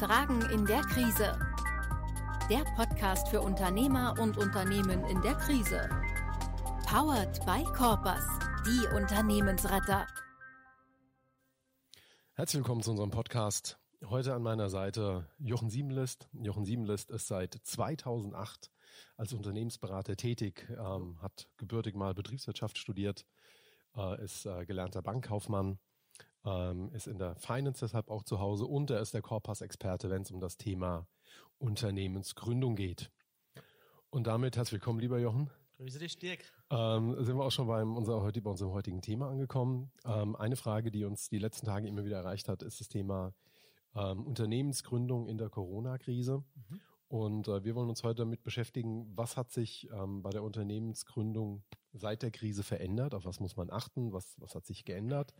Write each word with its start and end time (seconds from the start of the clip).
Fragen 0.00 0.40
in 0.50 0.64
der 0.64 0.80
Krise. 0.80 1.38
Der 2.48 2.64
Podcast 2.74 3.28
für 3.28 3.42
Unternehmer 3.42 4.14
und 4.18 4.38
Unternehmen 4.38 5.04
in 5.04 5.20
der 5.20 5.34
Krise. 5.34 5.90
Powered 6.86 7.44
by 7.44 7.62
Corpus, 7.76 8.24
die 8.64 8.96
Unternehmensretter. 8.96 10.06
Herzlich 12.32 12.60
willkommen 12.60 12.82
zu 12.82 12.92
unserem 12.92 13.10
Podcast. 13.10 13.78
Heute 14.06 14.32
an 14.32 14.42
meiner 14.42 14.70
Seite 14.70 15.28
Jochen 15.38 15.68
Siebenlist. 15.68 16.30
Jochen 16.32 16.64
Siebenlist 16.64 17.10
ist 17.10 17.28
seit 17.28 17.52
2008 17.62 18.70
als 19.18 19.34
Unternehmensberater 19.34 20.16
tätig, 20.16 20.66
ähm, 20.70 21.20
hat 21.20 21.46
gebürtig 21.58 21.94
mal 21.94 22.14
Betriebswirtschaft 22.14 22.78
studiert, 22.78 23.26
äh, 23.94 24.24
ist 24.24 24.46
äh, 24.46 24.64
gelernter 24.64 25.02
Bankkaufmann 25.02 25.78
ähm, 26.44 26.90
ist 26.92 27.06
in 27.06 27.18
der 27.18 27.36
Finance 27.36 27.84
deshalb 27.84 28.08
auch 28.08 28.22
zu 28.22 28.40
Hause 28.40 28.66
und 28.66 28.90
er 28.90 29.00
ist 29.00 29.14
der 29.14 29.22
Corpus-Experte, 29.22 30.10
wenn 30.10 30.22
es 30.22 30.30
um 30.30 30.40
das 30.40 30.56
Thema 30.56 31.06
Unternehmensgründung 31.58 32.76
geht. 32.76 33.10
Und 34.10 34.26
damit 34.26 34.56
herzlich 34.56 34.80
willkommen, 34.80 35.00
lieber 35.00 35.18
Jochen. 35.18 35.50
Grüße 35.76 35.98
dich, 35.98 36.18
Dirk. 36.18 36.40
Ähm, 36.70 37.16
sind 37.24 37.36
wir 37.36 37.44
auch 37.44 37.50
schon 37.50 37.66
beim, 37.66 37.96
unser, 37.96 38.20
heute, 38.20 38.42
bei 38.42 38.50
unserem 38.50 38.72
heutigen 38.72 39.00
Thema 39.02 39.30
angekommen. 39.30 39.90
Ähm, 40.04 40.36
eine 40.36 40.56
Frage, 40.56 40.90
die 40.90 41.04
uns 41.04 41.28
die 41.28 41.38
letzten 41.38 41.66
Tage 41.66 41.88
immer 41.88 42.04
wieder 42.04 42.18
erreicht 42.18 42.48
hat, 42.48 42.62
ist 42.62 42.80
das 42.80 42.88
Thema 42.88 43.34
ähm, 43.94 44.26
Unternehmensgründung 44.26 45.26
in 45.26 45.38
der 45.38 45.48
Corona-Krise. 45.48 46.44
Mhm. 46.54 46.80
Und 47.10 47.48
äh, 47.48 47.64
wir 47.64 47.74
wollen 47.74 47.88
uns 47.88 48.04
heute 48.04 48.22
damit 48.22 48.44
beschäftigen, 48.44 49.10
was 49.16 49.36
hat 49.36 49.50
sich 49.50 49.90
ähm, 49.90 50.22
bei 50.22 50.30
der 50.30 50.44
Unternehmensgründung 50.44 51.64
seit 51.92 52.22
der 52.22 52.30
Krise 52.30 52.62
verändert? 52.62 53.16
Auf 53.16 53.24
was 53.24 53.40
muss 53.40 53.56
man 53.56 53.68
achten? 53.68 54.12
Was, 54.12 54.36
was 54.38 54.54
hat 54.54 54.64
sich 54.64 54.84
geändert? 54.84 55.34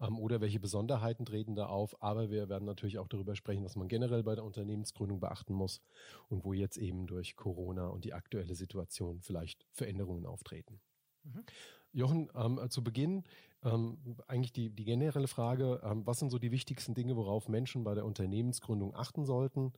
Ähm, 0.00 0.20
oder 0.20 0.40
welche 0.40 0.60
Besonderheiten 0.60 1.26
treten 1.26 1.56
da 1.56 1.66
auf? 1.66 2.00
Aber 2.00 2.30
wir 2.30 2.48
werden 2.48 2.64
natürlich 2.64 3.00
auch 3.00 3.08
darüber 3.08 3.34
sprechen, 3.34 3.64
was 3.64 3.74
man 3.74 3.88
generell 3.88 4.22
bei 4.22 4.36
der 4.36 4.44
Unternehmensgründung 4.44 5.18
beachten 5.18 5.52
muss 5.52 5.82
und 6.28 6.44
wo 6.44 6.52
jetzt 6.52 6.76
eben 6.76 7.08
durch 7.08 7.34
Corona 7.34 7.88
und 7.88 8.04
die 8.04 8.14
aktuelle 8.14 8.54
Situation 8.54 9.20
vielleicht 9.20 9.66
Veränderungen 9.72 10.26
auftreten. 10.26 10.80
Mhm. 11.24 11.44
Jochen, 11.92 12.30
ähm, 12.36 12.60
zu 12.70 12.84
Beginn 12.84 13.24
ähm, 13.64 13.98
eigentlich 14.26 14.52
die, 14.52 14.70
die 14.70 14.84
generelle 14.84 15.28
Frage, 15.28 15.80
ähm, 15.84 16.06
was 16.06 16.18
sind 16.18 16.30
so 16.30 16.38
die 16.38 16.50
wichtigsten 16.50 16.94
Dinge, 16.94 17.16
worauf 17.16 17.48
Menschen 17.48 17.84
bei 17.84 17.94
der 17.94 18.04
Unternehmensgründung 18.04 18.94
achten 18.94 19.24
sollten? 19.24 19.72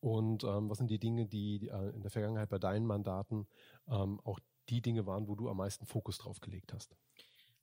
Und 0.00 0.44
ähm, 0.44 0.68
was 0.68 0.78
sind 0.78 0.90
die 0.90 0.98
Dinge, 0.98 1.26
die, 1.26 1.58
die 1.58 1.68
äh, 1.68 1.90
in 1.90 2.02
der 2.02 2.10
Vergangenheit 2.10 2.50
bei 2.50 2.58
deinen 2.58 2.86
Mandaten 2.86 3.46
ähm, 3.88 4.20
auch 4.24 4.38
die 4.68 4.82
Dinge 4.82 5.06
waren, 5.06 5.28
wo 5.28 5.34
du 5.34 5.48
am 5.48 5.56
meisten 5.56 5.86
Fokus 5.86 6.18
drauf 6.18 6.40
gelegt 6.40 6.72
hast? 6.72 6.96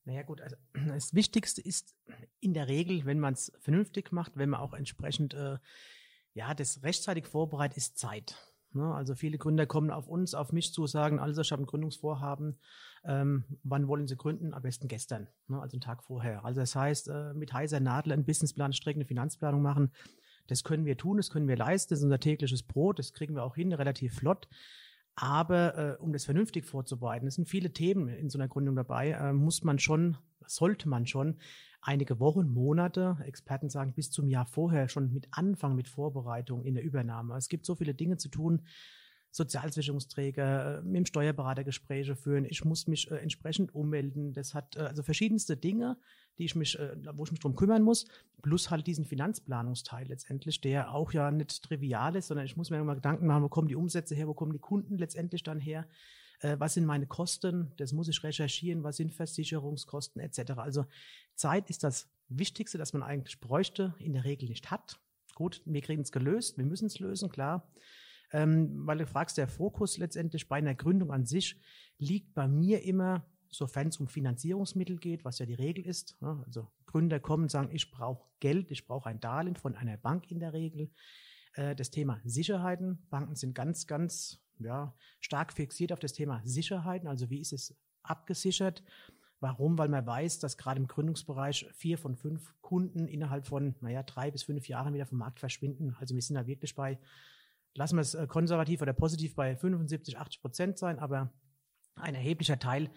Naja 0.06 0.24
gut, 0.24 0.42
also 0.42 0.56
das 0.88 1.14
Wichtigste 1.14 1.62
ist 1.62 1.96
in 2.40 2.54
der 2.54 2.68
Regel, 2.68 3.06
wenn 3.06 3.20
man 3.20 3.34
es 3.34 3.52
vernünftig 3.60 4.12
macht, 4.12 4.38
wenn 4.38 4.50
man 4.50 4.62
auch 4.62 4.74
entsprechend 4.74 5.34
äh, 5.34 5.58
ja 6.34 6.54
das 6.54 6.84
rechtzeitig 6.84 7.28
vorbereitet, 7.28 7.78
ist 7.78 7.98
Zeit. 7.98 8.36
Ne? 8.74 8.94
Also 8.94 9.16
viele 9.16 9.38
Gründer 9.38 9.66
kommen 9.66 9.92
auf 9.92 10.08
uns, 10.08 10.34
auf 10.34 10.52
mich 10.52 10.74
zu, 10.74 10.88
sagen, 10.88 11.20
also 11.20 11.42
ich 11.42 11.52
habe 11.52 11.64
ein 11.64 11.68
Gründungsvorhaben, 11.68 12.60
ähm, 13.04 13.44
wann 13.64 13.88
wollen 13.88 14.08
sie 14.08 14.16
gründen? 14.16 14.54
Am 14.54 14.62
besten 14.62 14.88
gestern, 14.88 15.28
ne? 15.48 15.60
also 15.62 15.76
einen 15.76 15.82
Tag 15.82 16.04
vorher. 16.04 16.46
Also 16.46 16.60
das 16.60 16.76
heißt, 16.76 17.08
äh, 17.08 17.34
mit 17.34 17.54
heißer 17.54 17.80
Nadel 17.80 18.14
einen 18.14 18.26
Businessplan 18.26 18.74
stricken, 18.74 19.00
eine 19.00 19.08
Finanzplanung 19.08 19.62
machen, 19.62 19.92
das 20.48 20.64
können 20.64 20.86
wir 20.86 20.98
tun, 20.98 21.18
das 21.18 21.30
können 21.30 21.48
wir 21.48 21.56
leisten, 21.58 21.94
das 21.94 22.00
ist 22.00 22.06
unser 22.06 22.20
tägliches 22.20 22.64
Brot, 22.64 23.00
das 23.00 23.14
kriegen 23.14 23.36
wir 23.36 23.44
auch 23.44 23.56
hin, 23.56 23.74
relativ 23.74 24.16
flott. 24.16 24.48
Aber 25.16 25.78
äh, 25.78 26.02
um 26.02 26.14
das 26.14 26.26
vernünftig 26.26 26.66
vorzubereiten, 26.66 27.28
es 27.28 27.36
sind 27.36 27.48
viele 27.48 27.74
Themen 27.74 28.08
in 28.08 28.30
so 28.30 28.38
einer 28.38 28.48
Gründung 28.48 28.76
dabei, 28.76 29.12
äh, 29.12 29.34
muss 29.34 29.64
man 29.64 29.80
schon, 29.80 30.18
sollte 30.46 30.88
man 30.88 31.06
schon 31.06 31.38
einige 31.82 32.20
Wochen, 32.20 32.48
Monate, 32.48 33.18
Experten 33.26 33.70
sagen 33.70 33.94
bis 33.94 34.12
zum 34.12 34.28
Jahr 34.28 34.46
vorher 34.46 34.88
schon 34.88 35.12
mit 35.12 35.28
anfangen 35.32 35.76
mit 35.76 35.88
Vorbereitung 35.88 36.64
in 36.64 36.76
der 36.76 36.84
Übernahme. 36.84 37.36
Es 37.36 37.50
gibt 37.50 37.66
so 37.66 37.76
viele 37.76 37.94
Dinge 37.94 38.18
zu 38.18 38.30
tun, 38.30 38.62
Sozialversicherungsträger, 39.32 40.80
äh, 40.80 40.82
mit 40.82 40.98
dem 40.98 41.06
Steuerberater 41.06 41.64
Gespräche 41.64 42.16
führen. 42.16 42.46
Ich 42.46 42.66
muss 42.66 42.88
mich 42.88 43.10
äh, 43.10 43.16
entsprechend 43.16 43.74
ummelden. 43.74 44.34
Das 44.34 44.54
hat 44.54 44.76
äh, 44.76 44.82
also 44.82 45.04
verschiedenste 45.04 45.56
Dinge, 45.56 45.98
die 46.38 46.46
ich 46.46 46.56
mich, 46.56 46.78
äh, 46.78 46.96
wo 47.14 47.24
ich 47.24 47.32
mich 47.32 47.40
drum 47.40 47.56
kümmern 47.56 47.82
muss. 47.82 48.06
Plus 48.42 48.70
halt 48.70 48.88
diesen 48.88 49.06
Finanzplanungsteil 49.06 50.08
letztendlich, 50.08 50.60
der 50.60 50.94
auch 50.94 51.14
ja 51.14 51.32
nicht 51.32 51.64
trivial 51.64 52.16
ist, 52.18 52.28
sondern 52.28 52.46
ich 52.46 52.58
muss 52.58 52.70
mir 52.70 52.80
immer 52.80 52.96
Gedanken 52.96 53.26
machen, 53.26 53.44
wo 53.44 53.50
kommen 53.50 53.70
die 53.70 53.76
Umsätze 53.76 54.16
her, 54.16 54.28
wo 54.28 54.34
kommen 54.34 54.52
die 54.52 54.60
Kunden 54.60 54.98
letztendlich 54.98 55.44
dann 55.44 55.60
her. 55.60 55.88
Äh, 56.42 56.58
was 56.60 56.74
sind 56.74 56.86
meine 56.86 57.08
Kosten? 57.08 57.72
Das 57.78 57.94
muss 57.94 58.10
ich 58.10 58.22
recherchieren. 58.24 58.84
Was 58.84 58.98
sind 58.98 59.14
Versicherungskosten 59.14 60.22
etc. 60.22 60.52
Also 60.58 60.86
Zeit 61.36 61.70
ist 61.70 61.86
das 61.86 62.10
Wichtigste, 62.28 62.78
das 62.78 62.92
man 62.92 63.04
eigentlich 63.04 63.40
bräuchte, 63.40 63.94
in 64.00 64.12
der 64.12 64.26
Regel 64.26 64.50
nicht 64.50 64.72
hat. 64.72 65.00
Gut, 65.36 65.62
wir 65.64 65.82
kriegen 65.82 66.02
es 66.02 66.12
gelöst, 66.12 66.58
wir 66.58 66.66
müssen 66.66 66.88
es 66.88 67.00
lösen, 67.00 67.30
klar 67.30 67.72
ähm, 68.34 68.86
weil 68.88 68.98
du 68.98 69.06
fragst, 69.06 69.38
der 69.38 69.48
Fokus 69.48 69.98
letztendlich 69.98 70.48
bei 70.48 70.58
einer 70.58 70.76
Gründung 70.76 71.12
an 71.12 71.26
sich 71.26 71.60
liegt 71.98 72.34
bei 72.34 72.48
mir 72.48 72.84
immer, 72.84 73.26
sofern 73.50 73.88
es 73.88 73.98
um 73.98 74.08
Finanzierungsmittel 74.08 74.98
geht, 74.98 75.26
was 75.26 75.40
ja 75.40 75.46
die 75.46 75.54
Regel 75.54 75.86
ist. 75.86 76.18
Ja, 76.22 76.42
also 76.46 76.72
Gründer 76.86 77.20
kommen 77.20 77.44
und 77.44 77.52
sagen, 77.52 77.70
ich 77.72 77.92
brauche 77.92 78.30
Geld, 78.40 78.72
ich 78.72 78.86
brauche 78.86 79.10
ein 79.10 79.20
Darlehen 79.20 79.56
von 79.56 79.76
einer 79.76 79.98
Bank 79.98 80.32
in 80.32 80.40
der 80.40 80.54
Regel. 80.54 80.90
Äh, 81.54 81.76
das 81.76 81.92
Thema 81.92 82.20
Sicherheiten. 82.24 83.06
Banken 83.10 83.36
sind 83.36 83.54
ganz, 83.54 83.88
ganz 83.88 84.42
ja, 84.60 84.96
stark 85.20 85.54
fixiert 85.54 85.92
auf 85.92 86.00
das 86.00 86.14
Thema 86.14 86.42
Sicherheiten. 86.46 87.08
Also 87.08 87.30
wie 87.30 87.40
ist 87.40 87.54
es 87.54 87.76
abgesichert? 88.04 88.84
Warum? 89.40 89.78
Weil 89.78 89.90
man 89.90 90.06
weiß, 90.06 90.40
dass 90.40 90.58
gerade 90.58 90.80
im 90.80 90.88
Gründungsbereich 90.88 91.68
vier 91.74 91.98
von 91.98 92.16
fünf 92.16 92.54
Kunden 92.62 93.08
innerhalb 93.08 93.48
von, 93.48 93.76
naja, 93.82 94.04
drei 94.04 94.30
bis 94.30 94.44
fünf 94.44 94.68
Jahren 94.68 94.94
wieder 94.94 95.08
vom 95.08 95.18
Markt 95.18 95.40
verschwinden. 95.40 95.96
Also 96.00 96.14
wir 96.14 96.22
sind 96.22 96.36
da 96.36 96.46
wirklich 96.46 96.76
bei 96.76 97.00
lassen 97.74 97.98
wir 97.98 98.02
es 98.02 98.14
äh, 98.14 98.28
konservativ 98.28 98.82
oder 98.82 98.94
positiv 98.94 99.36
bei 99.36 99.56
75, 99.56 100.18
80 100.18 100.42
Prozent 100.42 100.78
sein, 100.78 101.00
aber 101.00 101.32
ein 101.96 102.16
erheblicher 102.16 102.60
Teil 102.60 102.90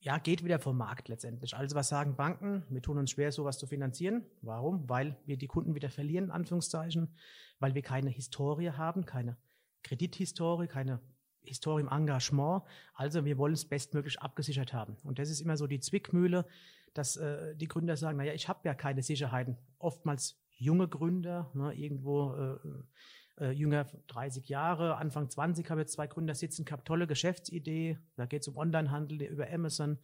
ja, 0.00 0.18
geht 0.18 0.44
wieder 0.44 0.58
vom 0.58 0.76
Markt 0.76 1.08
letztendlich. 1.08 1.56
Also 1.56 1.74
was 1.74 1.88
sagen 1.88 2.16
Banken? 2.16 2.64
Wir 2.68 2.82
tun 2.82 2.98
uns 2.98 3.10
schwer, 3.10 3.32
sowas 3.32 3.58
zu 3.58 3.66
finanzieren. 3.66 4.24
Warum? 4.42 4.88
Weil 4.88 5.16
wir 5.26 5.36
die 5.36 5.46
Kunden 5.46 5.74
wieder 5.74 5.90
verlieren, 5.90 6.26
in 6.26 6.30
Anführungszeichen, 6.30 7.14
weil 7.58 7.74
wir 7.74 7.82
keine 7.82 8.10
Historie 8.10 8.70
haben, 8.70 9.04
keine 9.04 9.36
Kredithistorie, 9.82 10.68
keine 10.68 11.00
Historie 11.42 11.82
im 11.82 11.88
Engagement. 11.88 12.62
Also 12.94 13.24
wir 13.24 13.38
wollen 13.38 13.54
es 13.54 13.64
bestmöglich 13.64 14.20
abgesichert 14.20 14.72
haben. 14.72 14.96
Und 15.02 15.18
das 15.18 15.30
ist 15.30 15.40
immer 15.40 15.56
so 15.56 15.66
die 15.66 15.80
Zwickmühle, 15.80 16.46
dass 16.92 17.16
äh, 17.16 17.56
die 17.56 17.68
Gründer 17.68 17.96
sagen, 17.96 18.18
naja, 18.18 18.32
ich 18.32 18.48
habe 18.48 18.60
ja 18.64 18.74
keine 18.74 19.02
Sicherheiten. 19.02 19.56
Oftmals 19.78 20.40
junge 20.50 20.88
Gründer, 20.88 21.50
ne, 21.54 21.72
irgendwo 21.74 22.34
äh, 22.34 22.58
äh, 23.38 23.50
jünger 23.50 23.84
30 24.08 24.48
Jahre, 24.48 24.96
Anfang 24.96 25.28
20 25.28 25.68
habe 25.70 25.82
jetzt 25.82 25.92
zwei 25.92 26.06
Gründer 26.06 26.34
sitzen 26.34 26.64
gehabt, 26.64 26.86
tolle 26.86 27.06
Geschäftsidee, 27.06 27.98
da 28.16 28.26
geht 28.26 28.42
es 28.42 28.48
um 28.48 28.56
Onlinehandel 28.56 29.22
über 29.22 29.50
Amazon, 29.50 29.98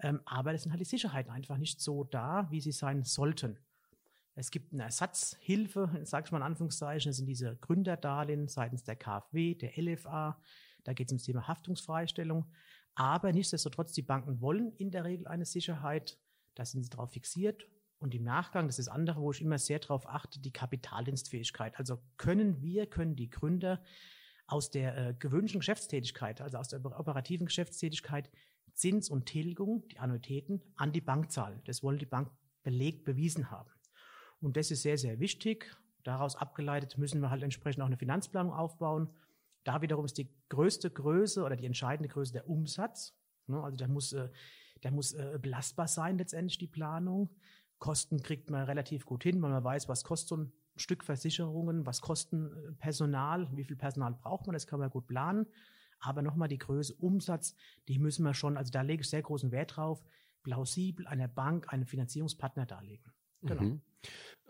ähm, 0.00 0.20
aber 0.24 0.52
das 0.52 0.62
sind 0.62 0.72
halt 0.72 0.80
die 0.80 0.86
Sicherheiten 0.86 1.30
einfach 1.30 1.58
nicht 1.58 1.80
so 1.80 2.04
da, 2.04 2.48
wie 2.50 2.60
sie 2.60 2.72
sein 2.72 3.04
sollten. 3.04 3.58
Es 4.34 4.50
gibt 4.50 4.72
eine 4.72 4.84
Ersatzhilfe, 4.84 6.00
sage 6.04 6.26
ich 6.26 6.32
mal 6.32 6.38
in 6.38 6.44
Anführungszeichen, 6.44 7.10
das 7.10 7.18
sind 7.18 7.26
diese 7.26 7.56
Gründerdarlehen 7.56 8.48
seitens 8.48 8.84
der 8.84 8.96
KfW, 8.96 9.54
der 9.54 9.72
LFA, 9.76 10.40
da 10.84 10.92
geht 10.94 11.08
es 11.08 11.12
ums 11.12 11.24
Thema 11.24 11.46
Haftungsfreistellung, 11.48 12.50
aber 12.94 13.32
nichtsdestotrotz, 13.32 13.92
die 13.92 14.02
Banken 14.02 14.40
wollen 14.40 14.72
in 14.72 14.90
der 14.90 15.04
Regel 15.04 15.26
eine 15.26 15.44
Sicherheit, 15.44 16.18
da 16.54 16.64
sind 16.64 16.82
sie 16.82 16.90
darauf 16.90 17.12
fixiert 17.12 17.66
und 18.00 18.14
im 18.14 18.24
Nachgang, 18.24 18.66
das 18.66 18.78
ist 18.78 18.88
das 18.88 18.94
andere, 18.94 19.20
wo 19.20 19.30
ich 19.30 19.42
immer 19.42 19.58
sehr 19.58 19.78
darauf 19.78 20.08
achte, 20.08 20.40
die 20.40 20.52
Kapitaldienstfähigkeit. 20.52 21.78
Also 21.78 22.00
können 22.16 22.62
wir, 22.62 22.86
können 22.86 23.14
die 23.14 23.28
Gründer 23.28 23.82
aus 24.46 24.70
der 24.70 24.96
äh, 24.96 25.14
gewöhnlichen 25.14 25.60
Geschäftstätigkeit, 25.60 26.40
also 26.40 26.56
aus 26.56 26.68
der 26.68 26.84
operativen 26.84 27.46
Geschäftstätigkeit, 27.46 28.30
Zins 28.72 29.10
und 29.10 29.26
Tilgung, 29.26 29.86
die 29.88 29.98
Annuitäten, 29.98 30.62
an 30.76 30.92
die 30.92 31.02
Bank 31.02 31.30
zahlen. 31.30 31.60
Das 31.66 31.82
wollen 31.82 31.98
die 31.98 32.06
Bank 32.06 32.30
belegt 32.62 33.04
bewiesen 33.04 33.50
haben. 33.50 33.70
Und 34.40 34.56
das 34.56 34.70
ist 34.70 34.82
sehr, 34.82 34.96
sehr 34.96 35.20
wichtig. 35.20 35.76
Daraus 36.02 36.36
abgeleitet 36.36 36.96
müssen 36.96 37.20
wir 37.20 37.28
halt 37.28 37.42
entsprechend 37.42 37.82
auch 37.82 37.86
eine 37.86 37.98
Finanzplanung 37.98 38.54
aufbauen. 38.54 39.10
Da 39.64 39.82
wiederum 39.82 40.06
ist 40.06 40.16
die 40.16 40.32
größte 40.48 40.90
Größe 40.90 41.44
oder 41.44 41.56
die 41.56 41.66
entscheidende 41.66 42.08
Größe 42.08 42.32
der 42.32 42.48
Umsatz. 42.48 43.14
Ne, 43.46 43.62
also 43.62 43.76
der 43.76 43.88
muss, 43.88 44.14
äh, 44.14 44.30
der 44.82 44.90
muss 44.90 45.12
äh, 45.12 45.38
belastbar 45.40 45.86
sein 45.88 46.16
letztendlich 46.16 46.56
die 46.56 46.66
Planung. 46.66 47.28
Kosten 47.80 48.22
kriegt 48.22 48.50
man 48.50 48.64
relativ 48.64 49.04
gut 49.04 49.24
hin, 49.24 49.42
weil 49.42 49.50
man 49.50 49.64
weiß, 49.64 49.88
was 49.88 50.04
kostet 50.04 50.28
so 50.28 50.36
ein 50.36 50.52
Stück 50.76 51.02
Versicherungen, 51.02 51.84
was 51.86 52.00
kosten 52.00 52.52
äh, 52.52 52.72
Personal, 52.72 53.48
wie 53.56 53.64
viel 53.64 53.76
Personal 53.76 54.14
braucht 54.14 54.46
man, 54.46 54.54
das 54.54 54.68
kann 54.68 54.78
man 54.78 54.90
gut 54.90 55.08
planen. 55.08 55.46
Aber 55.98 56.22
nochmal 56.22 56.48
die 56.48 56.58
Größe 56.58 56.94
Umsatz, 56.94 57.56
die 57.88 57.98
müssen 57.98 58.22
wir 58.22 58.32
schon, 58.32 58.56
also 58.56 58.70
da 58.70 58.82
lege 58.82 59.02
ich 59.02 59.10
sehr 59.10 59.22
großen 59.22 59.50
Wert 59.50 59.76
drauf, 59.76 60.02
plausibel 60.42 61.06
einer 61.06 61.28
Bank, 61.28 61.72
einem 61.72 61.86
Finanzierungspartner 61.86 62.64
darlegen. 62.64 63.12
Genau. 63.42 63.62
Mhm. 63.62 63.82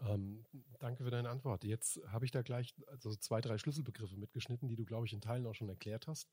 Ähm, 0.02 0.46
danke 0.78 1.04
für 1.04 1.10
deine 1.10 1.28
Antwort. 1.28 1.64
Jetzt 1.64 2.00
habe 2.08 2.24
ich 2.24 2.30
da 2.30 2.42
gleich 2.42 2.74
also 2.86 3.14
zwei, 3.16 3.40
drei 3.40 3.58
Schlüsselbegriffe 3.58 4.16
mitgeschnitten, 4.16 4.68
die 4.68 4.76
du, 4.76 4.84
glaube 4.84 5.06
ich, 5.06 5.12
in 5.12 5.20
Teilen 5.20 5.46
auch 5.46 5.54
schon 5.54 5.68
erklärt 5.68 6.06
hast. 6.06 6.30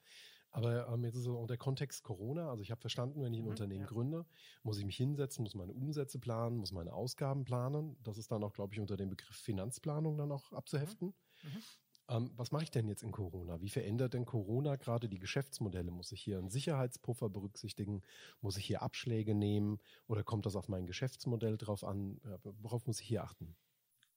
Aber 0.51 0.87
ähm, 0.87 1.03
jetzt 1.03 1.15
ist 1.15 1.23
so 1.23 1.45
der 1.45 1.57
Kontext 1.57 2.03
Corona. 2.03 2.49
Also 2.49 2.63
ich 2.63 2.71
habe 2.71 2.81
verstanden, 2.81 3.21
wenn 3.21 3.33
ich 3.33 3.39
ein 3.39 3.45
mhm, 3.45 3.51
Unternehmen 3.51 3.81
ja. 3.81 3.87
gründe, 3.87 4.25
muss 4.63 4.77
ich 4.79 4.85
mich 4.85 4.97
hinsetzen, 4.97 5.43
muss 5.43 5.55
meine 5.55 5.73
Umsätze 5.73 6.19
planen, 6.19 6.57
muss 6.57 6.71
meine 6.71 6.93
Ausgaben 6.93 7.45
planen. 7.45 7.97
Das 8.03 8.17
ist 8.17 8.31
dann 8.31 8.43
auch, 8.43 8.53
glaube 8.53 8.73
ich, 8.73 8.79
unter 8.79 8.97
dem 8.97 9.09
Begriff 9.09 9.35
Finanzplanung 9.35 10.17
dann 10.17 10.31
auch 10.31 10.51
abzuheften. 10.53 11.13
Mhm. 11.43 11.49
Mhm. 11.49 11.63
Ähm, 12.09 12.31
was 12.35 12.51
mache 12.51 12.63
ich 12.63 12.71
denn 12.71 12.87
jetzt 12.87 13.03
in 13.03 13.11
Corona? 13.11 13.61
Wie 13.61 13.69
verändert 13.69 14.13
denn 14.13 14.25
Corona 14.25 14.77
gerade 14.77 15.09
die 15.09 15.19
Geschäftsmodelle? 15.19 15.91
Muss 15.91 16.11
ich 16.11 16.21
hier 16.21 16.37
einen 16.37 16.49
Sicherheitspuffer 16.49 17.29
berücksichtigen? 17.29 18.01
Muss 18.41 18.57
ich 18.57 18.65
hier 18.65 18.81
Abschläge 18.81 19.35
nehmen? 19.35 19.79
Oder 20.07 20.23
kommt 20.23 20.45
das 20.45 20.55
auf 20.55 20.69
mein 20.69 20.85
Geschäftsmodell 20.85 21.57
drauf 21.57 21.83
an? 21.83 22.21
Worauf 22.43 22.87
muss 22.87 23.01
ich 23.01 23.07
hier 23.07 23.23
achten? 23.23 23.55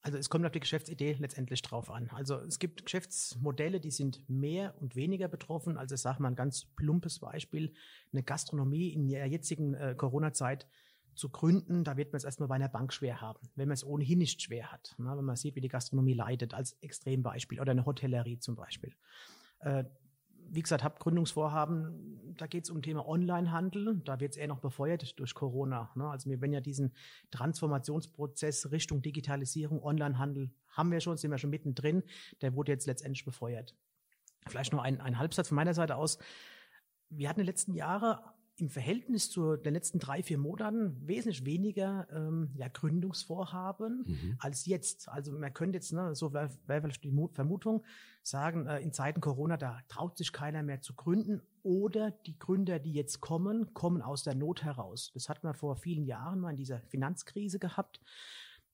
Also 0.03 0.17
es 0.17 0.31
kommt 0.31 0.47
auf 0.47 0.53
die 0.53 0.61
Geschäftsidee 0.61 1.17
letztendlich 1.19 1.61
drauf 1.61 1.91
an. 1.91 2.09
Also 2.11 2.37
es 2.37 2.59
gibt 2.59 2.85
Geschäftsmodelle, 2.85 3.81
die 3.81 3.91
sind 3.91 4.27
mehr 4.29 4.75
und 4.81 4.97
weniger 4.97 5.29
betroffen. 5.29 5.77
Also 5.77 5.95
ich 5.95 6.01
sage 6.01 6.23
mal 6.23 6.29
ein 6.29 6.37
ganz 6.37 6.65
plumpes 6.77 7.19
Beispiel, 7.19 7.75
eine 8.13 8.23
Gastronomie 8.23 8.89
in 8.89 9.09
der 9.09 9.27
jetzigen 9.27 9.75
äh, 9.75 9.95
Corona-Zeit 9.97 10.67
zu 11.15 11.29
gründen, 11.29 11.85
da 11.85 11.97
wird 11.97 12.13
man 12.13 12.19
es 12.19 12.25
erstmal 12.25 12.49
bei 12.49 12.55
einer 12.55 12.69
Bank 12.69 12.93
schwer 12.93 13.21
haben, 13.21 13.41
wenn 13.55 13.69
man 13.69 13.75
es 13.75 13.85
ohnehin 13.85 14.19
nicht 14.19 14.41
schwer 14.41 14.73
hat. 14.73 14.95
Ne? 14.97 15.13
Wenn 15.17 15.25
man 15.25 15.37
sieht, 15.37 15.55
wie 15.55 15.61
die 15.61 15.69
Gastronomie 15.69 16.15
leidet, 16.15 16.55
als 16.55 16.73
Extrembeispiel 16.81 17.61
oder 17.61 17.73
eine 17.73 17.85
Hotellerie 17.85 18.39
zum 18.39 18.57
Beispiel. 18.57 18.95
Äh, 19.61 19.85
wie 20.51 20.63
gesagt, 20.63 20.83
habe 20.83 20.99
Gründungsvorhaben, 20.99 22.35
da 22.37 22.47
geht 22.47 22.65
es 22.65 22.71
um 22.71 22.83
Thema 22.83 23.07
Onlinehandel, 23.07 24.01
da 24.05 24.19
wird 24.19 24.33
es 24.33 24.37
eher 24.37 24.49
noch 24.49 24.59
befeuert 24.59 25.19
durch 25.19 25.35
Corona. 25.35 25.91
Ne? 25.95 26.09
Also 26.09 26.29
wir 26.29 26.41
werden 26.41 26.53
ja 26.53 26.61
diesen 26.61 26.93
Transformationsprozess 27.31 28.71
Richtung 28.73 29.01
Digitalisierung, 29.01 29.83
Onlinehandel 29.83 30.51
haben 30.69 30.91
wir 30.91 31.01
schon, 31.01 31.17
sind 31.17 31.31
wir 31.31 31.39
schon 31.39 31.51
mittendrin, 31.51 32.03
der 32.43 32.55
wurde 32.55 32.73
jetzt 32.73 32.87
letztendlich 32.87 33.25
befeuert. 33.25 33.77
Vielleicht 34.49 34.73
nur 34.73 34.83
ein, 34.83 35.01
ein 35.01 35.19
Halbsatz 35.19 35.49
von 35.49 35.57
meiner 35.57 35.75
Seite 35.75 35.97
aus. 35.97 36.19
Wir 37.11 37.29
hatten 37.29 37.41
in 37.41 37.47
den 37.47 37.53
letzten 37.53 37.75
Jahren 37.75 38.19
im 38.61 38.69
Verhältnis 38.69 39.31
zu 39.31 39.57
den 39.57 39.75
letzten 39.75 39.99
drei, 39.99 40.23
vier 40.23 40.39
Monaten 40.39 40.97
wesentlich 41.07 41.45
weniger 41.45 42.07
ähm, 42.13 42.51
ja, 42.55 42.69
Gründungsvorhaben 42.69 44.05
mhm. 44.07 44.37
als 44.39 44.67
jetzt. 44.67 45.09
Also 45.09 45.33
man 45.33 45.53
könnte 45.53 45.77
jetzt, 45.77 45.93
ne, 45.93 46.15
so 46.15 46.33
wäre 46.33 46.51
wär 46.67 46.83
vielleicht 46.83 47.05
die 47.05 47.15
Vermutung, 47.33 47.85
sagen, 48.23 48.67
äh, 48.67 48.81
in 48.81 48.93
Zeiten 48.93 49.21
Corona, 49.21 49.57
da 49.57 49.81
traut 49.89 50.17
sich 50.17 50.33
keiner 50.33 50.63
mehr 50.63 50.81
zu 50.81 50.95
gründen 50.95 51.43
oder 51.63 52.11
die 52.11 52.39
Gründer, 52.39 52.79
die 52.79 52.93
jetzt 52.93 53.21
kommen, 53.21 53.73
kommen 53.75 54.03
aus 54.03 54.25
der 54.25 54.35
Not 54.35 54.63
heraus. 54.63 55.11
Das 55.15 55.29
hat 55.29 55.45
man 55.45 55.55
vor 55.55 55.77
vielen 55.77 56.05
Jahren 56.05 56.41
mal 56.41 56.51
in 56.51 56.57
dieser 56.57 56.81
Finanzkrise 56.81 57.59
gehabt. 57.59 58.01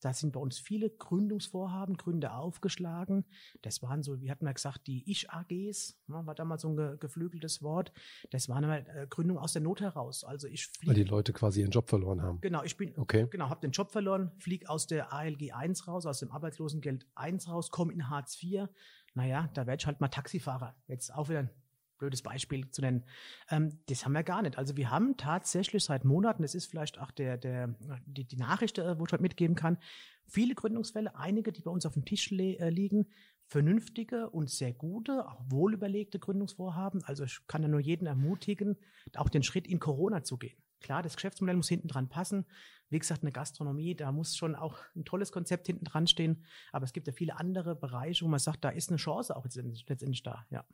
Da 0.01 0.13
sind 0.13 0.33
bei 0.33 0.41
uns 0.41 0.59
viele 0.59 0.91
Gründungsvorhaben, 0.91 1.97
Gründer 1.97 2.39
aufgeschlagen. 2.39 3.25
Das 3.63 3.83
waren 3.83 4.03
so, 4.03 4.21
wie 4.21 4.31
hat 4.31 4.43
man 4.43 4.55
gesagt, 4.55 4.87
die 4.87 5.11
Ich-AGs, 5.11 5.99
ne, 6.07 6.27
war 6.27 6.35
damals 6.35 6.63
so 6.63 6.69
ein 6.69 6.77
ge 6.77 6.97
geflügeltes 6.99 7.63
Wort. 7.63 7.93
Das 8.31 8.49
waren 8.49 8.65
immer 8.65 8.79
äh, 8.79 9.07
Gründungen 9.09 9.43
aus 9.43 9.53
der 9.53 9.63
Not 9.63 9.81
heraus. 9.81 10.25
Also 10.25 10.49
ich 10.49 10.67
flieg, 10.67 10.89
Weil 10.89 10.95
die 10.95 11.05
Leute 11.05 11.33
quasi 11.33 11.61
ihren 11.61 11.71
Job 11.71 11.89
verloren 11.89 12.23
haben. 12.23 12.41
Genau, 12.41 12.63
ich 12.63 12.77
bin, 12.77 12.97
okay. 12.99 13.27
genau, 13.31 13.49
habe 13.49 13.61
den 13.61 13.71
Job 13.71 13.91
verloren, 13.91 14.33
fliege 14.39 14.69
aus 14.69 14.87
der 14.87 15.13
ALG 15.13 15.53
1 15.53 15.89
raus, 15.89 16.07
aus 16.07 16.21
dem 16.21 16.31
Arbeitslosengeld 16.31 17.07
1 17.15 17.49
raus, 17.49 17.71
komme 17.71 17.93
in 17.93 18.09
Hartz 18.09 18.43
IV. 18.43 18.69
Naja, 19.15 19.49
da 19.55 19.67
werde 19.67 19.81
ich 19.81 19.87
halt 19.87 20.01
mal 20.01 20.09
Taxifahrer. 20.09 20.77
Jetzt 20.89 21.15
auch 21.15 21.29
wieder 21.29 21.41
ein 21.41 21.51
blödes 21.99 22.23
Beispiel 22.23 22.71
zu 22.71 22.81
nennen. 22.83 23.05
Ähm, 23.51 23.79
das 23.87 24.05
haben 24.05 24.13
wir 24.13 24.23
gar 24.23 24.43
nicht. 24.43 24.59
Also 24.59 24.77
wir 24.77 24.91
haben 24.91 25.17
tatsächlich 25.17 25.85
seit 25.85 26.05
Monaten, 26.05 26.43
das 26.43 26.55
ist 26.55 26.67
vielleicht 26.67 26.99
auch 26.99 27.11
der, 27.11 27.37
der, 27.37 27.75
die, 28.07 28.25
die 28.25 28.37
Nachricht, 28.37 28.79
äh, 28.79 28.99
wo 28.99 29.05
ich 29.07 29.13
heute 29.13 29.23
mitgeben 29.23 29.57
kann, 29.57 29.79
viele 30.27 30.55
Gründungsfälle, 30.55 31.17
einige, 31.17 31.53
die 31.53 31.63
bei 31.63 31.71
uns 31.71 31.87
auf 31.87 31.95
dem 31.95 32.05
Tisch 32.05 32.31
äh, 32.33 32.71
liegen, 32.71 33.07
vernünftige 33.47 34.31
und 34.31 34.51
sehr 34.51 34.73
gute, 34.73 35.29
auch 35.29 35.41
wohlüberlegte 35.49 36.19
Gründungsvorhaben. 36.19 37.05
Also 37.05 37.25
ich 37.25 37.47
kann 37.47 37.63
ja 37.63 37.69
nur 37.69 37.81
jeden 37.81 38.07
ermutigen, 38.07 38.77
auch 39.15 39.29
den 39.29 39.43
Schritt 39.43 39.69
in 39.69 39.79
Corona 39.79 40.25
zu 40.25 40.37
gehen. 40.37 40.57
Klar, 40.81 41.03
das 41.03 41.15
Geschäftsmodell 41.15 41.57
muss 41.57 41.69
hinten 41.69 41.89
dran 41.89 42.09
passen. 42.09 42.45
Wie 42.91 42.99
gesagt, 42.99 43.23
eine 43.23 43.33
Gastronomie, 43.33 43.95
da 43.95 44.13
muss 44.13 44.37
schon 44.37 44.55
auch 44.55 44.79
ein 44.95 45.05
tolles 45.05 45.33
Konzept 45.33 45.67
hinten 45.67 45.85
dran 45.85 46.07
stehen. 46.07 46.45
Aber 46.71 46.85
es 46.85 46.93
gibt 46.93 47.07
ja 47.07 47.13
viele 47.13 47.39
andere 47.39 47.75
Bereiche, 47.75 48.25
wo 48.25 48.29
man 48.29 48.39
sagt, 48.39 48.65
da 48.65 48.69
ist 48.69 48.91
eine 48.91 48.99
Chance 48.99 49.35
auch 49.37 49.45
letztendlich 49.45 50.23
da, 50.23 50.47
ja. 50.51 50.65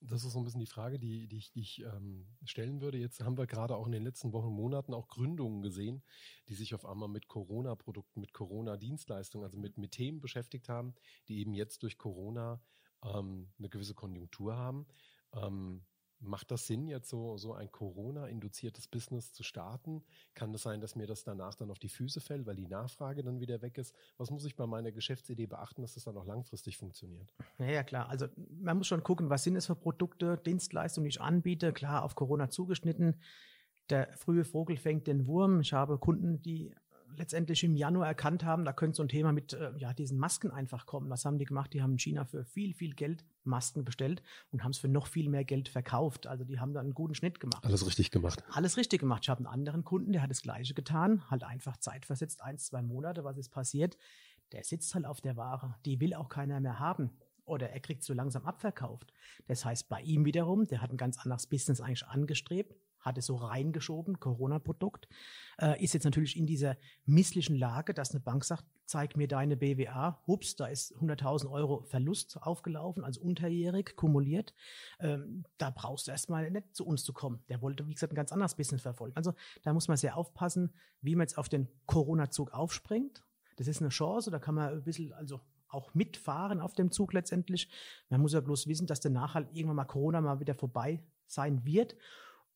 Das 0.00 0.24
ist 0.24 0.32
so 0.32 0.38
ein 0.38 0.44
bisschen 0.44 0.60
die 0.60 0.66
Frage, 0.66 0.98
die, 0.98 1.26
die 1.26 1.38
ich, 1.38 1.50
die 1.50 1.60
ich 1.60 1.82
ähm, 1.82 2.26
stellen 2.44 2.80
würde. 2.80 2.98
Jetzt 2.98 3.20
haben 3.20 3.36
wir 3.36 3.46
gerade 3.46 3.76
auch 3.76 3.86
in 3.86 3.92
den 3.92 4.04
letzten 4.04 4.32
Wochen, 4.32 4.52
Monaten 4.52 4.94
auch 4.94 5.08
Gründungen 5.08 5.60
gesehen, 5.60 6.02
die 6.48 6.54
sich 6.54 6.74
auf 6.74 6.86
einmal 6.86 7.08
mit 7.08 7.26
Corona-Produkten, 7.26 8.20
mit 8.20 8.32
Corona-Dienstleistungen, 8.32 9.44
also 9.44 9.58
mit, 9.58 9.76
mit 9.76 9.92
Themen 9.92 10.20
beschäftigt 10.20 10.68
haben, 10.68 10.94
die 11.26 11.40
eben 11.40 11.52
jetzt 11.52 11.82
durch 11.82 11.98
Corona 11.98 12.62
ähm, 13.04 13.50
eine 13.58 13.68
gewisse 13.68 13.94
Konjunktur 13.94 14.56
haben. 14.56 14.86
Ähm, 15.32 15.84
Macht 16.20 16.50
das 16.50 16.66
Sinn, 16.66 16.88
jetzt 16.88 17.08
so, 17.08 17.36
so 17.36 17.52
ein 17.52 17.70
Corona-induziertes 17.70 18.88
Business 18.88 19.32
zu 19.32 19.44
starten? 19.44 20.02
Kann 20.34 20.52
das 20.52 20.62
sein, 20.62 20.80
dass 20.80 20.96
mir 20.96 21.06
das 21.06 21.22
danach 21.22 21.54
dann 21.54 21.70
auf 21.70 21.78
die 21.78 21.88
Füße 21.88 22.20
fällt, 22.20 22.44
weil 22.44 22.56
die 22.56 22.66
Nachfrage 22.66 23.22
dann 23.22 23.38
wieder 23.38 23.62
weg 23.62 23.78
ist? 23.78 23.94
Was 24.16 24.30
muss 24.30 24.44
ich 24.44 24.56
bei 24.56 24.66
meiner 24.66 24.90
Geschäftsidee 24.90 25.46
beachten, 25.46 25.82
dass 25.82 25.94
das 25.94 26.04
dann 26.04 26.16
auch 26.16 26.26
langfristig 26.26 26.76
funktioniert? 26.76 27.32
Ja, 27.58 27.66
ja, 27.66 27.82
klar. 27.84 28.08
Also 28.08 28.26
man 28.60 28.78
muss 28.78 28.88
schon 28.88 29.04
gucken, 29.04 29.30
was 29.30 29.44
sind 29.44 29.54
es 29.54 29.66
für 29.66 29.76
Produkte, 29.76 30.36
Dienstleistungen, 30.38 31.04
die 31.04 31.10
ich 31.10 31.20
anbiete. 31.20 31.72
Klar, 31.72 32.02
auf 32.02 32.16
Corona 32.16 32.50
zugeschnitten. 32.50 33.20
Der 33.88 34.12
frühe 34.16 34.44
Vogel 34.44 34.76
fängt 34.76 35.06
den 35.06 35.26
Wurm. 35.26 35.60
Ich 35.60 35.72
habe 35.72 35.98
Kunden, 35.98 36.42
die 36.42 36.74
letztendlich 37.16 37.64
im 37.64 37.76
Januar 37.76 38.06
erkannt 38.06 38.44
haben, 38.44 38.64
da 38.64 38.72
könnte 38.72 38.96
so 38.96 39.02
ein 39.02 39.08
Thema 39.08 39.32
mit 39.32 39.52
äh, 39.52 39.72
ja, 39.78 39.92
diesen 39.92 40.18
Masken 40.18 40.50
einfach 40.50 40.86
kommen. 40.86 41.10
Was 41.10 41.24
haben 41.24 41.38
die 41.38 41.44
gemacht? 41.44 41.72
Die 41.72 41.82
haben 41.82 41.92
in 41.92 41.98
China 41.98 42.24
für 42.24 42.44
viel, 42.44 42.74
viel 42.74 42.94
Geld 42.94 43.24
Masken 43.44 43.84
bestellt 43.84 44.22
und 44.50 44.62
haben 44.62 44.72
es 44.72 44.78
für 44.78 44.88
noch 44.88 45.06
viel 45.06 45.28
mehr 45.28 45.44
Geld 45.44 45.68
verkauft. 45.68 46.26
Also 46.26 46.44
die 46.44 46.60
haben 46.60 46.74
da 46.74 46.80
einen 46.80 46.94
guten 46.94 47.14
Schnitt 47.14 47.40
gemacht. 47.40 47.64
Alles 47.64 47.86
richtig 47.86 48.10
gemacht. 48.10 48.44
Alles 48.50 48.76
richtig 48.76 49.00
gemacht. 49.00 49.22
Ich 49.24 49.28
habe 49.28 49.38
einen 49.38 49.46
anderen 49.46 49.84
Kunden, 49.84 50.12
der 50.12 50.22
hat 50.22 50.30
das 50.30 50.42
Gleiche 50.42 50.74
getan, 50.74 51.22
halt 51.30 51.44
einfach 51.44 51.76
zeitversetzt, 51.78 52.42
eins, 52.42 52.66
zwei 52.66 52.82
Monate, 52.82 53.24
was 53.24 53.38
ist 53.38 53.50
passiert. 53.50 53.96
Der 54.52 54.64
sitzt 54.64 54.94
halt 54.94 55.06
auf 55.06 55.20
der 55.20 55.36
Ware. 55.36 55.76
Die 55.84 56.00
will 56.00 56.14
auch 56.14 56.28
keiner 56.28 56.60
mehr 56.60 56.78
haben 56.78 57.10
oder 57.48 57.70
er 57.70 57.80
kriegt 57.80 58.02
so 58.02 58.12
langsam 58.12 58.44
abverkauft. 58.44 59.12
Das 59.46 59.64
heißt, 59.64 59.88
bei 59.88 60.02
ihm 60.02 60.24
wiederum, 60.24 60.66
der 60.66 60.82
hat 60.82 60.90
ein 60.90 60.96
ganz 60.96 61.18
anderes 61.18 61.46
Business 61.46 61.80
eigentlich 61.80 62.06
angestrebt, 62.06 62.74
hat 63.00 63.18
es 63.18 63.26
so 63.26 63.36
reingeschoben, 63.36 64.20
Corona-Produkt, 64.20 65.08
äh, 65.60 65.82
ist 65.82 65.94
jetzt 65.94 66.04
natürlich 66.04 66.36
in 66.36 66.46
dieser 66.46 66.76
misslichen 67.04 67.56
Lage, 67.56 67.94
dass 67.94 68.10
eine 68.10 68.20
Bank 68.20 68.44
sagt, 68.44 68.64
zeig 68.86 69.16
mir 69.16 69.28
deine 69.28 69.56
BWA, 69.56 70.22
hups, 70.26 70.56
da 70.56 70.66
ist 70.66 70.94
100.000 70.96 71.50
Euro 71.50 71.82
Verlust 71.82 72.38
aufgelaufen, 72.40 73.04
also 73.04 73.20
unterjährig 73.20 73.96
kumuliert. 73.96 74.54
Ähm, 74.98 75.44
da 75.58 75.70
brauchst 75.70 76.06
du 76.06 76.10
erstmal 76.10 76.50
nicht 76.50 76.74
zu 76.74 76.86
uns 76.86 77.04
zu 77.04 77.12
kommen. 77.12 77.42
Der 77.48 77.60
wollte, 77.60 77.86
wie 77.86 77.94
gesagt, 77.94 78.12
ein 78.12 78.16
ganz 78.16 78.32
anderes 78.32 78.54
Business 78.54 78.82
verfolgen. 78.82 79.14
Also 79.16 79.34
da 79.62 79.72
muss 79.72 79.88
man 79.88 79.96
sehr 79.96 80.16
aufpassen, 80.16 80.72
wie 81.02 81.14
man 81.14 81.24
jetzt 81.24 81.36
auf 81.36 81.48
den 81.48 81.68
Corona-Zug 81.86 82.52
aufspringt. 82.52 83.22
Das 83.56 83.68
ist 83.68 83.80
eine 83.80 83.90
Chance, 83.90 84.30
da 84.30 84.38
kann 84.38 84.54
man 84.54 84.72
ein 84.72 84.84
bisschen, 84.84 85.12
also 85.12 85.40
auch 85.68 85.92
mitfahren 85.94 86.60
auf 86.60 86.72
dem 86.72 86.90
Zug 86.90 87.12
letztendlich. 87.12 87.68
Man 88.08 88.20
muss 88.20 88.32
ja 88.32 88.40
bloß 88.40 88.66
wissen, 88.66 88.86
dass 88.86 89.00
danach 89.00 89.34
halt 89.34 89.48
irgendwann 89.52 89.76
mal 89.76 89.84
Corona 89.84 90.20
mal 90.20 90.40
wieder 90.40 90.54
vorbei 90.54 91.02
sein 91.26 91.64
wird. 91.64 91.94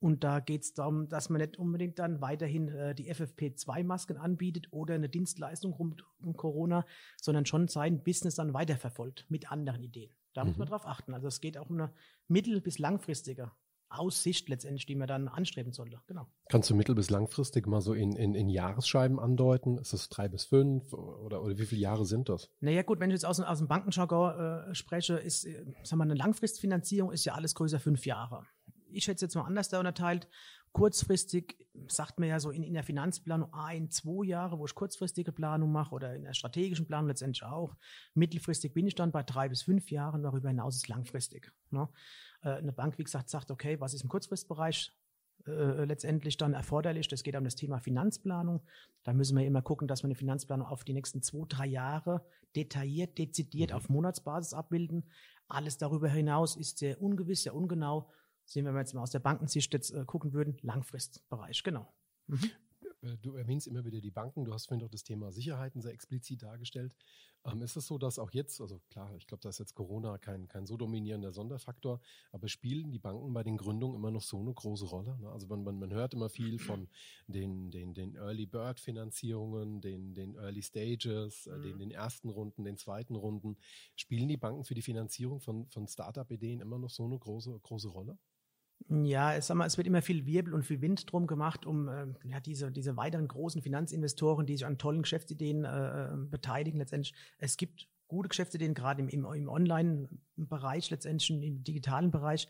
Und 0.02 0.24
da 0.24 0.40
geht 0.40 0.64
es 0.64 0.74
darum, 0.74 1.08
dass 1.08 1.30
man 1.30 1.40
nicht 1.40 1.60
unbedingt 1.60 2.00
dann 2.00 2.20
weiterhin 2.20 2.66
äh, 2.66 2.92
die 2.92 3.14
FFP2-Masken 3.14 4.16
anbietet 4.16 4.66
oder 4.72 4.94
eine 4.94 5.08
Dienstleistung 5.08 5.72
rund 5.74 6.04
um 6.20 6.36
Corona, 6.36 6.84
sondern 7.20 7.46
schon 7.46 7.68
sein 7.68 8.02
Business 8.02 8.34
dann 8.34 8.52
weiterverfolgt 8.52 9.26
mit 9.28 9.52
anderen 9.52 9.80
Ideen. 9.80 10.10
Da 10.34 10.42
mhm. 10.42 10.50
muss 10.50 10.58
man 10.58 10.66
mhm. 10.66 10.70
drauf 10.70 10.86
achten. 10.86 11.14
Also 11.14 11.28
es 11.28 11.40
geht 11.40 11.56
auch 11.56 11.70
um 11.70 11.80
eine 11.80 11.92
mittel- 12.26 12.60
bis 12.60 12.80
langfristige 12.80 13.52
Aussicht 13.90 14.48
letztendlich, 14.48 14.86
die 14.86 14.96
man 14.96 15.06
dann 15.06 15.28
anstreben 15.28 15.72
sollte. 15.72 16.00
Genau. 16.08 16.26
Kannst 16.48 16.68
du 16.68 16.74
mittel- 16.74 16.96
bis 16.96 17.08
langfristig 17.08 17.68
mal 17.68 17.80
so 17.80 17.94
in, 17.94 18.16
in, 18.16 18.34
in 18.34 18.48
Jahresscheiben 18.48 19.20
andeuten? 19.20 19.78
Ist 19.78 19.92
das 19.92 20.08
drei 20.08 20.26
bis 20.26 20.46
fünf 20.46 20.92
oder, 20.92 21.44
oder 21.44 21.58
wie 21.58 21.66
viele 21.66 21.80
Jahre 21.80 22.06
sind 22.06 22.28
das? 22.28 22.50
Naja 22.58 22.82
gut, 22.82 22.98
wenn 22.98 23.10
ich 23.10 23.14
jetzt 23.14 23.26
aus, 23.26 23.38
aus 23.38 23.58
dem 23.58 23.68
Bankenjargon 23.68 24.70
äh, 24.70 24.74
spreche, 24.74 25.14
ist, 25.14 25.44
äh, 25.44 25.64
sagen 25.84 26.00
wir, 26.00 26.04
eine 26.04 26.14
Langfristfinanzierung 26.14 27.12
ist 27.12 27.24
ja 27.24 27.34
alles 27.34 27.54
größer 27.54 27.78
fünf 27.78 28.04
Jahre 28.04 28.46
ich 28.94 29.08
es 29.08 29.20
jetzt 29.20 29.34
mal 29.34 29.44
anders 29.44 29.68
da 29.68 29.78
unterteilt. 29.78 30.28
Kurzfristig 30.72 31.66
sagt 31.88 32.18
man 32.18 32.30
ja 32.30 32.40
so 32.40 32.50
in, 32.50 32.62
in 32.62 32.72
der 32.72 32.82
Finanzplanung 32.82 33.52
ein, 33.52 33.90
zwei 33.90 34.24
Jahre, 34.24 34.58
wo 34.58 34.64
ich 34.64 34.74
kurzfristige 34.74 35.30
Planung 35.30 35.70
mache 35.70 35.94
oder 35.94 36.14
in 36.14 36.24
der 36.24 36.32
strategischen 36.32 36.86
Planung 36.86 37.08
letztendlich 37.08 37.42
auch. 37.44 37.76
Mittelfristig 38.14 38.72
bin 38.72 38.86
ich 38.86 38.94
dann 38.94 39.12
bei 39.12 39.22
drei 39.22 39.48
bis 39.48 39.62
fünf 39.62 39.90
Jahren, 39.90 40.22
darüber 40.22 40.48
hinaus 40.48 40.76
ist 40.76 40.88
langfristig. 40.88 41.52
Ne? 41.70 41.88
Äh, 42.42 42.50
eine 42.50 42.72
Bank, 42.72 42.98
wie 42.98 43.04
gesagt, 43.04 43.28
sagt, 43.28 43.50
okay, 43.50 43.80
was 43.80 43.92
ist 43.92 44.02
im 44.02 44.08
Kurzfristbereich 44.08 44.92
äh, 45.46 45.84
letztendlich 45.84 46.38
dann 46.38 46.54
erforderlich? 46.54 47.06
Das 47.06 47.22
geht 47.22 47.36
um 47.36 47.44
das 47.44 47.56
Thema 47.56 47.78
Finanzplanung. 47.78 48.62
Da 49.02 49.12
müssen 49.12 49.36
wir 49.36 49.44
immer 49.44 49.60
gucken, 49.60 49.88
dass 49.88 50.02
wir 50.02 50.06
eine 50.06 50.14
Finanzplanung 50.14 50.66
auf 50.66 50.84
die 50.84 50.94
nächsten 50.94 51.22
zwei, 51.22 51.44
drei 51.48 51.66
Jahre 51.66 52.24
detailliert, 52.56 53.18
dezidiert 53.18 53.70
mhm. 53.70 53.76
auf 53.76 53.88
Monatsbasis 53.90 54.54
abbilden. 54.54 55.04
Alles 55.48 55.76
darüber 55.76 56.08
hinaus 56.08 56.56
ist 56.56 56.78
sehr 56.78 57.02
ungewiss, 57.02 57.42
sehr 57.42 57.54
ungenau 57.54 58.10
sehen, 58.52 58.64
wenn 58.64 58.74
wir 58.74 58.80
jetzt 58.80 58.94
mal 58.94 59.02
aus 59.02 59.10
der 59.10 59.20
Bankensicht 59.20 59.72
jetzt 59.72 59.90
äh, 59.90 60.04
gucken 60.04 60.32
würden, 60.32 60.56
Langfristbereich, 60.62 61.62
genau. 61.62 61.92
Mhm. 62.26 62.50
äh, 63.02 63.16
du 63.22 63.34
erwähnst 63.34 63.66
immer 63.66 63.84
wieder 63.84 64.00
die 64.00 64.10
Banken, 64.10 64.44
du 64.44 64.52
hast 64.52 64.66
vorhin 64.66 64.80
doch 64.80 64.90
das 64.90 65.02
Thema 65.02 65.32
Sicherheiten 65.32 65.80
sehr 65.80 65.92
explizit 65.92 66.42
dargestellt. 66.42 66.94
Ähm, 67.44 67.62
ist 67.62 67.76
es 67.76 67.86
so, 67.86 67.98
dass 67.98 68.18
auch 68.18 68.30
jetzt, 68.30 68.60
also 68.60 68.80
klar, 68.88 69.12
ich 69.16 69.26
glaube, 69.26 69.40
da 69.42 69.48
ist 69.48 69.58
jetzt 69.58 69.74
Corona 69.74 70.16
kein, 70.18 70.46
kein 70.46 70.64
so 70.64 70.76
dominierender 70.76 71.32
Sonderfaktor, 71.32 72.00
aber 72.30 72.48
spielen 72.48 72.92
die 72.92 73.00
Banken 73.00 73.32
bei 73.32 73.42
den 73.42 73.56
Gründungen 73.56 73.96
immer 73.96 74.12
noch 74.12 74.22
so 74.22 74.38
eine 74.38 74.54
große 74.54 74.86
Rolle? 74.86 75.18
Ne? 75.18 75.28
Also 75.28 75.48
man, 75.48 75.64
man, 75.64 75.78
man 75.78 75.92
hört 75.92 76.14
immer 76.14 76.28
viel 76.28 76.58
von 76.60 76.88
den, 77.26 77.70
den, 77.70 77.94
den 77.94 78.14
Early 78.14 78.46
Bird 78.46 78.78
Finanzierungen, 78.78 79.80
den, 79.80 80.14
den 80.14 80.36
Early 80.36 80.62
Stages, 80.62 81.46
äh, 81.48 81.60
den, 81.60 81.74
mhm. 81.74 81.78
den 81.80 81.90
ersten 81.90 82.28
Runden, 82.28 82.64
den 82.64 82.76
zweiten 82.76 83.16
Runden. 83.16 83.56
Spielen 83.96 84.28
die 84.28 84.36
Banken 84.36 84.64
für 84.64 84.74
die 84.74 84.82
Finanzierung 84.82 85.40
von, 85.40 85.68
von 85.68 85.88
Startup-Ideen 85.88 86.60
immer 86.60 86.78
noch 86.78 86.90
so 86.90 87.04
eine 87.04 87.18
große, 87.18 87.58
große 87.60 87.88
Rolle? 87.88 88.18
Ja, 88.88 89.36
ich 89.36 89.44
sag 89.44 89.56
mal, 89.56 89.66
es 89.66 89.76
wird 89.76 89.86
immer 89.86 90.02
viel 90.02 90.26
Wirbel 90.26 90.54
und 90.54 90.64
viel 90.64 90.80
Wind 90.80 91.10
drum 91.10 91.26
gemacht, 91.26 91.66
um 91.66 91.88
äh, 91.88 92.06
ja, 92.24 92.40
diese, 92.40 92.70
diese 92.70 92.96
weiteren 92.96 93.28
großen 93.28 93.62
Finanzinvestoren, 93.62 94.46
die 94.46 94.56
sich 94.56 94.66
an 94.66 94.78
tollen 94.78 95.02
Geschäftsideen 95.02 95.64
äh, 95.64 96.04
äh 96.04 96.16
beteiligen. 96.16 96.78
Letztendlich, 96.78 97.14
es 97.38 97.56
gibt 97.56 97.88
gute 98.08 98.28
Geschäftsideen, 98.28 98.74
gerade 98.74 99.02
im, 99.02 99.08
im, 99.08 99.24
im 99.24 99.48
Online-Bereich, 99.48 100.90
letztendlich 100.90 101.30
im 101.30 101.64
digitalen 101.64 102.10
Bereich. 102.10 102.48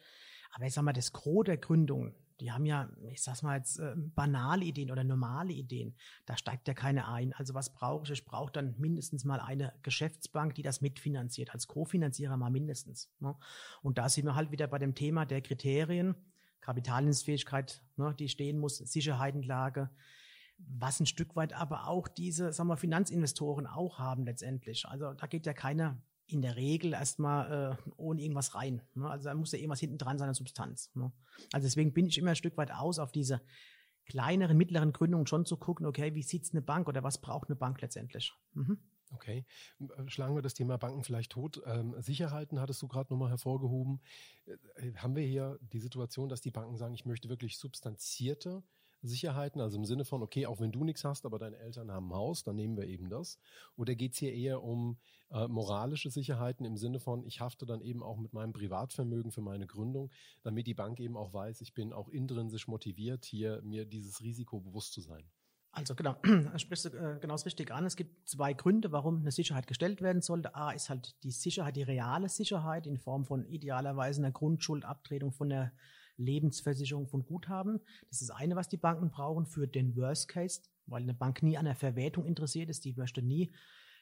Aber 0.52 0.66
ich 0.66 0.74
sag 0.74 0.82
mal, 0.82 0.92
das 0.92 1.12
Gros 1.12 1.44
der 1.44 1.56
Gründungen, 1.56 2.14
die 2.42 2.50
haben 2.50 2.66
ja, 2.66 2.90
ich 3.12 3.22
sag's 3.22 3.42
mal 3.42 3.56
jetzt, 3.56 3.78
äh, 3.78 3.94
banale 3.96 4.64
Ideen 4.64 4.90
oder 4.90 5.04
normale 5.04 5.52
Ideen. 5.52 5.94
Da 6.26 6.36
steigt 6.36 6.66
ja 6.66 6.74
keine 6.74 7.06
ein. 7.06 7.32
Also 7.34 7.54
was 7.54 7.72
brauche 7.72 8.02
ich? 8.02 8.10
Ich 8.10 8.24
brauche 8.24 8.50
dann 8.50 8.74
mindestens 8.78 9.24
mal 9.24 9.38
eine 9.38 9.72
Geschäftsbank, 9.82 10.56
die 10.56 10.62
das 10.62 10.80
mitfinanziert, 10.80 11.54
als 11.54 11.68
Kofinanzierer 11.68 12.36
mal 12.36 12.50
mindestens. 12.50 13.12
Ne? 13.20 13.36
Und 13.80 13.98
da 13.98 14.08
sind 14.08 14.24
wir 14.24 14.34
halt 14.34 14.50
wieder 14.50 14.66
bei 14.66 14.78
dem 14.78 14.96
Thema 14.96 15.24
der 15.24 15.40
Kriterien. 15.40 16.16
Kapitaldienstfähigkeit, 16.62 17.84
ne, 17.96 18.14
die 18.18 18.28
stehen 18.28 18.58
muss, 18.58 18.78
Sicherheitenlage, 18.78 19.90
was 20.58 21.00
ein 21.00 21.06
Stück 21.06 21.36
weit 21.36 21.52
aber 21.52 21.88
auch 21.88 22.08
diese, 22.08 22.52
sagen 22.52 22.68
wir, 22.68 22.76
Finanzinvestoren 22.76 23.66
auch 23.66 23.98
haben 23.98 24.24
letztendlich. 24.24 24.86
Also 24.86 25.12
da 25.12 25.26
geht 25.26 25.44
ja 25.46 25.52
keiner 25.52 26.00
in 26.32 26.42
der 26.42 26.56
Regel 26.56 26.92
erstmal 26.92 27.78
äh, 27.78 27.90
ohne 27.96 28.22
irgendwas 28.22 28.54
rein. 28.54 28.82
Ne? 28.94 29.08
Also 29.08 29.28
da 29.28 29.34
muss 29.34 29.52
ja 29.52 29.58
irgendwas 29.58 29.80
hinten 29.80 29.98
dran 29.98 30.18
sein 30.18 30.28
an 30.28 30.34
Substanz. 30.34 30.90
Ne? 30.94 31.12
Also 31.52 31.66
deswegen 31.66 31.92
bin 31.92 32.06
ich 32.06 32.18
immer 32.18 32.30
ein 32.30 32.36
Stück 32.36 32.56
weit 32.56 32.72
aus 32.72 32.98
auf 32.98 33.12
diese 33.12 33.40
kleineren, 34.06 34.56
mittleren 34.56 34.92
Gründungen 34.92 35.26
schon 35.26 35.46
zu 35.46 35.56
gucken, 35.56 35.86
okay, 35.86 36.14
wie 36.14 36.22
sieht 36.22 36.48
eine 36.52 36.62
Bank 36.62 36.88
oder 36.88 37.02
was 37.02 37.20
braucht 37.20 37.48
eine 37.48 37.56
Bank 37.56 37.80
letztendlich? 37.80 38.32
Mhm. 38.54 38.78
Okay, 39.14 39.44
äh, 39.80 40.08
schlagen 40.08 40.34
wir 40.34 40.42
das 40.42 40.54
Thema 40.54 40.78
Banken 40.78 41.04
vielleicht 41.04 41.32
tot. 41.32 41.62
Ähm, 41.66 41.94
Sicherheiten 41.98 42.60
hattest 42.60 42.80
du 42.82 42.88
gerade 42.88 43.12
nochmal 43.12 43.28
hervorgehoben. 43.28 44.00
Äh, 44.46 44.88
äh, 44.88 44.94
haben 44.96 45.14
wir 45.14 45.24
hier 45.24 45.58
die 45.72 45.80
Situation, 45.80 46.28
dass 46.28 46.40
die 46.40 46.50
Banken 46.50 46.76
sagen, 46.76 46.94
ich 46.94 47.04
möchte 47.04 47.28
wirklich 47.28 47.58
substanzierte 47.58 48.62
Sicherheiten, 49.02 49.60
also 49.60 49.76
im 49.76 49.84
Sinne 49.84 50.04
von, 50.04 50.22
okay, 50.22 50.46
auch 50.46 50.60
wenn 50.60 50.72
du 50.72 50.84
nichts 50.84 51.04
hast, 51.04 51.26
aber 51.26 51.38
deine 51.38 51.56
Eltern 51.58 51.90
haben 51.90 52.10
ein 52.10 52.14
Haus, 52.14 52.44
dann 52.44 52.56
nehmen 52.56 52.76
wir 52.76 52.86
eben 52.86 53.08
das. 53.08 53.38
Oder 53.76 53.94
geht 53.94 54.12
es 54.12 54.18
hier 54.18 54.32
eher 54.32 54.62
um 54.62 54.98
äh, 55.30 55.48
moralische 55.48 56.10
Sicherheiten 56.10 56.64
im 56.64 56.76
Sinne 56.76 57.00
von, 57.00 57.24
ich 57.24 57.40
hafte 57.40 57.66
dann 57.66 57.80
eben 57.80 58.02
auch 58.02 58.16
mit 58.16 58.32
meinem 58.32 58.52
Privatvermögen 58.52 59.32
für 59.32 59.42
meine 59.42 59.66
Gründung, 59.66 60.10
damit 60.42 60.66
die 60.66 60.74
Bank 60.74 61.00
eben 61.00 61.16
auch 61.16 61.32
weiß, 61.32 61.60
ich 61.60 61.74
bin 61.74 61.92
auch 61.92 62.08
intrinsisch 62.08 62.68
motiviert, 62.68 63.24
hier 63.24 63.60
mir 63.62 63.84
dieses 63.84 64.22
Risiko 64.22 64.60
bewusst 64.60 64.92
zu 64.92 65.00
sein? 65.00 65.24
Also 65.74 65.94
genau, 65.94 66.16
sprichst 66.56 66.84
du 66.84 66.88
äh, 66.90 67.18
genau 67.18 67.32
das 67.32 67.46
richtig 67.46 67.70
an. 67.72 67.86
Es 67.86 67.96
gibt 67.96 68.28
zwei 68.28 68.52
Gründe, 68.52 68.92
warum 68.92 69.20
eine 69.20 69.30
Sicherheit 69.30 69.66
gestellt 69.66 70.02
werden 70.02 70.20
sollte. 70.20 70.54
A 70.54 70.72
ist 70.72 70.90
halt 70.90 71.16
die 71.22 71.30
Sicherheit, 71.30 71.76
die 71.76 71.82
reale 71.82 72.28
Sicherheit 72.28 72.86
in 72.86 72.98
Form 72.98 73.24
von 73.24 73.46
idealerweise 73.46 74.20
einer 74.20 74.32
Grundschuldabtretung 74.32 75.32
von 75.32 75.48
der 75.48 75.72
Lebensversicherung 76.22 77.06
von 77.06 77.24
Guthaben. 77.24 77.80
Das 78.08 78.22
ist 78.22 78.30
eine, 78.30 78.56
was 78.56 78.68
die 78.68 78.76
Banken 78.76 79.10
brauchen 79.10 79.46
für 79.46 79.66
den 79.66 79.96
Worst 79.96 80.28
Case, 80.28 80.62
weil 80.86 81.02
eine 81.02 81.14
Bank 81.14 81.42
nie 81.42 81.58
an 81.58 81.64
der 81.64 81.76
Verwertung 81.76 82.24
interessiert 82.24 82.70
ist. 82.70 82.84
Die 82.84 82.94
möchte 82.94 83.22
nie 83.22 83.52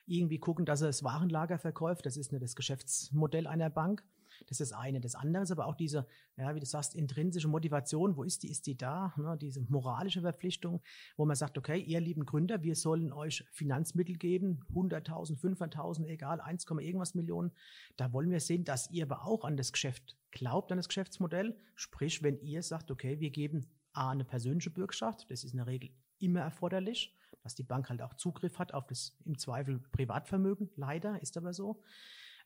irgendwie 0.06 0.38
gucken, 0.38 0.64
dass 0.64 0.80
er 0.80 0.88
das 0.88 1.04
Warenlager 1.04 1.58
verkauft. 1.58 2.06
Das 2.06 2.16
ist 2.16 2.32
nicht 2.32 2.42
das 2.42 2.56
Geschäftsmodell 2.56 3.46
einer 3.46 3.70
Bank. 3.70 4.04
Das 4.48 4.60
ist 4.60 4.72
das 4.72 4.78
eine. 4.78 5.00
Das 5.00 5.14
andere 5.14 5.42
ist 5.42 5.50
aber 5.50 5.66
auch 5.66 5.74
diese, 5.74 6.06
ja, 6.36 6.54
wie 6.54 6.60
du 6.60 6.66
sagst, 6.66 6.94
intrinsische 6.94 7.48
Motivation. 7.48 8.16
Wo 8.16 8.22
ist 8.22 8.42
die? 8.42 8.50
Ist 8.50 8.66
die 8.66 8.76
da? 8.76 9.12
Ne? 9.16 9.36
Diese 9.40 9.60
moralische 9.62 10.20
Verpflichtung, 10.20 10.82
wo 11.16 11.24
man 11.24 11.36
sagt, 11.36 11.58
okay, 11.58 11.78
ihr 11.78 12.00
lieben 12.00 12.24
Gründer, 12.24 12.62
wir 12.62 12.74
sollen 12.74 13.12
euch 13.12 13.44
Finanzmittel 13.52 14.16
geben, 14.16 14.60
100.000, 14.74 15.38
500.000, 15.38 16.06
egal, 16.06 16.40
1, 16.40 16.64
irgendwas 16.64 17.14
Millionen. 17.14 17.52
Da 17.96 18.12
wollen 18.12 18.30
wir 18.30 18.40
sehen, 18.40 18.64
dass 18.64 18.90
ihr 18.90 19.04
aber 19.04 19.26
auch 19.26 19.44
an 19.44 19.56
das 19.56 19.72
Geschäft 19.72 20.16
glaubt, 20.30 20.72
an 20.72 20.78
das 20.78 20.88
Geschäftsmodell. 20.88 21.56
Sprich, 21.74 22.22
wenn 22.22 22.40
ihr 22.40 22.62
sagt, 22.62 22.90
okay, 22.90 23.20
wir 23.20 23.30
geben 23.30 23.66
A, 23.92 24.10
eine 24.10 24.24
persönliche 24.24 24.70
Bürgschaft, 24.70 25.30
das 25.30 25.44
ist 25.44 25.52
in 25.52 25.58
der 25.58 25.66
Regel 25.66 25.90
immer 26.18 26.40
erforderlich, 26.40 27.16
dass 27.42 27.54
die 27.54 27.62
Bank 27.62 27.88
halt 27.88 28.02
auch 28.02 28.14
Zugriff 28.14 28.58
hat 28.58 28.74
auf 28.74 28.86
das 28.86 29.16
im 29.24 29.38
Zweifel 29.38 29.80
Privatvermögen. 29.92 30.70
Leider 30.76 31.20
ist 31.22 31.36
aber 31.36 31.52
so. 31.52 31.82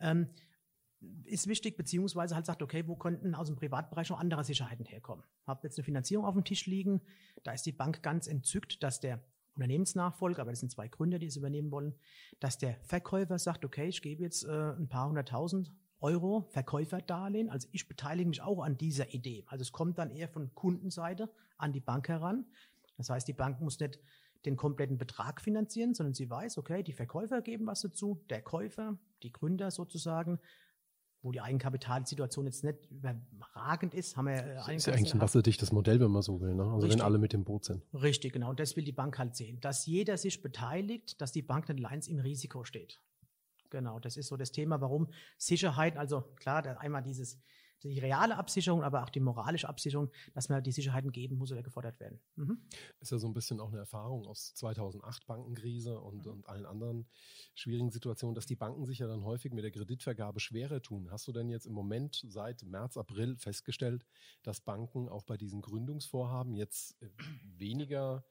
Ähm, 0.01 0.29
ist 1.25 1.47
wichtig, 1.47 1.77
beziehungsweise 1.77 2.35
halt 2.35 2.47
sagt, 2.47 2.63
okay, 2.63 2.87
wo 2.87 2.97
könnten 2.97 3.35
aus 3.35 3.47
dem 3.47 3.57
Privatbereich 3.57 4.11
noch 4.11 4.19
andere 4.19 4.45
Sicherheiten 4.45 4.85
herkommen? 4.85 5.25
Habt 5.47 5.65
jetzt 5.65 5.79
eine 5.79 5.85
Finanzierung 5.85 6.25
auf 6.25 6.35
dem 6.35 6.45
Tisch 6.45 6.67
liegen, 6.67 7.01
da 7.43 7.53
ist 7.53 7.67
die 7.67 7.73
Bank 7.73 8.03
ganz 8.03 8.27
entzückt, 8.27 8.83
dass 8.83 9.01
der 9.01 9.23
Unternehmensnachfolger, 9.55 10.43
aber 10.43 10.51
das 10.51 10.61
sind 10.61 10.73
zwei 10.73 10.89
Gründer, 10.89 11.19
die 11.19 11.27
es 11.27 11.37
übernehmen 11.37 11.71
wollen, 11.71 11.95
dass 12.41 12.59
der 12.59 12.77
Verkäufer 12.83 13.39
sagt, 13.39 13.65
okay, 13.65 13.89
ich 13.89 14.03
gebe 14.03 14.23
jetzt 14.23 14.45
äh, 14.45 14.73
ein 14.73 14.89
paar 14.89 15.09
hunderttausend 15.09 15.73
Euro 16.01 16.49
Verkäuferdarlehen, 16.51 17.49
also 17.49 17.69
ich 17.73 17.89
beteilige 17.89 18.29
mich 18.29 18.43
auch 18.43 18.63
an 18.63 18.77
dieser 18.77 19.15
Idee. 19.15 19.45
Also 19.47 19.63
es 19.63 19.73
kommt 19.73 19.99
dann 19.99 20.11
eher 20.11 20.29
von 20.29 20.55
Kundenseite 20.55 21.31
an 21.57 21.73
die 21.73 21.81
Bank 21.81 22.09
heran. 22.09 22.47
Das 22.97 23.11
heißt, 23.11 23.27
die 23.27 23.33
Bank 23.33 23.61
muss 23.61 23.79
nicht 23.81 23.99
den 24.45 24.57
kompletten 24.57 24.99
Betrag 24.99 25.41
finanzieren, 25.41 25.95
sondern 25.95 26.15
sie 26.15 26.29
weiß, 26.29 26.59
okay, 26.59 26.83
die 26.83 26.93
Verkäufer 26.93 27.41
geben 27.41 27.67
was 27.67 27.81
dazu, 27.81 28.23
der 28.29 28.43
Käufer, 28.43 28.99
die 29.23 29.33
Gründer 29.33 29.71
sozusagen 29.71 30.39
wo 31.25 31.33
die 31.33 31.41
Eigenkapitalsituation 31.41 32.45
jetzt 32.45 32.65
nicht 32.65 32.79
überragend 32.91 33.95
ist, 33.95 34.17
haben 34.17 34.27
wir 34.27 34.35
äh, 34.35 34.55
Das 34.57 34.69
ist 34.69 34.87
ja 34.87 34.93
eigentlich 34.93 35.15
ein 35.15 35.23
wasserdichtes 35.23 35.73
Modell, 35.73 35.99
wenn 35.99 36.11
man 36.11 36.21
so 36.21 36.41
will, 36.41 36.55
ne? 36.55 36.65
Also 36.65 36.81
Richtig. 36.81 36.93
wenn 36.93 37.01
alle 37.01 37.19
mit 37.19 37.33
dem 37.33 37.45
Boot 37.45 37.65
sind. 37.65 37.83
Richtig, 37.95 38.35
genau. 38.35 38.51
Und 38.51 38.61
das 38.61 38.77
will 38.77 38.85
die 38.85 38.93
Bank 38.93 39.19
halt 39.19 39.35
sehen, 39.35 39.59
dass 39.61 39.87
jeder 39.87 40.19
sich 40.19 40.43
beteiligt, 40.43 41.21
dass 41.23 41.33
die 41.33 41.41
Bank 41.41 41.69
nicht 41.71 41.83
allein 41.83 42.01
im 42.07 42.19
Risiko 42.19 42.65
steht. 42.65 43.01
Genau, 43.71 43.99
das 43.99 44.19
ist 44.19 44.29
so 44.29 44.37
das 44.37 44.53
Thema, 44.53 44.83
warum 44.83 45.09
Sicherheit, 45.39 45.97
also 45.97 46.21
klar, 46.37 46.79
einmal 46.79 47.03
dieses 47.03 47.41
die 47.83 47.99
reale 47.99 48.37
Absicherung, 48.37 48.83
aber 48.83 49.03
auch 49.03 49.11
die 49.11 49.21
moralische 49.21 49.69
Absicherung, 49.69 50.11
dass 50.33 50.49
man 50.49 50.63
die 50.63 50.73
Sicherheiten 50.73 51.13
geben 51.13 51.37
muss 51.37 51.53
oder 51.53 51.63
gefordert 51.63 52.01
werden. 52.01 52.21
Mhm. 52.37 52.59
Ist 53.01 53.13
ja 53.13 53.19
so 53.19 53.27
ein 53.27 53.35
bisschen 53.35 53.61
auch 53.61 53.69
eine 53.69 53.79
Erfahrung 53.79 54.27
aus 54.27 54.55
2008 54.55 55.27
Bankenkrise 55.27 56.01
und, 56.01 56.27
mhm. 56.27 56.33
und 56.33 56.49
allen 56.49 56.67
anderen 56.67 57.07
schwierigen 57.55 57.91
Situationen, 57.91 58.35
dass 58.35 58.47
die 58.47 58.57
Banken 58.57 58.87
sich 58.87 58.99
ja 58.99 59.07
dann 59.07 59.25
häufig 59.25 59.53
mit 59.53 59.65
der 59.65 59.71
Kreditvergabe 59.71 60.41
schwerer 60.41 60.81
tun. 60.81 61.11
Hast 61.11 61.27
du 61.29 61.33
denn 61.33 61.49
jetzt 61.49 61.67
im 61.67 61.73
Moment 61.73 62.25
seit 62.27 62.63
März, 62.63 62.97
April 62.97 63.37
festgestellt, 63.37 64.07
dass 64.43 64.61
Banken 64.61 65.09
auch 65.09 65.25
bei 65.25 65.37
diesen 65.37 65.61
Gründungsvorhaben 65.61 66.55
jetzt 66.55 67.01
äh, 67.03 67.09
weniger 67.57 68.25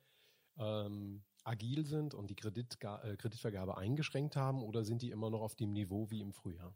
ähm, 0.57 1.23
agil 1.43 1.85
sind 1.85 2.13
und 2.13 2.29
die 2.29 2.35
Kreditga 2.35 3.01
äh, 3.03 3.17
Kreditvergabe 3.17 3.77
eingeschränkt 3.77 4.35
haben 4.35 4.63
oder 4.63 4.83
sind 4.83 5.01
die 5.01 5.11
immer 5.11 5.29
noch 5.29 5.41
auf 5.41 5.55
dem 5.55 5.73
Niveau 5.73 6.09
wie 6.09 6.21
im 6.21 6.33
Frühjahr? 6.33 6.75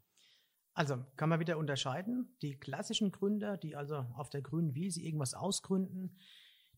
Also 0.78 1.04
kann 1.16 1.28
man 1.28 1.40
wieder 1.40 1.58
unterscheiden. 1.58 2.36
Die 2.40 2.54
klassischen 2.54 3.10
Gründer, 3.10 3.56
die 3.56 3.74
also 3.74 3.96
auf 4.14 4.30
der 4.30 4.42
grünen 4.42 4.76
Wiese 4.76 5.02
irgendwas 5.02 5.34
ausgründen, 5.34 6.16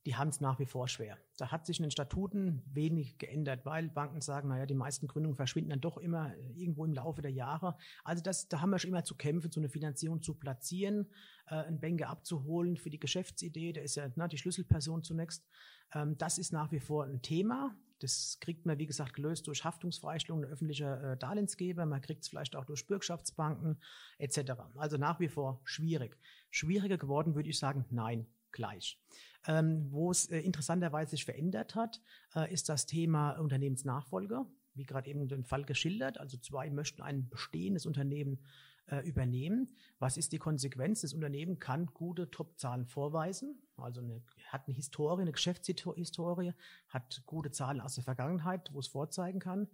die 0.06 0.16
haben 0.16 0.30
es 0.30 0.40
nach 0.40 0.58
wie 0.58 0.64
vor 0.64 0.88
schwer. 0.88 1.18
Da 1.36 1.52
hat 1.52 1.66
sich 1.66 1.80
in 1.80 1.82
den 1.82 1.90
Statuten 1.90 2.62
wenig 2.72 3.18
geändert, 3.18 3.66
weil 3.66 3.90
Banken 3.90 4.22
sagen, 4.22 4.48
naja, 4.48 4.64
die 4.64 4.72
meisten 4.72 5.06
Gründungen 5.06 5.36
verschwinden 5.36 5.68
dann 5.68 5.82
doch 5.82 5.98
immer 5.98 6.34
irgendwo 6.54 6.86
im 6.86 6.94
Laufe 6.94 7.20
der 7.20 7.30
Jahre. 7.30 7.76
Also 8.02 8.22
das, 8.22 8.48
da 8.48 8.62
haben 8.62 8.70
wir 8.70 8.78
schon 8.78 8.88
immer 8.88 9.04
zu 9.04 9.16
kämpfen, 9.16 9.52
so 9.52 9.60
eine 9.60 9.68
Finanzierung 9.68 10.22
zu 10.22 10.32
platzieren, 10.32 11.10
äh, 11.48 11.56
einen 11.56 11.78
Banker 11.78 12.08
abzuholen 12.08 12.78
für 12.78 12.88
die 12.88 13.00
Geschäftsidee, 13.00 13.74
der 13.74 13.82
ist 13.82 13.96
ja 13.96 14.08
na, 14.16 14.28
die 14.28 14.38
Schlüsselperson 14.38 15.02
zunächst. 15.02 15.46
Ähm, 15.92 16.16
das 16.16 16.38
ist 16.38 16.54
nach 16.54 16.72
wie 16.72 16.80
vor 16.80 17.04
ein 17.04 17.20
Thema. 17.20 17.76
Das 18.00 18.38
kriegt 18.40 18.66
man, 18.66 18.78
wie 18.78 18.86
gesagt, 18.86 19.14
gelöst 19.14 19.46
durch 19.46 19.64
Haftungsfreistellung 19.64 20.44
öffentlicher 20.44 21.12
äh, 21.12 21.16
Darlehensgeber. 21.16 21.86
Man 21.86 22.00
kriegt 22.00 22.22
es 22.22 22.28
vielleicht 22.28 22.56
auch 22.56 22.64
durch 22.64 22.86
Bürgschaftsbanken 22.86 23.80
etc. 24.18 24.52
Also 24.76 24.96
nach 24.96 25.20
wie 25.20 25.28
vor 25.28 25.60
schwierig. 25.64 26.18
Schwieriger 26.50 26.98
geworden 26.98 27.34
würde 27.34 27.48
ich 27.48 27.58
sagen, 27.58 27.84
nein, 27.90 28.26
gleich. 28.52 29.00
Ähm, 29.46 29.86
wo 29.90 30.10
es 30.10 30.26
äh, 30.26 30.40
interessanterweise 30.40 31.12
sich 31.12 31.24
verändert 31.24 31.74
hat, 31.74 32.00
äh, 32.34 32.52
ist 32.52 32.68
das 32.68 32.86
Thema 32.86 33.32
Unternehmensnachfolge. 33.32 34.44
Wie 34.74 34.84
gerade 34.84 35.10
eben 35.10 35.28
den 35.28 35.44
Fall 35.44 35.64
geschildert. 35.64 36.18
Also 36.18 36.38
zwei 36.38 36.70
möchten 36.70 37.02
ein 37.02 37.28
bestehendes 37.28 37.86
Unternehmen 37.86 38.38
äh, 38.86 39.06
übernehmen. 39.06 39.74
Was 39.98 40.16
ist 40.16 40.32
die 40.32 40.38
Konsequenz? 40.38 41.02
Das 41.02 41.14
Unternehmen 41.14 41.58
kann 41.58 41.86
gute 41.86 42.30
Top-Zahlen 42.30 42.86
vorweisen, 42.86 43.62
also 43.76 44.00
eine, 44.00 44.22
hat 44.48 44.66
eine 44.66 44.74
Historie, 44.74 45.22
eine 45.22 45.32
Geschäftshistorie, 45.32 46.52
hat 46.88 47.22
gute 47.26 47.50
Zahlen 47.50 47.80
aus 47.80 47.94
der 47.94 48.04
Vergangenheit, 48.04 48.70
wo 48.72 48.80
es 48.80 48.88
vorzeigen 48.88 49.40
kann. 49.40 49.68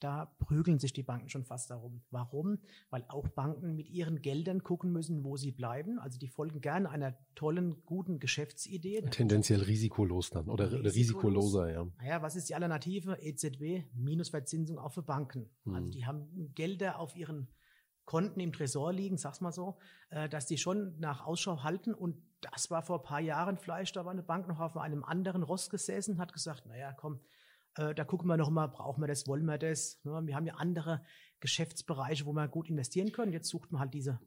da 0.00 0.26
prügeln 0.38 0.78
sich 0.78 0.92
die 0.92 1.02
Banken 1.02 1.28
schon 1.28 1.44
fast 1.44 1.70
darum. 1.70 2.02
Warum? 2.10 2.58
Weil 2.90 3.04
auch 3.08 3.26
Banken 3.26 3.74
mit 3.74 3.88
ihren 3.88 4.22
Geldern 4.22 4.62
gucken 4.62 4.92
müssen, 4.92 5.24
wo 5.24 5.36
sie 5.36 5.50
bleiben. 5.50 5.98
Also 5.98 6.20
die 6.20 6.28
folgen 6.28 6.60
gerne 6.60 6.88
einer 6.88 7.18
tollen, 7.34 7.84
guten 7.84 8.20
Geschäftsidee. 8.20 9.02
Tendenziell 9.10 9.60
risikolos 9.60 10.30
dann 10.30 10.48
oder 10.48 10.70
risikolos. 10.70 10.94
risikoloser, 10.94 11.72
ja. 11.72 11.86
Naja, 11.98 12.22
was 12.22 12.36
ist 12.36 12.48
die 12.48 12.54
Alternative? 12.54 13.18
EZB, 13.20 13.92
Minusverzinsung 13.94 14.78
auch 14.78 14.92
für 14.92 15.02
Banken. 15.02 15.50
Hm. 15.64 15.74
Also 15.74 15.90
die 15.90 16.06
haben 16.06 16.52
Gelder 16.54 17.00
auf 17.00 17.16
ihren 17.16 17.48
Konten 18.08 18.40
im 18.40 18.54
Tresor 18.54 18.90
liegen, 18.90 19.18
sag's 19.18 19.42
mal 19.42 19.52
so, 19.52 19.76
äh, 20.08 20.30
dass 20.30 20.46
die 20.46 20.56
schon 20.56 20.98
nach 20.98 21.26
Ausschau 21.26 21.62
halten. 21.62 21.92
Und 21.92 22.16
das 22.40 22.70
war 22.70 22.80
vor 22.80 23.00
ein 23.00 23.02
paar 23.02 23.20
Jahren 23.20 23.58
vielleicht, 23.58 23.96
da 23.96 24.06
war 24.06 24.12
eine 24.12 24.22
Bank 24.22 24.48
noch 24.48 24.60
auf 24.60 24.78
einem 24.78 25.04
anderen 25.04 25.42
Ross 25.42 25.68
gesessen, 25.68 26.18
hat 26.18 26.32
gesagt, 26.32 26.64
naja, 26.64 26.94
komm, 26.94 27.20
äh, 27.76 27.94
da 27.94 28.04
gucken 28.04 28.26
wir 28.26 28.38
noch 28.38 28.48
mal, 28.48 28.66
brauchen 28.68 29.02
wir 29.02 29.08
das, 29.08 29.26
wollen 29.26 29.44
wir 29.44 29.58
das? 29.58 30.00
Ne? 30.04 30.22
Wir 30.24 30.36
haben 30.36 30.46
ja 30.46 30.54
andere 30.54 31.04
Geschäftsbereiche, 31.40 32.24
wo 32.24 32.32
wir 32.32 32.48
gut 32.48 32.70
investieren 32.70 33.12
können. 33.12 33.34
Jetzt 33.34 33.50
sucht 33.50 33.70
man 33.72 33.82
halt 33.82 33.92
diese 33.92 34.18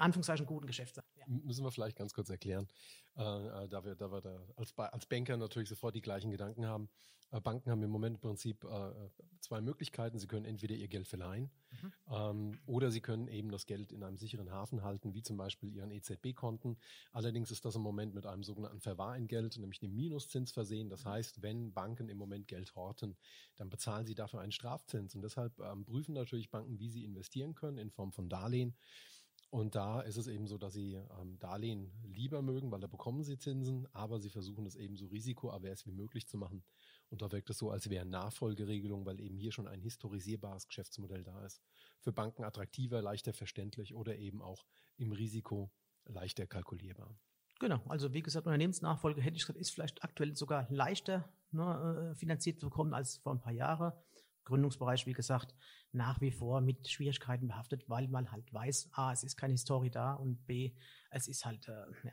Anführungszeichen 0.00 0.46
guten 0.46 0.66
Geschäfte. 0.66 1.02
Ja. 1.16 1.24
Müssen 1.26 1.64
wir 1.64 1.70
vielleicht 1.70 1.96
ganz 1.96 2.12
kurz 2.12 2.30
erklären, 2.30 2.68
äh, 3.16 3.22
äh, 3.22 3.68
da 3.68 3.84
wir, 3.84 3.94
da 3.94 4.10
wir 4.10 4.20
da 4.20 4.40
als, 4.56 4.76
als 4.76 5.06
Banker 5.06 5.36
natürlich 5.36 5.68
sofort 5.68 5.94
die 5.94 6.02
gleichen 6.02 6.30
Gedanken 6.30 6.66
haben. 6.66 6.88
Äh, 7.30 7.40
Banken 7.40 7.70
haben 7.70 7.82
im 7.82 7.90
Moment 7.90 8.16
im 8.16 8.20
Prinzip 8.20 8.64
äh, 8.64 8.92
zwei 9.40 9.60
Möglichkeiten. 9.60 10.18
Sie 10.18 10.26
können 10.26 10.44
entweder 10.44 10.74
ihr 10.74 10.88
Geld 10.88 11.06
verleihen 11.06 11.50
mhm. 11.70 11.92
ähm, 12.10 12.58
oder 12.66 12.90
sie 12.90 13.00
können 13.00 13.28
eben 13.28 13.50
das 13.50 13.66
Geld 13.66 13.92
in 13.92 14.02
einem 14.02 14.16
sicheren 14.16 14.50
Hafen 14.50 14.82
halten, 14.82 15.14
wie 15.14 15.22
zum 15.22 15.36
Beispiel 15.36 15.72
ihren 15.72 15.90
EZB-Konten. 15.90 16.76
Allerdings 17.12 17.50
ist 17.50 17.64
das 17.64 17.76
im 17.76 17.82
Moment 17.82 18.14
mit 18.14 18.26
einem 18.26 18.42
sogenannten 18.42 18.80
Verwahrentgelt, 18.80 19.58
nämlich 19.58 19.78
dem 19.78 19.94
Minuszins 19.94 20.52
versehen. 20.52 20.88
Das 20.88 21.04
mhm. 21.04 21.10
heißt, 21.10 21.42
wenn 21.42 21.72
Banken 21.72 22.08
im 22.08 22.18
Moment 22.18 22.48
Geld 22.48 22.74
horten, 22.74 23.16
dann 23.56 23.70
bezahlen 23.70 24.06
sie 24.06 24.14
dafür 24.14 24.40
einen 24.40 24.52
Strafzins. 24.52 25.14
Und 25.14 25.22
deshalb 25.22 25.58
ähm, 25.60 25.84
prüfen 25.84 26.14
natürlich 26.14 26.50
Banken, 26.50 26.78
wie 26.78 26.88
sie 26.88 27.04
investieren 27.04 27.54
können 27.54 27.78
in 27.78 27.90
Form 27.90 28.12
von 28.12 28.28
Darlehen. 28.28 28.74
Und 29.50 29.74
da 29.74 30.00
ist 30.00 30.16
es 30.16 30.28
eben 30.28 30.46
so, 30.46 30.58
dass 30.58 30.74
sie 30.74 30.94
ähm, 30.94 31.36
Darlehen 31.40 31.90
lieber 32.04 32.40
mögen, 32.40 32.70
weil 32.70 32.78
da 32.78 32.86
bekommen 32.86 33.24
sie 33.24 33.36
Zinsen, 33.36 33.88
aber 33.92 34.20
sie 34.20 34.30
versuchen 34.30 34.64
es 34.64 34.76
eben 34.76 34.96
so 34.96 35.06
risikoavers 35.06 35.86
wie 35.86 35.92
möglich 35.92 36.28
zu 36.28 36.38
machen. 36.38 36.62
Und 37.08 37.20
da 37.20 37.32
wirkt 37.32 37.50
es 37.50 37.58
so, 37.58 37.70
als 37.70 37.90
wäre 37.90 38.06
Nachfolgeregelung, 38.06 39.06
weil 39.06 39.20
eben 39.20 39.36
hier 39.36 39.50
schon 39.50 39.66
ein 39.66 39.80
historisierbares 39.80 40.68
Geschäftsmodell 40.68 41.24
da 41.24 41.44
ist. 41.44 41.60
Für 41.98 42.12
Banken 42.12 42.44
attraktiver, 42.44 43.02
leichter 43.02 43.32
verständlich 43.32 43.92
oder 43.92 44.16
eben 44.16 44.40
auch 44.40 44.64
im 44.98 45.10
Risiko 45.10 45.72
leichter 46.04 46.46
kalkulierbar. 46.46 47.18
Genau, 47.58 47.80
also 47.88 48.14
wie 48.14 48.22
gesagt, 48.22 48.46
Unternehmensnachfolge 48.46 49.20
hätte 49.20 49.36
ich 49.36 49.42
gesagt, 49.42 49.58
ist 49.58 49.70
vielleicht 49.70 50.04
aktuell 50.04 50.34
sogar 50.36 50.66
leichter 50.70 51.28
ne, 51.50 52.12
äh, 52.12 52.14
finanziert 52.14 52.60
zu 52.60 52.68
bekommen 52.68 52.94
als 52.94 53.16
vor 53.18 53.32
ein 53.32 53.40
paar 53.40 53.52
Jahren. 53.52 53.92
Gründungsbereich, 54.44 55.06
wie 55.06 55.12
gesagt, 55.12 55.54
nach 55.92 56.20
wie 56.20 56.30
vor 56.30 56.60
mit 56.60 56.88
Schwierigkeiten 56.88 57.48
behaftet, 57.48 57.88
weil 57.88 58.08
man 58.08 58.32
halt 58.32 58.52
weiß, 58.52 58.90
A, 58.92 59.12
es 59.12 59.22
ist 59.22 59.36
keine 59.36 59.52
Historie 59.52 59.90
da 59.90 60.14
und 60.14 60.46
B, 60.46 60.72
es 61.10 61.28
ist 61.28 61.44
halt 61.44 61.68
äh, 61.68 61.86
ja, 62.04 62.12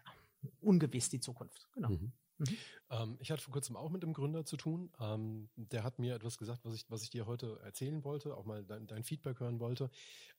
ungewiss 0.59 1.09
die 1.09 1.19
Zukunft. 1.19 1.69
Genau. 1.73 1.89
Mhm. 1.89 2.13
Mhm. 2.37 2.57
Ähm, 2.89 3.17
ich 3.19 3.31
hatte 3.31 3.41
vor 3.41 3.51
kurzem 3.51 3.75
auch 3.75 3.89
mit 3.89 4.03
einem 4.03 4.13
Gründer 4.13 4.45
zu 4.45 4.57
tun. 4.57 4.91
Ähm, 4.99 5.49
der 5.55 5.83
hat 5.83 5.99
mir 5.99 6.15
etwas 6.15 6.37
gesagt, 6.37 6.63
was 6.63 6.75
ich, 6.75 6.89
was 6.89 7.03
ich 7.03 7.09
dir 7.09 7.25
heute 7.25 7.59
erzählen 7.63 8.03
wollte, 8.03 8.35
auch 8.35 8.45
mal 8.45 8.63
dein, 8.63 8.87
dein 8.87 9.03
Feedback 9.03 9.39
hören 9.39 9.59
wollte. 9.59 9.89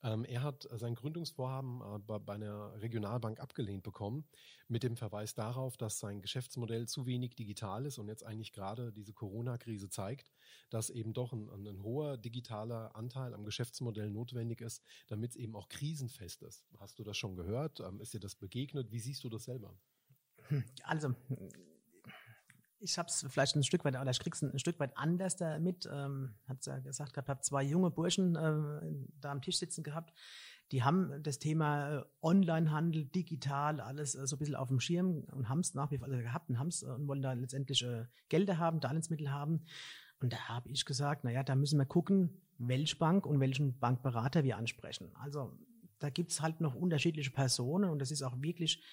Ähm, 0.01 0.25
er 0.25 0.43
hat 0.43 0.67
sein 0.71 0.95
Gründungsvorhaben 0.95 1.81
äh, 1.81 1.99
bei, 1.99 2.19
bei, 2.19 2.33
einer 2.33 2.81
Regionalbank 2.81 3.39
abgelehnt 3.39 3.83
bekommen, 3.83 4.25
mit 4.67 4.83
dem 4.83 4.95
Verweis 4.95 5.33
darauf, 5.35 5.77
dass 5.77 5.99
sein 5.99 6.21
Geschäftsmodell 6.21 6.87
zu 6.87 7.05
wenig 7.05 7.35
digital 7.35 7.85
ist 7.85 7.97
und 7.97 8.07
jetzt 8.07 8.25
eigentlich 8.25 8.53
gerade 8.53 8.91
diese 8.91 9.13
Corona-Krise 9.13 9.89
zeigt, 9.89 10.31
dass 10.69 10.89
eben 10.89 11.13
doch 11.13 11.33
ein, 11.33 11.49
ein 11.49 11.83
hoher 11.83 12.17
digitaler 12.17 12.95
Anteil 12.95 13.33
am 13.33 13.43
Geschäftsmodell 13.43 14.09
notwendig 14.09 14.61
ist, 14.61 14.83
damit 15.07 15.31
es 15.31 15.35
eben 15.35 15.55
auch 15.55 15.67
krisenfest 15.67 16.43
ist. 16.43 16.65
Hast 16.79 16.97
du 16.97 17.03
das 17.03 17.17
schon 17.17 17.35
gehört? 17.35 17.79
Ähm, 17.81 17.99
ist 17.99 18.13
dir 18.13 18.19
das 18.19 18.35
begegnet? 18.35 18.91
Wie 18.91 18.99
siehst 18.99 19.23
du 19.23 19.29
das 19.29 19.43
selber? 19.43 19.77
Hm, 20.47 20.63
also, 20.83 21.13
ich 22.79 22.97
habe 22.97 23.09
es 23.09 23.25
vielleicht 23.29 23.55
ein 23.55 23.63
Stück 23.63 23.83
weit, 23.85 23.99
oder 23.99 24.09
ich 24.09 24.19
krieg's 24.19 24.41
ein, 24.41 24.51
ein 24.51 24.59
Stück 24.59 24.79
weit 24.79 24.97
anders 24.97 25.35
damit. 25.37 25.87
Ähm, 25.91 26.35
hat 26.47 26.65
ja 26.65 26.79
gesagt 26.79 27.13
gehabt, 27.13 27.29
habe 27.29 27.41
zwei 27.41 27.63
junge 27.63 27.91
Burschen 27.91 28.35
äh, 28.35 29.07
da 29.19 29.31
am 29.31 29.41
Tisch 29.41 29.57
sitzen 29.57 29.83
gehabt. 29.83 30.13
Die 30.71 30.83
haben 30.83 31.23
das 31.23 31.39
Thema 31.39 31.99
äh, 31.99 32.03
Onlinehandel, 32.21 33.05
digital, 33.05 33.81
alles 33.81 34.15
äh, 34.15 34.25
so 34.27 34.35
ein 34.35 34.39
bisschen 34.39 34.55
auf 34.55 34.67
dem 34.67 34.79
Schirm 34.79 35.23
und 35.31 35.49
haben 35.49 35.59
es 35.59 35.73
nach 35.73 35.91
wie 35.91 35.97
vor 35.97 36.07
also 36.07 36.19
gehabt 36.19 36.49
und 36.49 36.59
haben 36.59 36.67
es 36.67 36.83
äh, 36.83 36.87
und 36.87 37.07
wollen 37.07 37.21
da 37.21 37.33
letztendlich 37.33 37.83
äh, 37.83 38.05
Gelder 38.29 38.57
haben, 38.57 38.79
Darlehensmittel 38.79 39.31
haben. 39.31 39.65
Und 40.21 40.33
da 40.33 40.37
habe 40.47 40.69
ich 40.69 40.85
gesagt, 40.85 41.23
naja, 41.23 41.43
da 41.43 41.55
müssen 41.55 41.79
wir 41.79 41.85
gucken, 41.85 42.41
welche 42.57 42.97
Bank 42.97 43.25
und 43.25 43.39
welchen 43.39 43.79
Bankberater 43.79 44.43
wir 44.43 44.57
ansprechen. 44.57 45.11
Also 45.15 45.57
da 45.97 46.09
gibt's 46.09 46.41
halt 46.41 46.61
noch 46.61 46.75
unterschiedliche 46.75 47.31
Personen 47.31 47.89
und 47.89 47.99
das 47.99 48.11
ist 48.11 48.21
auch 48.21 48.41
wirklich 48.41 48.83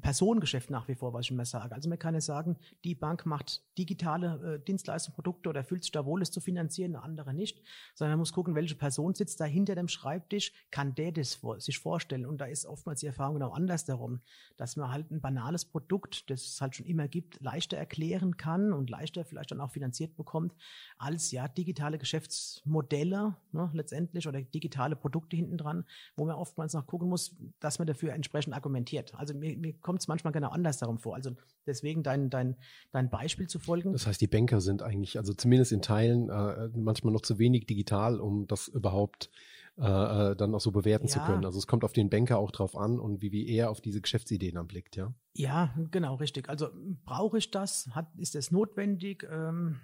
Personengeschäft 0.00 0.70
nach 0.70 0.88
wie 0.88 0.94
vor, 0.94 1.12
was 1.12 1.26
ich 1.26 1.30
immer 1.32 1.44
sage. 1.44 1.74
Also 1.74 1.88
man 1.88 1.98
kann 1.98 2.14
ja 2.14 2.20
sagen, 2.20 2.56
die 2.84 2.94
Bank 2.94 3.26
macht 3.26 3.62
digitale 3.78 4.54
äh, 4.54 4.64
Dienstleistungen, 4.64 5.14
Produkte 5.14 5.48
oder 5.48 5.64
fühlt 5.64 5.82
sich 5.82 5.92
da 5.92 6.04
wohl, 6.04 6.22
es 6.22 6.30
zu 6.30 6.40
finanzieren, 6.40 6.94
eine 6.94 7.04
andere 7.04 7.34
nicht, 7.34 7.62
sondern 7.94 8.12
man 8.12 8.20
muss 8.20 8.32
gucken, 8.32 8.54
welche 8.54 8.76
Person 8.76 9.14
sitzt 9.14 9.40
da 9.40 9.44
hinter 9.44 9.74
dem 9.74 9.88
Schreibtisch, 9.88 10.52
kann 10.70 10.94
der 10.94 11.12
das 11.12 11.40
sich 11.58 11.78
vorstellen? 11.78 12.26
Und 12.26 12.40
da 12.40 12.46
ist 12.46 12.66
oftmals 12.66 13.00
die 13.00 13.06
Erfahrung 13.06 13.34
genau 13.34 13.50
anders 13.50 13.84
darum, 13.84 14.20
dass 14.56 14.76
man 14.76 14.90
halt 14.90 15.10
ein 15.10 15.20
banales 15.20 15.64
Produkt, 15.64 16.30
das 16.30 16.42
es 16.42 16.60
halt 16.60 16.76
schon 16.76 16.86
immer 16.86 17.08
gibt, 17.08 17.40
leichter 17.40 17.76
erklären 17.76 18.36
kann 18.36 18.72
und 18.72 18.90
leichter 18.90 19.24
vielleicht 19.24 19.50
dann 19.50 19.60
auch 19.60 19.70
finanziert 19.70 20.16
bekommt, 20.16 20.54
als 20.98 21.30
ja 21.32 21.48
digitale 21.48 21.98
Geschäftsmodelle 21.98 23.36
ne, 23.52 23.70
letztendlich 23.72 24.28
oder 24.28 24.42
digitale 24.42 24.96
Produkte 24.96 25.36
hinten 25.36 25.58
dran, 25.58 25.84
wo 26.16 26.24
man 26.24 26.36
oftmals 26.36 26.74
noch 26.74 26.86
gucken 26.86 27.08
muss, 27.08 27.36
dass 27.60 27.78
man 27.78 27.86
dafür 27.86 28.12
entsprechend 28.12 28.54
argumentiert. 28.54 29.14
Also 29.14 29.34
mir, 29.34 29.51
mir 29.56 29.72
kommt 29.74 30.00
es 30.00 30.08
manchmal 30.08 30.32
genau 30.32 30.50
anders 30.50 30.78
darum 30.78 30.98
vor. 30.98 31.14
Also 31.14 31.30
deswegen 31.66 32.02
dein, 32.02 32.30
dein, 32.30 32.56
dein 32.90 33.10
Beispiel 33.10 33.46
zu 33.46 33.58
folgen. 33.58 33.92
Das 33.92 34.06
heißt, 34.06 34.20
die 34.20 34.26
Banker 34.26 34.60
sind 34.60 34.82
eigentlich, 34.82 35.18
also 35.18 35.34
zumindest 35.34 35.72
in 35.72 35.82
Teilen, 35.82 36.28
äh, 36.28 36.68
manchmal 36.74 37.12
noch 37.12 37.22
zu 37.22 37.38
wenig 37.38 37.66
digital, 37.66 38.20
um 38.20 38.46
das 38.46 38.68
überhaupt 38.68 39.30
äh, 39.78 39.82
äh 39.84 40.36
dann 40.36 40.54
auch 40.54 40.60
so 40.60 40.70
bewerten 40.70 41.06
ja. 41.06 41.12
zu 41.12 41.20
können. 41.20 41.44
Also 41.44 41.58
es 41.58 41.66
kommt 41.66 41.84
auf 41.84 41.92
den 41.92 42.10
Banker 42.10 42.38
auch 42.38 42.50
drauf 42.50 42.76
an 42.76 42.98
und 42.98 43.22
wie, 43.22 43.32
wie 43.32 43.48
er 43.48 43.70
auf 43.70 43.80
diese 43.80 44.00
Geschäftsideen 44.00 44.54
dann 44.54 44.66
blickt, 44.66 44.96
ja? 44.96 45.14
Ja, 45.34 45.74
genau, 45.90 46.16
richtig. 46.16 46.48
Also 46.48 46.68
brauche 47.04 47.38
ich 47.38 47.50
das? 47.50 47.88
Hat, 47.92 48.08
ist 48.18 48.34
es 48.34 48.50
notwendig? 48.50 49.26
Ähm, 49.30 49.80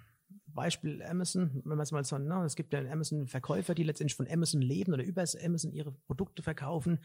Beispiel 0.47 1.01
Amazon, 1.03 1.61
wenn 1.63 1.77
man 1.77 1.81
es 1.81 1.91
mal 1.91 2.03
so, 2.03 2.17
ne, 2.17 2.43
es 2.43 2.55
gibt 2.55 2.73
ja 2.73 2.79
Amazon-Verkäufer, 2.79 3.75
die 3.75 3.83
letztendlich 3.83 4.15
von 4.15 4.27
Amazon 4.29 4.61
leben 4.61 4.93
oder 4.93 5.03
über 5.03 5.23
Amazon 5.43 5.71
ihre 5.71 5.91
Produkte 5.91 6.43
verkaufen 6.43 6.99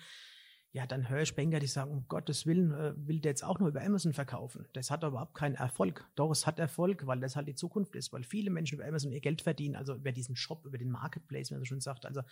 ja, 0.74 0.88
dann 0.88 1.08
höre 1.08 1.22
ich 1.22 1.36
Banker, 1.36 1.60
die 1.60 1.68
sagen, 1.68 1.92
um 1.92 2.08
Gottes 2.08 2.46
Willen, 2.46 2.72
äh, 2.72 2.94
will 2.96 3.20
der 3.20 3.30
jetzt 3.30 3.44
auch 3.44 3.60
nur 3.60 3.68
über 3.68 3.80
Amazon 3.80 4.12
verkaufen. 4.12 4.66
Das 4.72 4.90
hat 4.90 5.04
überhaupt 5.04 5.34
keinen 5.34 5.54
Erfolg. 5.54 6.04
Doch, 6.16 6.32
es 6.32 6.48
hat 6.48 6.58
Erfolg, 6.58 7.06
weil 7.06 7.20
das 7.20 7.36
halt 7.36 7.46
die 7.46 7.54
Zukunft 7.54 7.94
ist, 7.94 8.12
weil 8.12 8.24
viele 8.24 8.50
Menschen 8.50 8.74
über 8.74 8.84
Amazon 8.84 9.12
ihr 9.12 9.20
Geld 9.20 9.40
verdienen, 9.40 9.76
also 9.76 9.94
über 9.94 10.10
diesen 10.10 10.34
Shop, 10.34 10.66
über 10.66 10.76
den 10.76 10.90
Marketplace, 10.90 11.50
wie 11.50 11.54
man 11.54 11.60
so 11.60 11.66
schon 11.66 11.80
sagt. 11.80 12.06
Also 12.06 12.22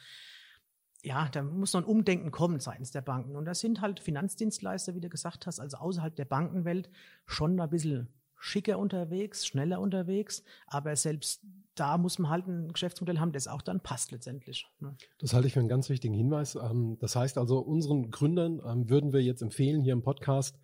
ja, 1.03 1.29
da 1.29 1.45
muss 1.45 1.73
noch 1.73 1.83
ein 1.83 1.87
Umdenken 1.87 2.33
kommen 2.33 2.59
seitens 2.59 2.91
der 2.91 3.03
Banken. 3.03 3.37
Und 3.37 3.45
das 3.45 3.61
sind 3.61 3.81
halt 3.81 4.01
Finanzdienstleister, 4.01 4.97
wie 4.97 5.01
du 5.01 5.09
gesagt 5.09 5.47
hast, 5.47 5.61
also 5.61 5.77
außerhalb 5.77 6.17
der 6.17 6.25
Bankenwelt 6.25 6.91
schon 7.27 7.61
ein 7.61 7.71
bisschen 7.71 8.09
schicker 8.41 8.77
unterwegs, 8.77 9.47
schneller 9.47 9.81
unterwegs, 9.81 10.43
aber 10.67 10.97
selbst 10.97 11.45
da 11.75 11.97
muss 11.97 12.19
man 12.19 12.31
halt 12.31 12.47
ein 12.47 12.73
Geschäftsmodell 12.73 13.19
haben, 13.19 13.33
das 13.33 13.49
auch 13.49 13.63
dann 13.63 13.81
passt 13.81 14.13
letztendlich. 14.13 14.67
Ne? 14.81 14.95
Das 15.19 15.33
halte 15.33 15.47
ich 15.47 15.55
für 15.55 15.61
einen 15.61 15.69
ganz 15.69 15.89
wichtigen 15.89 16.15
Hinweis. 16.15 16.55
Ähm, 16.55 16.99
das 17.01 17.17
heißt 17.17 17.39
also, 17.39 17.59
unseren 17.59 18.11
Gründern 18.11 18.61
ähm, 18.65 18.91
würden 18.91 19.13
wir 19.13 19.23
jetzt 19.23 19.43
empfehlen, 19.43 19.83
hier 19.83 19.93
im 19.93 20.03
Podcast, 20.03 20.59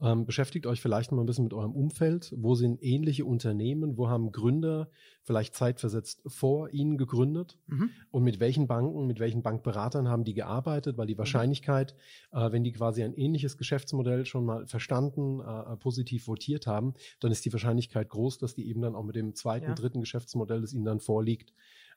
ähm, 0.00 0.26
beschäftigt 0.26 0.66
euch 0.66 0.80
vielleicht 0.80 1.12
mal 1.12 1.22
ein 1.22 1.26
bisschen 1.26 1.44
mit 1.44 1.54
eurem 1.54 1.72
Umfeld. 1.72 2.32
Wo 2.36 2.54
sind 2.54 2.82
ähnliche 2.82 3.24
Unternehmen? 3.24 3.96
Wo 3.98 4.08
haben 4.08 4.32
Gründer 4.32 4.88
vielleicht 5.24 5.56
zeitversetzt 5.56 6.22
vor 6.26 6.70
ihnen 6.70 6.96
gegründet? 6.96 7.58
Mhm. 7.66 7.90
Und 8.12 8.22
mit 8.22 8.38
welchen 8.38 8.68
Banken, 8.68 9.06
mit 9.06 9.18
welchen 9.18 9.42
Bankberatern 9.42 10.08
haben 10.08 10.24
die 10.24 10.34
gearbeitet? 10.34 10.96
Weil 10.96 11.08
die 11.08 11.14
mhm. 11.14 11.18
Wahrscheinlichkeit, 11.18 11.96
mhm. 12.32 12.52
wenn 12.52 12.64
die 12.64 12.72
quasi 12.72 13.02
ein 13.02 13.14
ähnliches 13.14 13.58
Geschäftsmodell 13.58 14.24
schon 14.24 14.44
mal 14.44 14.66
verstanden, 14.66 15.40
äh, 15.40 15.76
positiv 15.76 16.28
votiert 16.28 16.66
haben, 16.66 16.94
dann 17.20 17.32
ist 17.32 17.44
die 17.44 17.52
Wahrscheinlichkeit 17.52 18.08
groß, 18.08 18.38
dass 18.38 18.54
die 18.54 18.68
eben 18.68 18.82
dann 18.82 18.94
auch 18.94 19.04
mit 19.04 19.16
dem 19.16 19.34
zweiten, 19.34 19.66
ja. 19.66 19.74
dritten 19.74 20.00
Geschäftsmodell 20.00 20.44
Modell, 20.44 20.60
das 20.60 20.72
ihnen 20.72 20.84
dann 20.84 21.00
vorliegt, 21.00 21.52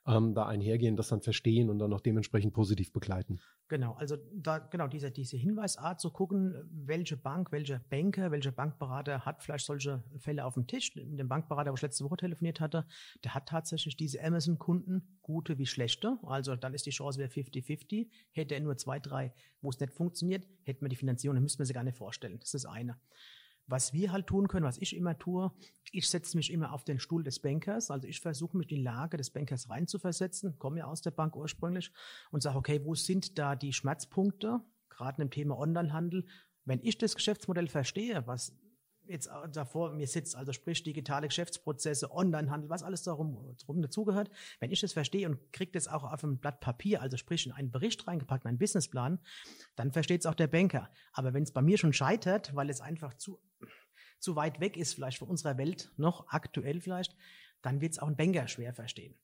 ähm, 0.08 0.34
da 0.34 0.46
einhergehen, 0.46 0.96
das 0.96 1.08
dann 1.08 1.20
verstehen 1.20 1.68
und 1.68 1.78
dann 1.78 1.92
auch 1.92 2.00
dementsprechend 2.00 2.54
positiv 2.54 2.92
begleiten. 2.92 3.40
Genau, 3.68 3.92
also 3.94 4.16
da 4.32 4.58
genau 4.58 4.88
diese, 4.88 5.10
diese 5.10 5.36
Hinweisart 5.36 6.00
zu 6.00 6.10
gucken, 6.10 6.54
welche 6.70 7.18
Bank, 7.18 7.52
welcher 7.52 7.80
Banker, 7.90 8.30
welcher 8.30 8.52
Bankberater 8.52 9.26
hat 9.26 9.42
vielleicht 9.42 9.66
solche 9.66 10.02
Fälle 10.18 10.46
auf 10.46 10.54
dem 10.54 10.66
Tisch. 10.66 10.94
Mit 10.96 11.18
dem 11.18 11.28
Bankberater, 11.28 11.70
wo 11.70 11.74
ich 11.74 11.82
letzte 11.82 12.04
Woche 12.04 12.16
telefoniert 12.16 12.60
hatte, 12.60 12.86
der 13.24 13.34
hat 13.34 13.48
tatsächlich 13.48 13.96
diese 13.96 14.24
Amazon-Kunden, 14.24 15.18
gute 15.20 15.58
wie 15.58 15.66
schlechte. 15.66 16.18
Also 16.22 16.56
dann 16.56 16.72
ist 16.72 16.86
die 16.86 16.90
Chance 16.90 17.18
wieder 17.18 17.28
50-50. 17.28 18.08
Hätte 18.32 18.54
er 18.54 18.60
nur 18.60 18.78
zwei, 18.78 18.98
drei, 18.98 19.34
wo 19.60 19.68
es 19.68 19.78
nicht 19.78 19.92
funktioniert, 19.92 20.46
hätten 20.62 20.80
wir 20.80 20.88
die 20.88 20.96
Finanzierung, 20.96 21.36
dann 21.36 21.42
müssten 21.42 21.58
wir 21.58 21.66
sie 21.66 21.74
gar 21.74 21.84
nicht 21.84 21.98
vorstellen. 21.98 22.38
Das 22.38 22.54
ist 22.54 22.64
das 22.64 22.72
eine. 22.72 22.98
Was 23.68 23.92
wir 23.92 24.12
halt 24.12 24.26
tun 24.26 24.48
können, 24.48 24.64
was 24.64 24.78
ich 24.78 24.96
immer 24.96 25.18
tue, 25.18 25.52
ich 25.92 26.08
setze 26.08 26.36
mich 26.38 26.50
immer 26.50 26.72
auf 26.72 26.84
den 26.84 26.98
Stuhl 26.98 27.22
des 27.22 27.38
Bankers. 27.38 27.90
Also 27.90 28.08
ich 28.08 28.20
versuche 28.20 28.56
mich 28.56 28.70
in 28.70 28.78
die 28.78 28.82
Lage 28.82 29.18
des 29.18 29.30
Bankers 29.30 29.68
reinzuversetzen, 29.68 30.58
komme 30.58 30.78
ja 30.78 30.86
aus 30.86 31.02
der 31.02 31.10
Bank 31.10 31.36
ursprünglich 31.36 31.92
und 32.30 32.42
sage, 32.42 32.56
okay, 32.56 32.80
wo 32.82 32.94
sind 32.94 33.38
da 33.38 33.56
die 33.56 33.74
Schmerzpunkte? 33.74 34.60
Gerade 34.88 35.20
im 35.20 35.30
Thema 35.30 35.58
Onlinehandel. 35.58 36.26
Wenn 36.64 36.80
ich 36.82 36.96
das 36.96 37.14
Geschäftsmodell 37.14 37.68
verstehe, 37.68 38.26
was 38.26 38.56
jetzt 39.08 39.30
davor 39.52 39.92
mir 39.92 40.06
sitzt, 40.06 40.36
also 40.36 40.52
sprich 40.52 40.82
digitale 40.82 41.28
Geschäftsprozesse, 41.28 42.12
Onlinehandel, 42.12 42.68
was 42.68 42.82
alles 42.82 43.02
darum, 43.02 43.56
darum 43.60 43.82
dazugehört, 43.82 44.30
wenn 44.60 44.70
ich 44.70 44.80
das 44.80 44.92
verstehe 44.92 45.28
und 45.28 45.52
kriege 45.52 45.72
das 45.72 45.88
auch 45.88 46.04
auf 46.04 46.22
ein 46.22 46.38
Blatt 46.38 46.60
Papier, 46.60 47.02
also 47.02 47.16
sprich 47.16 47.46
in 47.46 47.52
einen 47.52 47.70
Bericht 47.70 48.06
reingepackt, 48.06 48.46
einen 48.46 48.58
Businessplan, 48.58 49.18
dann 49.76 49.92
versteht 49.92 50.20
es 50.20 50.26
auch 50.26 50.34
der 50.34 50.46
Banker. 50.46 50.90
Aber 51.12 51.34
wenn 51.34 51.42
es 51.42 51.52
bei 51.52 51.62
mir 51.62 51.78
schon 51.78 51.92
scheitert, 51.92 52.54
weil 52.54 52.70
es 52.70 52.80
einfach 52.80 53.14
zu, 53.14 53.40
zu 54.20 54.36
weit 54.36 54.60
weg 54.60 54.76
ist, 54.76 54.94
vielleicht 54.94 55.18
von 55.18 55.28
unserer 55.28 55.58
Welt 55.58 55.92
noch 55.96 56.28
aktuell 56.28 56.80
vielleicht, 56.80 57.16
dann 57.62 57.80
wird 57.80 57.92
es 57.92 57.98
auch 57.98 58.08
ein 58.08 58.16
Banker 58.16 58.48
schwer 58.48 58.74
verstehen. 58.74 59.14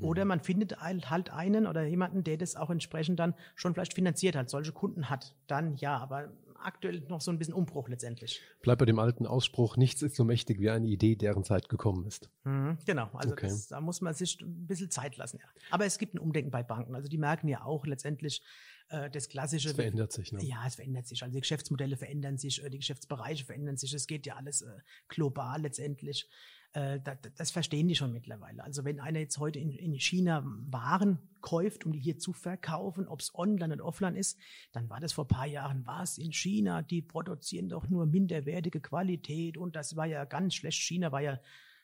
Oder 0.00 0.24
mhm. 0.24 0.28
man 0.28 0.40
findet 0.40 0.80
halt 0.80 1.30
einen 1.30 1.66
oder 1.66 1.84
jemanden, 1.84 2.24
der 2.24 2.36
das 2.36 2.56
auch 2.56 2.70
entsprechend 2.70 3.20
dann 3.20 3.34
schon 3.54 3.74
vielleicht 3.74 3.94
finanziert 3.94 4.34
hat, 4.34 4.50
solche 4.50 4.72
Kunden 4.72 5.08
hat. 5.08 5.36
Dann 5.46 5.76
ja, 5.76 5.96
aber 5.98 6.32
aktuell 6.56 7.00
noch 7.08 7.20
so 7.20 7.30
ein 7.30 7.38
bisschen 7.38 7.54
Umbruch 7.54 7.88
letztendlich. 7.88 8.40
Bleibt 8.62 8.78
bei 8.78 8.84
dem 8.84 8.98
alten 8.98 9.26
Ausspruch, 9.26 9.76
nichts 9.76 10.02
ist 10.02 10.16
so 10.16 10.24
mächtig 10.24 10.60
wie 10.60 10.70
eine 10.70 10.86
Idee, 10.86 11.16
deren 11.16 11.44
Zeit 11.44 11.68
gekommen 11.68 12.06
ist. 12.06 12.30
Mhm, 12.44 12.78
genau, 12.86 13.10
also 13.12 13.32
okay. 13.32 13.48
das, 13.48 13.68
da 13.68 13.80
muss 13.80 14.00
man 14.00 14.14
sich 14.14 14.40
ein 14.40 14.66
bisschen 14.66 14.90
Zeit 14.90 15.16
lassen. 15.16 15.38
Ja. 15.42 15.48
Aber 15.70 15.84
es 15.84 15.98
gibt 15.98 16.14
ein 16.14 16.18
Umdenken 16.18 16.50
bei 16.50 16.62
Banken. 16.62 16.94
Also 16.94 17.08
die 17.08 17.18
merken 17.18 17.48
ja 17.48 17.64
auch 17.64 17.86
letztendlich 17.86 18.42
äh, 18.88 19.10
das 19.10 19.28
klassische. 19.28 19.70
Es 19.70 19.74
verändert 19.74 20.12
sich, 20.12 20.32
ne? 20.32 20.42
Ja, 20.42 20.66
es 20.66 20.76
verändert 20.76 21.06
sich. 21.06 21.22
Also 21.22 21.32
die 21.32 21.40
Geschäftsmodelle 21.40 21.96
verändern 21.96 22.38
sich, 22.38 22.62
äh, 22.62 22.70
die 22.70 22.78
Geschäftsbereiche 22.78 23.44
verändern 23.44 23.76
sich. 23.76 23.92
Es 23.94 24.06
geht 24.06 24.26
ja 24.26 24.36
alles 24.36 24.62
äh, 24.62 24.70
global 25.08 25.62
letztendlich 25.62 26.28
äh, 26.74 27.00
das, 27.00 27.18
das 27.36 27.50
verstehen 27.50 27.88
die 27.88 27.94
schon 27.94 28.12
mittlerweile. 28.12 28.62
Also 28.62 28.84
wenn 28.84 29.00
einer 29.00 29.20
jetzt 29.20 29.38
heute 29.38 29.58
in, 29.58 29.70
in 29.70 29.98
China 29.98 30.42
Waren 30.44 31.18
kauft, 31.40 31.86
um 31.86 31.92
die 31.92 32.00
hier 32.00 32.18
zu 32.18 32.32
verkaufen, 32.32 33.06
ob 33.06 33.20
es 33.20 33.34
online 33.34 33.74
oder 33.74 33.84
offline 33.84 34.16
ist, 34.16 34.38
dann 34.72 34.90
war 34.90 35.00
das 35.00 35.12
vor 35.12 35.26
paar 35.28 35.46
Jahren, 35.46 35.86
was 35.86 36.18
in 36.18 36.32
China, 36.32 36.82
die 36.82 37.00
produzieren 37.00 37.68
doch 37.68 37.88
nur 37.88 38.06
minderwertige 38.06 38.80
Qualität 38.80 39.56
und 39.56 39.76
das 39.76 39.96
war 39.96 40.06
ja 40.06 40.24
ganz 40.24 40.54
schlecht. 40.54 40.82
China 40.82 41.12
war 41.12 41.22
ja 41.22 41.38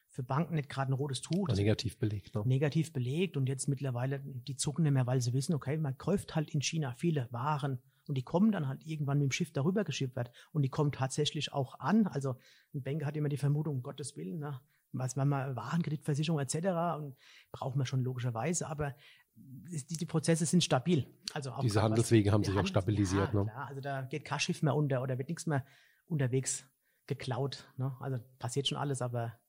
für 0.09 0.25
Banken 0.25 0.57
nicht 0.57 0.69
gerade 0.69 0.91
ein 0.91 0.95
rotes 0.95 1.21
Tuch. 1.21 1.47
negativ 1.49 1.97
belegt. 1.97 2.35
Ne? 2.35 2.43
Negativ 2.45 2.93
belegt 2.93 3.37
und 3.37 3.49
jetzt 3.49 3.69
mittlerweile, 3.69 4.19
die 4.19 4.57
zucken 4.57 4.83
nicht 4.83 4.93
mehr, 4.93 5.07
weil 5.07 5.21
sie 5.21 5.33
wissen, 5.33 5.55
okay, 5.55 5.77
man 5.77 5.97
kauft 5.99 6.35
halt 6.35 6.51
in 6.51 6.63
China 6.63 6.95
viele 6.97 7.29
Waren 7.31 7.79
und 8.09 8.17
die 8.17 8.25
kommen 8.25 8.51
dann 8.51 8.67
halt 8.67 8.85
irgendwann 8.85 9.19
mit 9.19 9.27
dem 9.27 9.31
Schiff 9.31 9.53
darüber 9.53 9.85
geschippt 9.85 10.17
wird 10.17 10.33
und 10.51 10.63
die 10.63 10.69
kommen 10.69 10.91
tatsächlich 10.91 11.53
auch 11.53 11.79
an. 11.79 12.09
Also 12.09 12.35
ein 12.75 12.83
Banker 12.83 13.07
hat 13.07 13.17
immer 13.17 13.29
die 13.29 13.37
Vermutung, 13.37 13.77
um 13.77 13.83
Gottes 13.85 14.17
Willen, 14.17 14.41
na, 14.41 14.61
was 14.93 15.17
man 15.17 15.29
mal 15.29 15.57
Warenkreditversicherung 15.57 16.41
etc. 16.41 16.57
und 16.99 17.17
braucht 17.53 17.77
man 17.77 17.87
schon 17.87 18.03
logischerweise, 18.03 18.67
aber 18.69 18.95
die, 19.35 19.97
die 19.97 20.07
Prozesse 20.07 20.47
sind 20.47 20.63
stabil. 20.65 21.07
Also 21.33 21.53
auch 21.53 21.61
Diese 21.61 21.83
Handelswege 21.83 22.33
haben 22.33 22.45
sich 22.45 22.57
auch 22.59 22.67
stabilisiert. 22.67 23.33
Ja, 23.33 23.41
ne? 23.41 23.51
klar, 23.51 23.67
also 23.69 23.81
da 23.81 24.03
geht 24.03 24.25
kein 24.25 24.41
Schiff 24.41 24.63
mehr 24.63 24.75
unter 24.75 25.03
oder 25.03 25.19
wird 25.19 25.29
nichts 25.29 25.47
mehr 25.47 25.65
unterwegs 26.07 26.67
geklaut. 27.07 27.73
Ne? 27.77 27.97
Also 28.01 28.19
passiert 28.39 28.69
schon 28.69 28.79
alles, 28.79 29.03
aber 29.03 29.40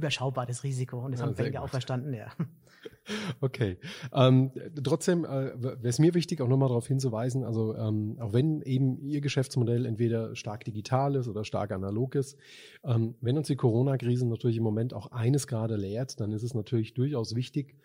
überschaubar 0.00 0.46
das 0.46 0.64
Risiko 0.64 0.98
und 0.98 1.12
das 1.12 1.20
ja, 1.20 1.26
haben 1.26 1.34
Banker 1.34 1.62
auch 1.62 1.68
verstanden, 1.68 2.14
ja. 2.14 2.28
Okay. 3.40 3.76
Ähm, 4.12 4.52
trotzdem 4.82 5.24
äh, 5.24 5.52
wäre 5.62 5.78
es 5.82 5.98
mir 5.98 6.14
wichtig, 6.14 6.40
auch 6.40 6.48
nochmal 6.48 6.68
darauf 6.68 6.86
hinzuweisen, 6.86 7.44
also 7.44 7.74
ähm, 7.76 8.16
auch 8.20 8.32
wenn 8.32 8.62
eben 8.62 8.98
Ihr 9.02 9.20
Geschäftsmodell 9.20 9.84
entweder 9.84 10.34
stark 10.34 10.64
digital 10.64 11.16
ist 11.16 11.28
oder 11.28 11.44
stark 11.44 11.72
analog 11.72 12.14
ist, 12.14 12.38
ähm, 12.82 13.16
wenn 13.20 13.36
uns 13.36 13.48
die 13.48 13.56
Corona-Krise 13.56 14.26
natürlich 14.26 14.56
im 14.56 14.62
Moment 14.62 14.94
auch 14.94 15.10
eines 15.12 15.46
gerade 15.46 15.76
lehrt, 15.76 16.20
dann 16.20 16.32
ist 16.32 16.42
es 16.42 16.54
natürlich 16.54 16.94
durchaus 16.94 17.34
wichtig, 17.34 17.76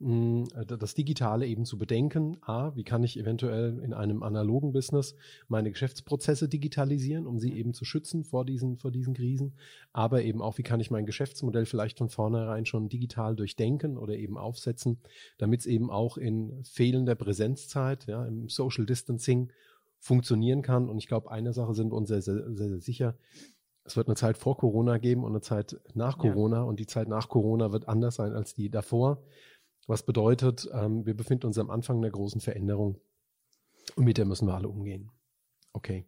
das 0.00 0.94
Digitale 0.94 1.46
eben 1.46 1.64
zu 1.64 1.76
bedenken. 1.76 2.36
A, 2.42 2.74
wie 2.76 2.84
kann 2.84 3.02
ich 3.02 3.18
eventuell 3.18 3.80
in 3.80 3.92
einem 3.92 4.22
analogen 4.22 4.72
Business 4.72 5.16
meine 5.48 5.72
Geschäftsprozesse 5.72 6.48
digitalisieren, 6.48 7.26
um 7.26 7.40
sie 7.40 7.52
eben 7.54 7.74
zu 7.74 7.84
schützen 7.84 8.24
vor 8.24 8.44
diesen, 8.44 8.76
vor 8.76 8.92
diesen 8.92 9.14
Krisen. 9.14 9.54
Aber 9.92 10.22
eben 10.22 10.40
auch, 10.40 10.56
wie 10.58 10.62
kann 10.62 10.78
ich 10.78 10.92
mein 10.92 11.04
Geschäftsmodell 11.04 11.66
vielleicht 11.66 11.98
von 11.98 12.08
vornherein 12.08 12.64
schon 12.64 12.88
digital 12.88 13.34
durchdenken 13.34 13.98
oder 13.98 14.14
eben 14.14 14.38
aufsetzen, 14.38 14.98
damit 15.36 15.60
es 15.60 15.66
eben 15.66 15.90
auch 15.90 16.16
in 16.16 16.62
fehlender 16.64 17.16
Präsenzzeit, 17.16 18.06
ja, 18.06 18.24
im 18.24 18.48
Social 18.48 18.86
Distancing 18.86 19.50
funktionieren 19.98 20.62
kann. 20.62 20.88
Und 20.88 20.98
ich 20.98 21.08
glaube, 21.08 21.30
eine 21.32 21.52
Sache 21.52 21.74
sind 21.74 21.90
wir 21.90 21.96
uns 21.96 22.08
sehr, 22.08 22.22
sehr, 22.22 22.48
sehr 22.52 22.80
sicher. 22.80 23.16
Es 23.82 23.96
wird 23.96 24.06
eine 24.06 24.16
Zeit 24.16 24.38
vor 24.38 24.56
Corona 24.56 24.98
geben 24.98 25.24
und 25.24 25.32
eine 25.32 25.40
Zeit 25.40 25.80
nach 25.94 26.18
Corona. 26.18 26.58
Ja. 26.58 26.62
Und 26.62 26.78
die 26.78 26.86
Zeit 26.86 27.08
nach 27.08 27.28
Corona 27.28 27.72
wird 27.72 27.88
anders 27.88 28.16
sein 28.16 28.34
als 28.34 28.54
die 28.54 28.70
davor. 28.70 29.22
Was 29.88 30.04
bedeutet, 30.04 30.68
ähm, 30.72 31.04
wir 31.06 31.16
befinden 31.16 31.46
uns 31.46 31.58
am 31.58 31.70
Anfang 31.70 31.96
einer 31.96 32.10
großen 32.10 32.40
Veränderung 32.40 33.00
und 33.96 34.04
mit 34.04 34.18
der 34.18 34.26
müssen 34.26 34.46
wir 34.46 34.54
alle 34.54 34.68
umgehen. 34.68 35.10
Okay. 35.72 36.06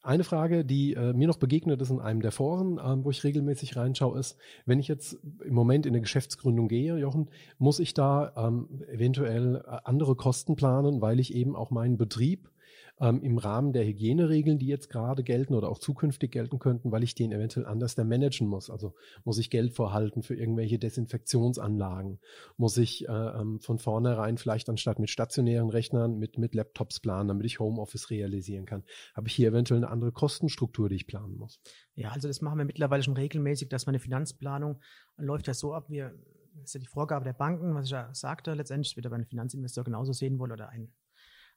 Eine 0.00 0.24
Frage, 0.24 0.64
die 0.64 0.94
äh, 0.94 1.12
mir 1.12 1.28
noch 1.28 1.36
begegnet 1.36 1.80
ist 1.80 1.90
in 1.90 2.00
einem 2.00 2.22
der 2.22 2.32
Foren, 2.32 2.80
ähm, 2.82 3.04
wo 3.04 3.10
ich 3.10 3.22
regelmäßig 3.22 3.76
reinschaue, 3.76 4.18
ist, 4.18 4.36
wenn 4.64 4.80
ich 4.80 4.88
jetzt 4.88 5.18
im 5.44 5.54
Moment 5.54 5.86
in 5.86 5.92
eine 5.92 6.00
Geschäftsgründung 6.00 6.66
gehe, 6.68 6.96
Jochen, 6.96 7.28
muss 7.58 7.78
ich 7.78 7.94
da 7.94 8.32
ähm, 8.34 8.82
eventuell 8.88 9.56
äh, 9.56 9.78
andere 9.84 10.16
Kosten 10.16 10.56
planen, 10.56 11.02
weil 11.02 11.20
ich 11.20 11.34
eben 11.34 11.54
auch 11.54 11.70
meinen 11.70 11.98
Betrieb 11.98 12.50
ähm, 13.00 13.22
im 13.22 13.38
Rahmen 13.38 13.72
der 13.72 13.84
Hygieneregeln, 13.84 14.58
die 14.58 14.66
jetzt 14.66 14.88
gerade 14.88 15.22
gelten 15.22 15.54
oder 15.54 15.68
auch 15.68 15.78
zukünftig 15.78 16.30
gelten 16.30 16.58
könnten, 16.58 16.92
weil 16.92 17.02
ich 17.02 17.14
den 17.14 17.32
eventuell 17.32 17.66
anders 17.66 17.94
da 17.94 18.04
managen 18.04 18.46
muss. 18.46 18.70
Also 18.70 18.94
muss 19.24 19.38
ich 19.38 19.50
Geld 19.50 19.72
vorhalten 19.72 20.22
für 20.22 20.34
irgendwelche 20.34 20.78
Desinfektionsanlagen? 20.78 22.20
Muss 22.56 22.76
ich 22.76 23.08
äh, 23.08 23.12
ähm, 23.12 23.60
von 23.60 23.78
vornherein 23.78 24.38
vielleicht 24.38 24.68
anstatt 24.68 24.98
mit 24.98 25.10
stationären 25.10 25.70
Rechnern 25.70 26.18
mit, 26.18 26.38
mit 26.38 26.54
Laptops 26.54 27.00
planen, 27.00 27.28
damit 27.28 27.46
ich 27.46 27.60
Homeoffice 27.60 28.10
realisieren 28.10 28.66
kann? 28.66 28.84
Habe 29.14 29.28
ich 29.28 29.34
hier 29.34 29.48
eventuell 29.48 29.78
eine 29.78 29.90
andere 29.90 30.12
Kostenstruktur, 30.12 30.88
die 30.88 30.96
ich 30.96 31.06
planen 31.06 31.36
muss? 31.36 31.60
Ja, 31.94 32.10
also 32.10 32.28
das 32.28 32.40
machen 32.40 32.58
wir 32.58 32.64
mittlerweile 32.64 33.02
schon 33.02 33.16
regelmäßig, 33.16 33.68
dass 33.68 33.86
meine 33.86 33.98
Finanzplanung 33.98 34.80
läuft 35.16 35.46
ja 35.46 35.54
so 35.54 35.74
ab, 35.74 35.88
wir 35.88 36.14
das 36.54 36.64
ist 36.64 36.74
ja 36.74 36.80
die 36.80 36.86
Vorgabe 36.86 37.24
der 37.24 37.32
Banken, 37.32 37.74
was 37.74 37.86
ich 37.86 37.92
ja 37.92 38.12
sagte, 38.12 38.52
letztendlich 38.54 38.94
wird 38.96 39.06
aber 39.06 39.16
ein 39.16 39.24
Finanzinvestor 39.24 39.84
genauso 39.84 40.12
sehen 40.12 40.38
wollen 40.38 40.52
oder 40.52 40.68
ein 40.68 40.92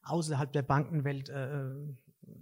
außerhalb 0.06 0.52
der 0.52 0.62
Bankenwelt 0.62 1.30
äh, 1.30 1.72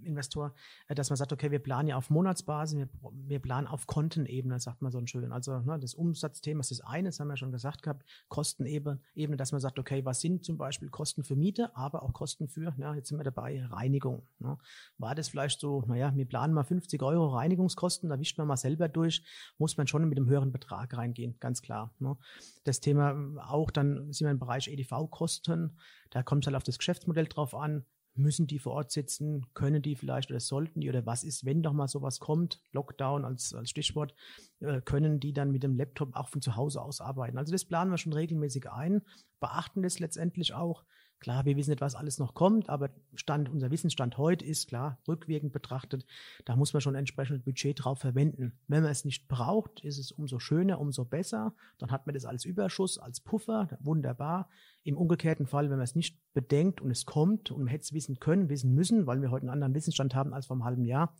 Investor, 0.02 0.54
äh, 0.88 0.94
dass 0.94 1.10
man 1.10 1.16
sagt, 1.16 1.32
okay, 1.32 1.50
wir 1.50 1.58
planen 1.58 1.88
ja 1.88 1.96
auf 1.96 2.10
Monatsbasis, 2.10 2.78
wir, 2.78 2.88
wir 3.12 3.40
planen 3.40 3.66
auf 3.66 3.86
Kontenebene, 3.86 4.58
sagt 4.60 4.82
man 4.82 4.92
so 4.92 5.04
schön. 5.06 5.32
Also 5.32 5.58
ne, 5.60 5.78
das 5.78 5.94
Umsatzthema 5.94 6.60
ist 6.60 6.70
das 6.70 6.80
eine, 6.80 7.08
das 7.08 7.20
haben 7.20 7.28
wir 7.28 7.36
schon 7.36 7.52
gesagt 7.52 7.82
gehabt, 7.82 8.04
Kostenebene, 8.28 9.00
Ebene, 9.14 9.36
dass 9.36 9.52
man 9.52 9.60
sagt, 9.60 9.78
okay, 9.78 10.04
was 10.04 10.20
sind 10.20 10.44
zum 10.44 10.58
Beispiel 10.58 10.88
Kosten 10.88 11.24
für 11.24 11.36
Miete, 11.36 11.74
aber 11.76 12.02
auch 12.02 12.12
Kosten 12.12 12.48
für, 12.48 12.74
ja, 12.78 12.94
jetzt 12.94 13.08
sind 13.08 13.18
wir 13.18 13.24
dabei, 13.24 13.64
Reinigung. 13.66 14.26
Ne. 14.38 14.56
War 14.98 15.14
das 15.14 15.28
vielleicht 15.28 15.60
so, 15.60 15.82
naja, 15.86 16.14
wir 16.14 16.26
planen 16.26 16.54
mal 16.54 16.64
50 16.64 17.02
Euro 17.02 17.28
Reinigungskosten, 17.28 18.08
da 18.08 18.18
wischt 18.18 18.38
man 18.38 18.46
mal 18.46 18.56
selber 18.56 18.88
durch, 18.88 19.22
muss 19.58 19.76
man 19.76 19.86
schon 19.86 20.08
mit 20.08 20.18
einem 20.18 20.28
höheren 20.28 20.52
Betrag 20.52 20.96
reingehen, 20.96 21.36
ganz 21.40 21.62
klar. 21.62 21.94
Ne. 21.98 22.16
Das 22.64 22.80
Thema 22.80 23.14
auch, 23.46 23.70
dann 23.70 24.12
sind 24.12 24.26
wir 24.26 24.30
im 24.30 24.38
Bereich 24.38 24.68
EDV-Kosten, 24.68 25.78
da 26.10 26.22
kommt 26.22 26.44
es 26.44 26.46
halt 26.46 26.56
auf 26.56 26.62
das 26.62 26.78
Geschäftsmodell 26.78 27.26
drauf 27.26 27.54
an, 27.54 27.84
Müssen 28.16 28.46
die 28.46 28.58
vor 28.60 28.74
Ort 28.74 28.92
sitzen? 28.92 29.46
Können 29.54 29.82
die 29.82 29.96
vielleicht 29.96 30.30
oder 30.30 30.40
sollten 30.40 30.80
die 30.80 30.88
oder 30.88 31.04
was 31.04 31.24
ist, 31.24 31.44
wenn 31.44 31.62
doch 31.62 31.72
mal 31.72 31.88
sowas 31.88 32.20
kommt? 32.20 32.60
Lockdown 32.72 33.24
als, 33.24 33.54
als 33.54 33.70
Stichwort. 33.70 34.14
Äh, 34.60 34.80
können 34.82 35.18
die 35.18 35.32
dann 35.32 35.50
mit 35.50 35.64
dem 35.64 35.76
Laptop 35.76 36.14
auch 36.14 36.28
von 36.28 36.40
zu 36.40 36.54
Hause 36.54 36.80
aus 36.80 37.00
arbeiten? 37.00 37.38
Also 37.38 37.50
das 37.52 37.64
planen 37.64 37.90
wir 37.90 37.98
schon 37.98 38.12
regelmäßig 38.12 38.70
ein, 38.70 39.02
beachten 39.40 39.82
das 39.82 39.98
letztendlich 39.98 40.54
auch. 40.54 40.84
Klar, 41.24 41.46
wir 41.46 41.56
wissen 41.56 41.70
nicht, 41.70 41.80
was 41.80 41.94
alles 41.94 42.18
noch 42.18 42.34
kommt, 42.34 42.68
aber 42.68 42.90
Stand, 43.14 43.48
unser 43.48 43.70
Wissensstand 43.70 44.18
heute 44.18 44.44
ist 44.44 44.68
klar, 44.68 44.98
rückwirkend 45.08 45.54
betrachtet, 45.54 46.04
da 46.44 46.54
muss 46.54 46.74
man 46.74 46.82
schon 46.82 46.94
entsprechend 46.94 47.46
Budget 47.46 47.82
drauf 47.82 47.98
verwenden. 47.98 48.52
Wenn 48.68 48.82
man 48.82 48.92
es 48.92 49.06
nicht 49.06 49.26
braucht, 49.26 49.80
ist 49.80 49.96
es 49.96 50.12
umso 50.12 50.38
schöner, 50.38 50.78
umso 50.78 51.06
besser. 51.06 51.54
Dann 51.78 51.90
hat 51.90 52.04
man 52.06 52.12
das 52.12 52.26
als 52.26 52.44
Überschuss, 52.44 52.98
als 52.98 53.20
Puffer, 53.20 53.70
wunderbar. 53.80 54.50
Im 54.82 54.98
umgekehrten 54.98 55.46
Fall, 55.46 55.70
wenn 55.70 55.78
man 55.78 55.84
es 55.84 55.94
nicht 55.94 56.20
bedenkt 56.34 56.82
und 56.82 56.90
es 56.90 57.06
kommt 57.06 57.50
und 57.50 57.60
man 57.60 57.68
hätte 57.68 57.84
es 57.84 57.94
wissen 57.94 58.20
können, 58.20 58.50
wissen 58.50 58.74
müssen, 58.74 59.06
weil 59.06 59.22
wir 59.22 59.30
heute 59.30 59.44
einen 59.44 59.54
anderen 59.54 59.74
Wissensstand 59.74 60.14
haben 60.14 60.34
als 60.34 60.44
vor 60.44 60.56
einem 60.56 60.64
halben 60.66 60.84
Jahr, 60.84 61.16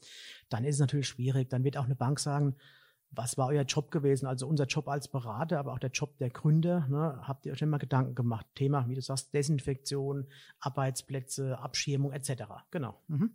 dann 0.51 0.65
ist 0.65 0.75
es 0.75 0.81
natürlich 0.81 1.09
schwierig. 1.09 1.49
Dann 1.49 1.65
wird 1.65 1.79
auch 1.79 1.87
eine 1.87 1.97
Bank 1.97 2.21
sagen, 2.21 2.57
was 3.17 3.37
war 3.39 3.49
euer 3.49 3.63
Job 3.63 3.91
gewesen? 3.91 4.27
Also 4.27 4.47
unser 4.47 4.67
Job 4.67 4.89
als 4.89 5.09
Berater, 5.09 5.59
aber 5.59 5.73
auch 5.73 5.79
der 5.79 5.91
Job 5.91 6.17
der 6.19 6.31
Gründer. 6.31 6.87
Ne? 6.89 7.21
Habt 7.23 7.47
ihr 7.47 7.53
euch 7.53 7.63
immer 7.63 7.79
Gedanken 7.79 8.15
gemacht? 8.15 8.47
Thema, 8.55 8.89
wie 8.89 8.95
du 8.95 9.03
sagst, 9.03 9.35
Desinfektion, 9.35 10.27
Arbeitsplätze, 10.61 11.59
Abschirmung 11.59 12.13
etc. 12.13 12.45
Genau. 12.71 13.01
Mhm. 13.09 13.31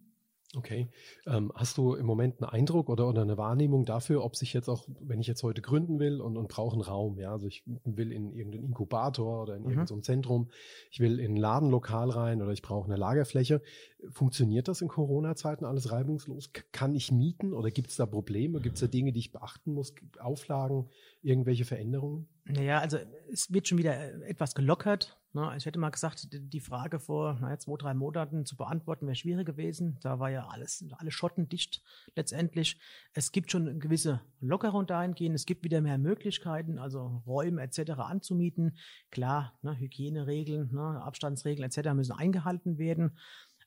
Okay. 0.55 0.89
Ähm, 1.27 1.51
hast 1.53 1.77
du 1.77 1.93
im 1.93 2.07
Moment 2.07 2.41
einen 2.41 2.49
Eindruck 2.49 2.89
oder, 2.89 3.07
oder 3.07 3.21
eine 3.21 3.38
Wahrnehmung 3.38 3.85
dafür, 3.85 4.23
ob 4.23 4.35
sich 4.35 4.51
jetzt 4.53 4.67
auch, 4.67 4.88
wenn 4.99 5.19
ich 5.19 5.27
jetzt 5.27 5.43
heute 5.43 5.62
gründen 5.62 5.99
will 5.99 6.21
und, 6.21 6.38
und 6.38 6.47
brauche 6.47 6.73
einen 6.73 6.81
Raum, 6.81 7.19
ja, 7.19 7.31
also 7.31 7.45
ich 7.45 7.63
will 7.85 8.12
in 8.12 8.33
irgendeinen 8.33 8.63
Inkubator 8.63 9.43
oder 9.43 9.55
in 9.55 9.63
mhm. 9.63 9.69
irgendein 9.69 10.01
Zentrum, 10.01 10.49
ich 10.89 10.99
will 10.99 11.19
in 11.19 11.33
ein 11.33 11.38
Ladenlokal 11.38 12.09
rein 12.09 12.41
oder 12.41 12.51
ich 12.51 12.63
brauche 12.63 12.85
eine 12.85 12.95
Lagerfläche. 12.95 13.62
Funktioniert 14.09 14.67
das 14.67 14.81
in 14.81 14.88
Corona-Zeiten 14.88 15.65
alles 15.65 15.91
reibungslos? 15.91 16.49
Kann 16.71 16.95
ich 16.95 17.12
mieten 17.12 17.53
oder 17.53 17.69
gibt 17.69 17.91
es 17.91 17.97
da 17.97 18.07
Probleme? 18.07 18.59
Gibt 18.59 18.75
es 18.75 18.81
da 18.81 18.88
Dinge, 18.88 19.12
die 19.12 19.19
ich 19.19 19.31
beachten 19.31 19.73
muss? 19.73 19.93
Auflagen, 20.19 20.89
irgendwelche 21.21 21.65
Veränderungen? 21.65 22.27
Naja, 22.45 22.79
also 22.79 22.97
es 23.31 23.53
wird 23.53 23.67
schon 23.67 23.77
wieder 23.77 23.95
äh, 23.95 24.29
etwas 24.29 24.55
gelockert. 24.55 25.18
Ne? 25.33 25.53
Ich 25.57 25.65
hätte 25.65 25.77
mal 25.77 25.89
gesagt, 25.89 26.27
die 26.31 26.59
Frage 26.59 26.99
vor 26.99 27.37
naja, 27.39 27.57
zwei, 27.59 27.77
drei 27.77 27.93
Monaten 27.93 28.45
zu 28.45 28.55
beantworten 28.55 29.05
wäre 29.05 29.15
schwierig 29.15 29.45
gewesen. 29.45 29.97
Da 30.01 30.19
war 30.19 30.29
ja 30.31 30.47
alles, 30.47 30.83
alle 30.97 31.11
Schotten 31.11 31.47
dicht 31.47 31.83
letztendlich. 32.15 32.79
Es 33.13 33.31
gibt 33.31 33.51
schon 33.51 33.79
gewisse 33.79 34.21
Lockerung 34.39 34.87
dahingehend. 34.87 35.35
Es 35.35 35.45
gibt 35.45 35.63
wieder 35.63 35.81
mehr 35.81 35.97
Möglichkeiten, 35.97 36.79
also 36.79 37.21
Räume 37.27 37.61
etc. 37.61 37.91
anzumieten. 37.99 38.77
Klar, 39.11 39.57
ne, 39.61 39.77
Hygieneregeln, 39.77 40.73
ne, 40.73 41.01
Abstandsregeln 41.03 41.69
etc. 41.69 41.93
müssen 41.93 42.13
eingehalten 42.13 42.77
werden. 42.77 43.17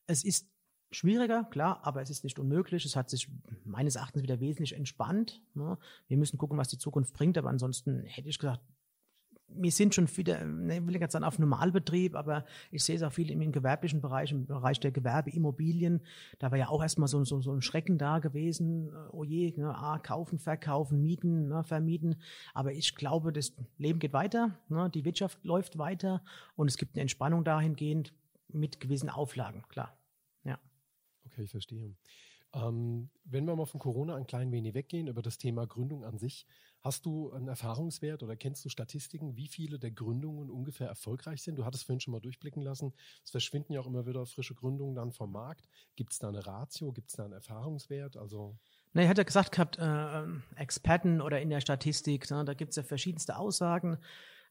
Es 0.06 0.24
ist 0.24 0.48
schwieriger, 0.90 1.44
klar, 1.44 1.80
aber 1.84 2.02
es 2.02 2.10
ist 2.10 2.24
nicht 2.24 2.38
unmöglich. 2.38 2.84
Es 2.84 2.96
hat 2.96 3.08
sich 3.08 3.30
meines 3.64 3.96
Erachtens 3.96 4.22
wieder 4.22 4.40
wesentlich 4.40 4.74
entspannt. 4.74 5.42
Ne? 5.54 5.78
Wir 6.08 6.16
müssen 6.16 6.38
gucken, 6.38 6.58
was 6.58 6.68
die 6.68 6.78
Zukunft 6.78 7.14
bringt, 7.14 7.38
aber 7.38 7.48
ansonsten 7.48 8.04
hätte 8.04 8.28
ich 8.28 8.38
gesagt, 8.38 8.62
wir 9.56 9.70
sind 9.70 9.94
schon 9.94 10.08
wieder, 10.16 10.44
ne, 10.44 10.78
ich 10.78 10.86
will 10.86 10.98
nicht 10.98 11.12
sagen 11.12 11.24
auf 11.24 11.38
Normalbetrieb, 11.38 12.14
aber 12.14 12.44
ich 12.70 12.84
sehe 12.84 12.96
es 12.96 13.02
auch 13.02 13.12
viel 13.12 13.30
im 13.30 13.52
gewerblichen 13.52 14.00
Bereich, 14.00 14.32
im 14.32 14.46
Bereich 14.46 14.80
der 14.80 14.90
Gewerbeimmobilien. 14.90 16.02
Da 16.38 16.50
war 16.50 16.58
ja 16.58 16.68
auch 16.68 16.82
erstmal 16.82 17.08
so, 17.08 17.24
so, 17.24 17.40
so 17.40 17.52
ein 17.52 17.62
Schrecken 17.62 17.98
da 17.98 18.18
gewesen. 18.18 18.92
Oh 19.12 19.24
je, 19.24 19.52
ne, 19.56 19.74
ah, 19.74 19.98
kaufen, 19.98 20.38
verkaufen, 20.38 21.02
mieten, 21.02 21.48
ne, 21.48 21.64
vermieten. 21.64 22.16
Aber 22.54 22.72
ich 22.72 22.94
glaube, 22.94 23.32
das 23.32 23.54
Leben 23.78 23.98
geht 23.98 24.12
weiter, 24.12 24.58
ne, 24.68 24.90
die 24.90 25.04
Wirtschaft 25.04 25.44
läuft 25.44 25.78
weiter 25.78 26.22
und 26.56 26.68
es 26.68 26.76
gibt 26.76 26.94
eine 26.94 27.02
Entspannung 27.02 27.44
dahingehend 27.44 28.14
mit 28.48 28.80
gewissen 28.80 29.08
Auflagen, 29.08 29.62
klar. 29.68 29.96
Ja. 30.44 30.58
Okay, 31.26 31.42
ich 31.42 31.50
verstehe. 31.50 31.94
Ähm, 32.54 33.08
wenn 33.24 33.46
wir 33.46 33.56
mal 33.56 33.66
von 33.66 33.80
Corona 33.80 34.14
ein 34.14 34.26
klein 34.26 34.52
wenig 34.52 34.74
weggehen, 34.74 35.06
über 35.06 35.22
das 35.22 35.38
Thema 35.38 35.66
Gründung 35.66 36.04
an 36.04 36.18
sich, 36.18 36.46
hast 36.82 37.06
du 37.06 37.32
einen 37.32 37.48
Erfahrungswert 37.48 38.22
oder 38.22 38.36
kennst 38.36 38.64
du 38.64 38.68
Statistiken, 38.68 39.36
wie 39.36 39.46
viele 39.46 39.78
der 39.78 39.90
Gründungen 39.90 40.50
ungefähr 40.50 40.88
erfolgreich 40.88 41.42
sind? 41.42 41.56
Du 41.56 41.64
hattest 41.64 41.84
vorhin 41.84 42.00
schon 42.00 42.12
mal 42.12 42.20
durchblicken 42.20 42.62
lassen, 42.62 42.92
es 43.24 43.30
verschwinden 43.30 43.72
ja 43.72 43.80
auch 43.80 43.86
immer 43.86 44.06
wieder 44.06 44.26
frische 44.26 44.54
Gründungen 44.54 44.94
dann 44.94 45.12
vom 45.12 45.32
Markt. 45.32 45.68
Gibt 45.96 46.12
es 46.12 46.18
da 46.18 46.28
eine 46.28 46.44
Ratio, 46.46 46.92
gibt 46.92 47.10
es 47.10 47.16
da 47.16 47.24
einen 47.24 47.34
Erfahrungswert? 47.34 48.16
Also 48.16 48.58
na, 48.92 49.02
ich 49.02 49.08
hatte 49.08 49.24
gesagt 49.24 49.52
gehabt, 49.52 49.78
äh, 49.78 50.60
Experten 50.60 51.22
oder 51.22 51.40
in 51.40 51.48
der 51.48 51.60
Statistik, 51.60 52.30
ne, 52.30 52.44
da 52.44 52.54
gibt 52.54 52.70
es 52.70 52.76
ja 52.76 52.82
verschiedenste 52.82 53.36
Aussagen 53.36 53.98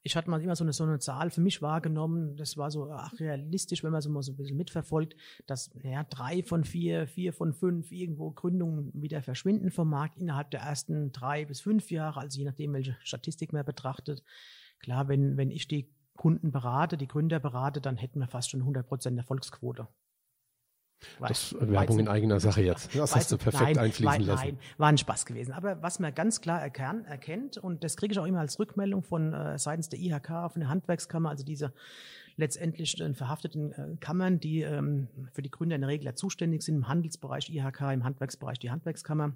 ich 0.03 0.15
hatte 0.15 0.29
mal 0.29 0.41
immer 0.41 0.55
so 0.55 0.63
eine, 0.63 0.73
so 0.73 0.83
eine 0.83 0.99
Zahl 0.99 1.29
für 1.29 1.41
mich 1.41 1.61
wahrgenommen, 1.61 2.35
das 2.35 2.57
war 2.57 2.71
so 2.71 2.89
ach, 2.91 3.13
realistisch, 3.19 3.83
wenn 3.83 3.91
man 3.91 4.01
so 4.01 4.09
mal 4.09 4.23
so 4.23 4.31
ein 4.31 4.37
bisschen 4.37 4.57
mitverfolgt, 4.57 5.15
dass 5.45 5.71
ja, 5.83 6.03
drei 6.03 6.43
von 6.43 6.63
vier, 6.63 7.07
vier 7.07 7.33
von 7.33 7.53
fünf 7.53 7.91
irgendwo 7.91 8.31
Gründungen 8.31 8.91
wieder 8.93 9.21
verschwinden 9.21 9.71
vom 9.71 9.89
Markt 9.89 10.17
innerhalb 10.17 10.51
der 10.51 10.61
ersten 10.61 11.11
drei 11.11 11.45
bis 11.45 11.61
fünf 11.61 11.91
Jahre, 11.91 12.19
also 12.19 12.39
je 12.39 12.45
nachdem, 12.45 12.73
welche 12.73 12.97
Statistik 13.03 13.53
man 13.53 13.65
betrachtet. 13.65 14.23
Klar, 14.79 15.07
wenn, 15.07 15.37
wenn 15.37 15.51
ich 15.51 15.67
die 15.67 15.89
Kunden 16.15 16.51
berate, 16.51 16.97
die 16.97 17.07
Gründer 17.07 17.39
berate, 17.39 17.81
dann 17.81 17.97
hätten 17.97 18.19
wir 18.19 18.27
fast 18.27 18.49
schon 18.49 18.61
100 18.61 18.87
Prozent 18.87 19.17
Erfolgsquote. 19.17 19.87
Das 21.19 21.51
ist 21.51 21.71
Werbung 21.71 21.99
in 21.99 22.07
eigener 22.07 22.39
Sache 22.39 22.61
jetzt. 22.61 22.95
Das 22.95 23.15
hast 23.15 23.31
du 23.31 23.37
perfekt 23.37 23.75
nein, 23.75 23.85
einfließen 23.85 24.23
lassen. 24.23 24.45
Nein, 24.45 24.59
war 24.77 24.87
ein 24.89 24.97
Spaß 24.97 25.25
gewesen. 25.25 25.53
Aber 25.53 25.81
was 25.81 25.99
man 25.99 26.13
ganz 26.13 26.41
klar 26.41 26.61
erkan, 26.61 27.05
erkennt, 27.05 27.57
und 27.57 27.83
das 27.83 27.97
kriege 27.97 28.11
ich 28.11 28.19
auch 28.19 28.25
immer 28.25 28.39
als 28.39 28.59
Rückmeldung 28.59 29.03
von 29.03 29.33
äh, 29.33 29.57
seitens 29.57 29.89
der 29.89 29.99
IHK, 29.99 30.51
von 30.51 30.59
der 30.59 30.69
Handwerkskammer, 30.69 31.29
also 31.29 31.43
diese 31.43 31.73
letztendlich 32.37 32.99
äh, 32.99 33.13
verhafteten 33.13 33.71
äh, 33.73 33.97
Kammern, 33.99 34.39
die 34.39 34.61
ähm, 34.61 35.07
für 35.33 35.41
die 35.41 35.51
Gründer 35.51 35.75
in 35.75 35.81
der 35.81 35.89
Regel 35.89 36.13
zuständig 36.15 36.63
sind, 36.63 36.75
im 36.75 36.87
Handelsbereich 36.87 37.49
IHK, 37.49 37.81
im 37.93 38.03
Handwerksbereich 38.03 38.59
die 38.59 38.71
Handwerkskammer 38.71 39.33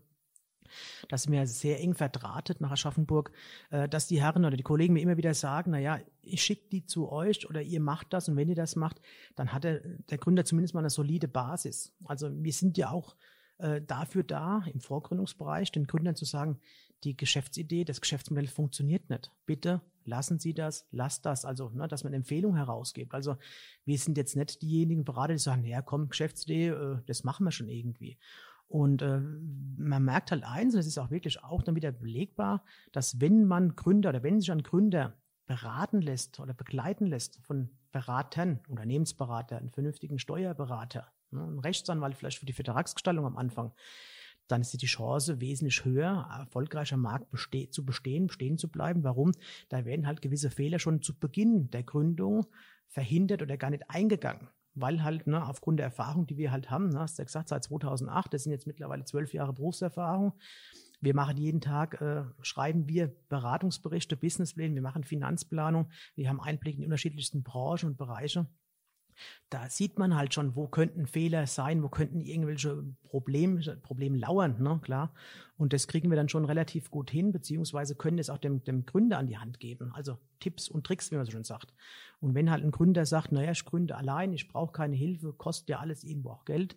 das 1.09 1.21
ist 1.21 1.29
mir 1.29 1.45
sehr 1.47 1.79
eng 1.79 1.93
verdrahtet 1.93 2.61
nach 2.61 2.71
Aschaffenburg, 2.71 3.31
äh, 3.71 3.87
dass 3.89 4.07
die 4.07 4.21
Herren 4.21 4.45
oder 4.45 4.57
die 4.57 4.63
Kollegen 4.63 4.93
mir 4.93 5.01
immer 5.01 5.17
wieder 5.17 5.33
sagen, 5.33 5.71
na 5.71 5.79
ja, 5.79 5.99
ich 6.21 6.43
schicke 6.43 6.69
die 6.69 6.85
zu 6.85 7.11
euch 7.11 7.49
oder 7.49 7.61
ihr 7.61 7.79
macht 7.79 8.13
das 8.13 8.29
und 8.29 8.35
wenn 8.35 8.49
ihr 8.49 8.55
das 8.55 8.75
macht, 8.75 9.01
dann 9.35 9.53
hat 9.53 9.63
der, 9.63 9.79
der 9.79 10.17
Gründer 10.17 10.45
zumindest 10.45 10.73
mal 10.73 10.81
eine 10.81 10.89
solide 10.89 11.27
Basis. 11.27 11.93
Also 12.05 12.29
wir 12.31 12.53
sind 12.53 12.77
ja 12.77 12.91
auch 12.91 13.15
äh, 13.57 13.81
dafür 13.81 14.23
da, 14.23 14.63
im 14.73 14.79
Vorgründungsbereich 14.79 15.71
den 15.71 15.87
Gründern 15.87 16.15
zu 16.15 16.25
sagen, 16.25 16.59
die 17.03 17.15
Geschäftsidee, 17.15 17.85
das 17.85 18.01
Geschäftsmodell 18.01 18.47
funktioniert 18.47 19.09
nicht. 19.09 19.31
Bitte 19.45 19.81
lassen 20.05 20.39
Sie 20.39 20.53
das, 20.53 20.87
lasst 20.91 21.25
das. 21.25 21.45
Also, 21.45 21.69
ne, 21.69 21.87
dass 21.87 22.03
man 22.03 22.13
Empfehlungen 22.13 22.57
herausgibt. 22.57 23.13
Also, 23.13 23.37
wir 23.85 23.97
sind 23.97 24.17
jetzt 24.17 24.35
nicht 24.35 24.61
diejenigen 24.61 25.05
Berater, 25.05 25.33
die 25.33 25.39
sagen, 25.39 25.63
ja, 25.65 25.81
komm, 25.81 26.09
Geschäftsidee, 26.09 26.69
äh, 26.69 26.97
das 27.05 27.23
machen 27.23 27.45
wir 27.45 27.51
schon 27.51 27.69
irgendwie. 27.69 28.17
Und 28.67 29.01
äh, 29.01 29.19
man 29.19 30.03
merkt 30.03 30.31
halt 30.31 30.43
eins, 30.43 30.73
und 30.73 30.79
das 30.79 30.87
ist 30.87 30.97
auch 30.97 31.11
wirklich 31.11 31.43
auch 31.43 31.61
dann 31.61 31.75
wieder 31.75 31.91
belegbar, 31.91 32.63
dass 32.91 33.21
wenn 33.21 33.45
man 33.45 33.75
Gründer 33.75 34.09
oder 34.09 34.23
wenn 34.23 34.39
sich 34.39 34.51
ein 34.51 34.63
Gründer 34.63 35.13
beraten 35.45 36.01
lässt 36.01 36.39
oder 36.39 36.53
begleiten 36.53 37.05
lässt 37.05 37.39
von 37.43 37.69
Beratern, 37.91 38.59
Unternehmensberater, 38.67 39.57
einen 39.57 39.69
vernünftigen 39.69 40.19
Steuerberater, 40.19 41.11
ne, 41.31 41.43
einen 41.43 41.59
Rechtsanwalt 41.59 42.15
vielleicht 42.15 42.39
für 42.39 42.47
die 42.47 42.53
Vertragsgestaltung 42.53 43.25
am 43.25 43.37
Anfang, 43.37 43.71
dann 44.47 44.61
ist 44.61 44.79
die 44.79 44.85
Chance 44.85 45.39
wesentlich 45.41 45.85
höher, 45.85 46.27
erfolgreicher 46.39 46.97
Markt 46.97 47.31
beste 47.31 47.69
zu 47.69 47.85
bestehen, 47.85 48.27
bestehen 48.27 48.57
zu 48.57 48.69
bleiben. 48.69 49.03
Warum? 49.03 49.31
Da 49.69 49.85
werden 49.85 50.07
halt 50.07 50.21
gewisse 50.21 50.51
Fehler 50.51 50.79
schon 50.79 51.01
zu 51.01 51.17
Beginn 51.17 51.69
der 51.71 51.83
Gründung 51.83 52.45
verhindert 52.87 53.41
oder 53.41 53.57
gar 53.57 53.69
nicht 53.69 53.89
eingegangen 53.89 54.49
weil 54.75 55.03
halt 55.03 55.27
ne, 55.27 55.45
aufgrund 55.47 55.79
der 55.79 55.85
Erfahrung, 55.85 56.27
die 56.27 56.37
wir 56.37 56.51
halt 56.51 56.69
haben, 56.69 56.89
ne, 56.89 56.99
hast 56.99 57.17
du 57.17 57.21
ja 57.21 57.25
gesagt, 57.25 57.49
seit 57.49 57.63
2008, 57.63 58.33
das 58.33 58.43
sind 58.43 58.51
jetzt 58.51 58.67
mittlerweile 58.67 59.05
zwölf 59.05 59.33
Jahre 59.33 59.53
Berufserfahrung. 59.53 60.33
Wir 61.01 61.13
machen 61.13 61.37
jeden 61.37 61.61
Tag, 61.61 62.01
äh, 62.01 62.23
schreiben 62.41 62.87
wir 62.87 63.13
Beratungsberichte, 63.29 64.17
Businesspläne, 64.17 64.75
wir 64.75 64.81
machen 64.81 65.03
Finanzplanung, 65.03 65.89
wir 66.15 66.29
haben 66.29 66.39
Einblick 66.39 66.75
in 66.75 66.81
die 66.81 66.87
unterschiedlichsten 66.87 67.43
Branchen 67.43 67.89
und 67.89 67.97
Bereiche 67.97 68.47
da 69.49 69.69
sieht 69.69 69.99
man 69.99 70.15
halt 70.15 70.33
schon, 70.33 70.55
wo 70.55 70.67
könnten 70.67 71.07
Fehler 71.07 71.47
sein, 71.47 71.83
wo 71.83 71.89
könnten 71.89 72.21
irgendwelche 72.21 72.83
Probleme, 73.03 73.61
Probleme 73.81 74.17
lauern, 74.17 74.61
ne, 74.61 74.79
klar. 74.81 75.13
Und 75.57 75.73
das 75.73 75.87
kriegen 75.87 76.09
wir 76.09 76.15
dann 76.15 76.29
schon 76.29 76.45
relativ 76.45 76.91
gut 76.91 77.09
hin, 77.09 77.31
beziehungsweise 77.31 77.95
können 77.95 78.19
es 78.19 78.29
auch 78.29 78.37
dem, 78.37 78.63
dem 78.63 78.85
Gründer 78.85 79.17
an 79.17 79.27
die 79.27 79.37
Hand 79.37 79.59
geben. 79.59 79.91
Also 79.93 80.17
Tipps 80.39 80.67
und 80.67 80.85
Tricks, 80.85 81.11
wie 81.11 81.15
man 81.15 81.25
so 81.25 81.31
schon 81.31 81.43
sagt. 81.43 81.73
Und 82.19 82.35
wenn 82.35 82.51
halt 82.51 82.63
ein 82.63 82.71
Gründer 82.71 83.05
sagt, 83.05 83.31
naja, 83.31 83.51
ich 83.51 83.65
gründe 83.65 83.95
allein, 83.95 84.33
ich 84.33 84.47
brauche 84.47 84.73
keine 84.73 84.95
Hilfe, 84.95 85.33
kostet 85.33 85.69
ja 85.69 85.79
alles 85.79 86.03
irgendwo 86.03 86.31
auch 86.31 86.45
Geld, 86.45 86.75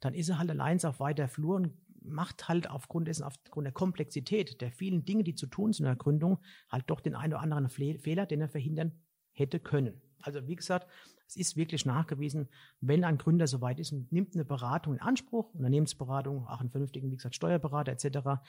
dann 0.00 0.14
ist 0.14 0.28
er 0.28 0.38
halt 0.38 0.50
allein 0.50 0.82
auf 0.84 1.00
weiter 1.00 1.28
Flur 1.28 1.56
und 1.56 1.72
macht 2.02 2.48
halt 2.48 2.70
aufgrund 2.70 3.08
dessen, 3.08 3.24
aufgrund 3.24 3.64
der 3.64 3.72
Komplexität 3.72 4.60
der 4.60 4.72
vielen 4.72 5.04
Dinge, 5.04 5.24
die 5.24 5.34
zu 5.34 5.46
tun 5.46 5.72
sind 5.72 5.86
in 5.86 5.90
der 5.90 5.96
Gründung, 5.96 6.38
halt 6.68 6.84
doch 6.88 7.00
den 7.00 7.14
einen 7.14 7.34
oder 7.34 7.42
anderen 7.42 7.68
Fehler, 7.68 8.26
den 8.26 8.40
er 8.40 8.48
verhindern 8.48 8.92
hätte 9.32 9.60
können. 9.60 10.00
Also 10.20 10.46
wie 10.46 10.56
gesagt, 10.56 10.88
es 11.28 11.36
ist 11.36 11.56
wirklich 11.56 11.84
nachgewiesen, 11.84 12.48
wenn 12.80 13.04
ein 13.04 13.18
Gründer 13.18 13.46
soweit 13.46 13.78
ist 13.78 13.92
und 13.92 14.10
nimmt 14.10 14.34
eine 14.34 14.44
Beratung 14.44 14.94
in 14.94 15.00
Anspruch, 15.00 15.52
Unternehmensberatung, 15.54 16.46
auch 16.46 16.60
einen 16.60 16.70
vernünftigen, 16.70 17.10
wie 17.10 17.16
gesagt, 17.16 17.34
Steuerberater 17.34 17.92
etc., 17.92 18.40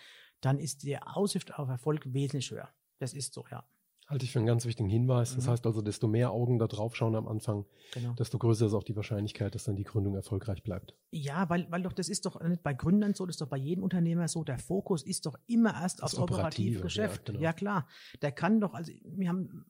dann 0.42 0.60
ist 0.60 0.84
die 0.84 0.98
Aussicht 0.98 1.54
auf 1.60 1.68
Erfolg 1.68 2.14
wesentlich 2.14 2.52
höher. 2.52 2.70
Das 3.00 3.14
ist 3.14 3.34
so, 3.34 3.46
ja. 3.52 3.66
Halte 4.08 4.26
ich 4.26 4.32
für 4.32 4.40
einen 4.40 4.48
ganz 4.48 4.66
wichtigen 4.66 4.90
Hinweis. 4.90 5.36
Das 5.36 5.46
mhm. 5.46 5.52
heißt 5.52 5.68
also, 5.68 5.82
desto 5.82 6.08
mehr 6.08 6.32
Augen 6.32 6.58
da 6.58 6.66
drauf 6.66 6.96
schauen 6.96 7.16
am 7.16 7.28
Anfang, 7.28 7.66
genau. 7.94 8.14
desto 8.14 8.40
größer 8.40 8.66
ist 8.66 8.74
auch 8.74 8.84
die 8.84 8.96
Wahrscheinlichkeit, 8.96 9.54
dass 9.54 9.66
dann 9.66 9.76
die 9.76 9.84
Gründung 9.84 10.16
erfolgreich 10.16 10.64
bleibt. 10.64 10.96
Ja, 11.12 11.48
weil, 11.50 11.70
weil 11.70 11.84
doch 11.84 11.94
das 11.94 12.10
ist 12.10 12.26
doch 12.26 12.42
nicht 12.42 12.64
bei 12.64 12.74
Gründern 12.74 13.14
so, 13.14 13.28
das 13.28 13.36
ist 13.36 13.42
doch 13.42 13.50
bei 13.50 13.58
jedem 13.58 13.84
Unternehmer 13.84 14.28
so. 14.28 14.44
Der 14.44 14.58
Fokus 14.58 15.04
ist 15.04 15.28
doch 15.28 15.36
immer 15.46 15.74
erst 15.80 16.02
das 16.02 16.16
aufs 16.16 16.24
Operativgeschäft. 16.24 17.28
Ja, 17.28 17.34
genau. 17.34 17.44
ja, 17.44 17.54
klar. 17.54 17.88
Der 18.24 18.32
kann 18.32 18.60
doch, 18.60 18.74
also 18.74 18.92
wir 19.04 19.30
haben 19.30 19.66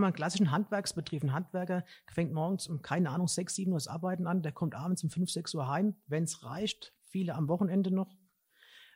wir, 0.00 0.06
einen 0.06 0.14
klassischen 0.14 0.50
Handwerksbetrieb. 0.50 1.22
Ein 1.22 1.32
Handwerker 1.32 1.84
fängt 2.12 2.32
morgens 2.32 2.66
um, 2.68 2.82
keine 2.82 3.10
Ahnung, 3.10 3.28
sechs, 3.28 3.54
sieben 3.54 3.72
Uhr 3.72 3.78
das 3.78 3.88
Arbeiten 3.88 4.26
an, 4.26 4.42
der 4.42 4.52
kommt 4.52 4.74
abends 4.74 5.02
um 5.04 5.10
fünf, 5.10 5.30
sechs 5.30 5.54
Uhr 5.54 5.68
heim, 5.68 5.94
wenn 6.06 6.24
es 6.24 6.44
reicht, 6.44 6.94
viele 7.04 7.34
am 7.34 7.48
Wochenende 7.48 7.90
noch. 7.90 8.16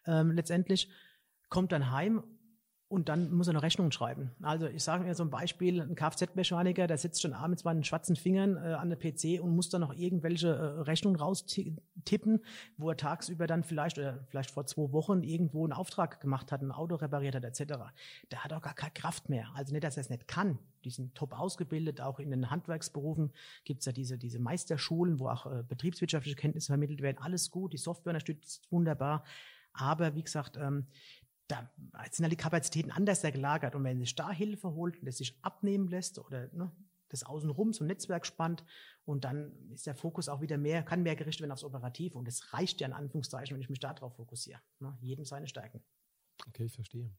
Ähm, 0.06 0.32
letztendlich 0.32 0.90
kommt 1.48 1.72
dann 1.72 1.90
heim 1.90 2.22
und 2.92 3.08
dann 3.08 3.32
muss 3.32 3.46
er 3.46 3.54
noch 3.54 3.62
Rechnungen 3.62 3.90
schreiben. 3.90 4.32
Also 4.42 4.66
ich 4.66 4.84
sage 4.84 5.04
mir 5.04 5.14
so 5.14 5.24
ein 5.24 5.30
Beispiel, 5.30 5.80
ein 5.80 5.94
Kfz-Mechaniker, 5.94 6.86
der 6.86 6.98
sitzt 6.98 7.22
schon 7.22 7.32
abends 7.32 7.64
mit 7.64 7.74
den 7.74 7.84
schwarzen 7.84 8.16
Fingern 8.16 8.56
äh, 8.56 8.74
an 8.74 8.90
der 8.90 8.98
PC 8.98 9.42
und 9.42 9.56
muss 9.56 9.70
dann 9.70 9.80
noch 9.80 9.94
irgendwelche 9.94 10.48
äh, 10.48 10.80
Rechnungen 10.82 11.18
raustippen, 11.18 12.44
wo 12.76 12.90
er 12.90 12.96
tagsüber 12.98 13.46
dann 13.46 13.64
vielleicht 13.64 13.98
oder 13.98 14.18
vielleicht 14.28 14.50
vor 14.50 14.66
zwei 14.66 14.92
Wochen 14.92 15.22
irgendwo 15.22 15.64
einen 15.64 15.72
Auftrag 15.72 16.20
gemacht 16.20 16.52
hat, 16.52 16.60
ein 16.60 16.70
Auto 16.70 16.96
repariert 16.96 17.34
hat 17.34 17.44
etc. 17.44 17.72
Der 18.30 18.44
hat 18.44 18.52
auch 18.52 18.60
gar 18.60 18.74
keine 18.74 18.92
Kraft 18.92 19.30
mehr. 19.30 19.48
Also 19.54 19.72
nicht, 19.72 19.84
dass 19.84 19.96
er 19.96 20.02
es 20.02 20.10
nicht 20.10 20.28
kann. 20.28 20.58
Die 20.84 20.90
sind 20.90 21.14
top 21.14 21.32
ausgebildet, 21.32 22.02
auch 22.02 22.18
in 22.18 22.30
den 22.30 22.50
Handwerksberufen 22.50 23.32
gibt 23.64 23.80
es 23.80 23.86
ja 23.86 23.92
diese, 23.92 24.18
diese 24.18 24.38
Meisterschulen, 24.38 25.18
wo 25.18 25.28
auch 25.28 25.46
äh, 25.46 25.62
betriebswirtschaftliche 25.66 26.36
Kenntnisse 26.36 26.66
vermittelt 26.66 27.00
werden. 27.00 27.16
Alles 27.22 27.50
gut, 27.50 27.72
die 27.72 27.78
Software 27.78 28.10
unterstützt 28.10 28.70
wunderbar. 28.70 29.24
Aber 29.72 30.14
wie 30.14 30.22
gesagt, 30.22 30.56
ähm, 30.58 30.86
da 31.48 31.70
sind 32.10 32.24
halt 32.24 32.32
die 32.32 32.36
Kapazitäten 32.36 32.90
anders 32.90 33.22
gelagert. 33.22 33.74
Und 33.74 33.84
wenn 33.84 34.00
sich 34.00 34.14
da 34.14 34.30
Hilfe 34.30 34.72
holt 34.74 35.00
und 35.00 35.06
es 35.06 35.18
sich 35.18 35.38
abnehmen 35.42 35.88
lässt 35.88 36.18
oder 36.18 36.48
ne, 36.52 36.72
das 37.08 37.24
Außenrum 37.24 37.72
zum 37.72 37.86
Netzwerk 37.86 38.26
spannt 38.26 38.64
und 39.04 39.24
dann 39.24 39.70
ist 39.70 39.86
der 39.86 39.94
Fokus 39.94 40.28
auch 40.28 40.40
wieder 40.40 40.56
mehr, 40.56 40.82
kann 40.82 41.02
mehr 41.02 41.16
gerichtet 41.16 41.42
werden 41.42 41.52
aufs 41.52 41.64
Operativ 41.64 42.14
und 42.14 42.26
es 42.26 42.52
reicht 42.52 42.80
ja 42.80 42.86
in 42.86 42.92
Anführungszeichen, 42.94 43.54
wenn 43.54 43.60
ich 43.60 43.70
mich 43.70 43.80
darauf 43.80 44.16
fokussiere. 44.16 44.60
Ne? 44.80 44.96
Jedem 45.00 45.24
seine 45.24 45.46
Stärken. 45.46 45.82
Okay, 46.48 46.64
ich 46.64 46.72
verstehe. 46.72 47.10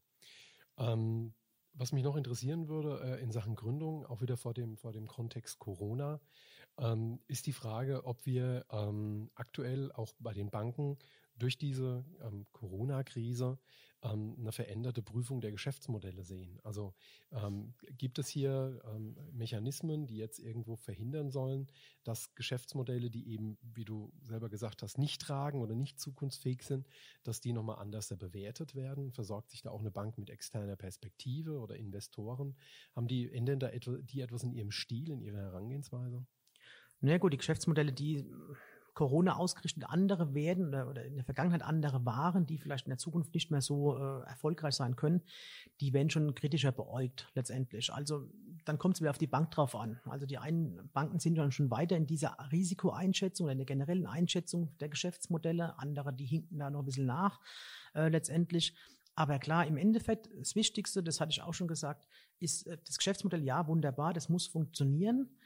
Ähm, 0.76 1.32
was 1.74 1.92
mich 1.92 2.02
noch 2.02 2.16
interessieren 2.16 2.68
würde 2.68 3.00
äh, 3.02 3.22
in 3.22 3.30
Sachen 3.30 3.54
Gründung, 3.54 4.06
auch 4.06 4.20
wieder 4.20 4.36
vor 4.36 4.54
dem, 4.54 4.76
vor 4.76 4.92
dem 4.92 5.06
Kontext 5.06 5.58
Corona, 5.58 6.20
ähm, 6.78 7.20
ist 7.26 7.46
die 7.46 7.52
Frage, 7.52 8.04
ob 8.04 8.26
wir 8.26 8.66
ähm, 8.70 9.30
aktuell 9.34 9.92
auch 9.92 10.12
bei 10.18 10.32
den 10.32 10.50
Banken 10.50 10.98
durch 11.36 11.58
diese 11.58 12.04
ähm, 12.20 12.46
Corona-Krise 12.52 13.58
ähm, 14.04 14.36
eine 14.38 14.52
veränderte 14.52 15.02
Prüfung 15.02 15.40
der 15.40 15.50
Geschäftsmodelle 15.50 16.22
sehen. 16.22 16.60
Also 16.62 16.94
ähm, 17.32 17.74
gibt 17.96 18.18
es 18.18 18.28
hier 18.28 18.82
ähm, 18.94 19.16
Mechanismen, 19.32 20.06
die 20.06 20.16
jetzt 20.16 20.38
irgendwo 20.38 20.76
verhindern 20.76 21.30
sollen, 21.30 21.66
dass 22.04 22.34
Geschäftsmodelle, 22.34 23.10
die 23.10 23.28
eben, 23.28 23.56
wie 23.62 23.84
du 23.84 24.12
selber 24.22 24.48
gesagt 24.48 24.82
hast, 24.82 24.98
nicht 24.98 25.22
tragen 25.22 25.60
oder 25.60 25.74
nicht 25.74 25.98
zukunftsfähig 25.98 26.62
sind, 26.62 26.86
dass 27.22 27.40
die 27.40 27.52
nochmal 27.52 27.78
anders 27.78 28.08
bewertet 28.16 28.74
werden? 28.74 29.10
Versorgt 29.12 29.50
sich 29.50 29.62
da 29.62 29.70
auch 29.70 29.80
eine 29.80 29.90
Bank 29.90 30.18
mit 30.18 30.30
externer 30.30 30.76
Perspektive 30.76 31.58
oder 31.58 31.76
Investoren? 31.76 32.56
Haben 32.94 33.08
die 33.08 33.32
ändern 33.32 33.58
da 33.58 33.68
etwa, 33.70 33.96
die 33.98 34.20
etwas 34.20 34.42
in 34.42 34.52
ihrem 34.52 34.70
Stil, 34.70 35.10
in 35.10 35.20
ihrer 35.20 35.38
Herangehensweise? 35.38 36.26
Na 37.00 37.18
gut, 37.18 37.32
die 37.32 37.38
Geschäftsmodelle, 37.38 37.92
die 37.92 38.24
Corona 38.94 39.36
ausgerichtet 39.36 39.84
andere 39.88 40.34
werden 40.34 40.68
oder, 40.68 40.88
oder, 40.88 41.04
in 41.04 41.16
der 41.16 41.24
Vergangenheit 41.24 41.62
andere 41.62 42.04
waren, 42.04 42.46
die 42.46 42.58
vielleicht 42.58 42.86
in 42.86 42.90
der 42.90 42.98
Zukunft 42.98 43.34
nicht 43.34 43.50
mehr 43.50 43.60
so 43.60 43.96
äh, 43.96 44.22
erfolgreich 44.26 44.74
sein 44.74 44.96
können, 44.96 45.22
die 45.80 45.92
werden 45.92 46.10
schon 46.10 46.34
kritischer 46.34 46.72
beäugt 46.72 47.28
letztendlich. 47.34 47.92
Also 47.92 48.28
dann 48.64 48.78
kommt 48.78 48.94
es 48.94 49.00
wieder 49.00 49.10
auf 49.10 49.18
die 49.18 49.26
Bank 49.26 49.50
drauf 49.50 49.74
an. 49.74 50.00
Also 50.04 50.26
die 50.26 50.38
einen 50.38 50.88
Banken 50.92 51.18
sind 51.18 51.34
dann 51.36 51.52
schon 51.52 51.70
weiter 51.70 51.96
in 51.96 52.06
dieser 52.06 52.36
Risikoeinschätzung 52.52 53.44
oder 53.44 53.52
in 53.52 53.58
der 53.58 53.66
generellen 53.66 54.06
Einschätzung 54.06 54.76
der 54.78 54.88
Geschäftsmodelle, 54.88 55.78
andere, 55.78 56.12
die 56.12 56.26
hinken 56.26 56.58
da 56.58 56.70
noch 56.70 56.80
ein 56.80 56.86
bisschen 56.86 57.06
nach 57.06 57.40
äh, 57.94 58.08
letztendlich. 58.08 58.74
Aber 59.16 59.38
klar, 59.38 59.66
im 59.66 59.76
Endeffekt, 59.76 60.28
das 60.38 60.56
Wichtigste, 60.56 61.02
das 61.02 61.20
hatte 61.20 61.30
ich 61.30 61.42
auch 61.42 61.54
schon 61.54 61.68
gesagt, 61.68 62.08
ist 62.40 62.66
äh, 62.66 62.78
das 62.84 62.98
Geschäftsmodell, 62.98 63.42
ja, 63.44 63.66
wunderbar, 63.66 64.12
das 64.12 64.28
muss 64.28 64.46
funktionieren. 64.46 65.36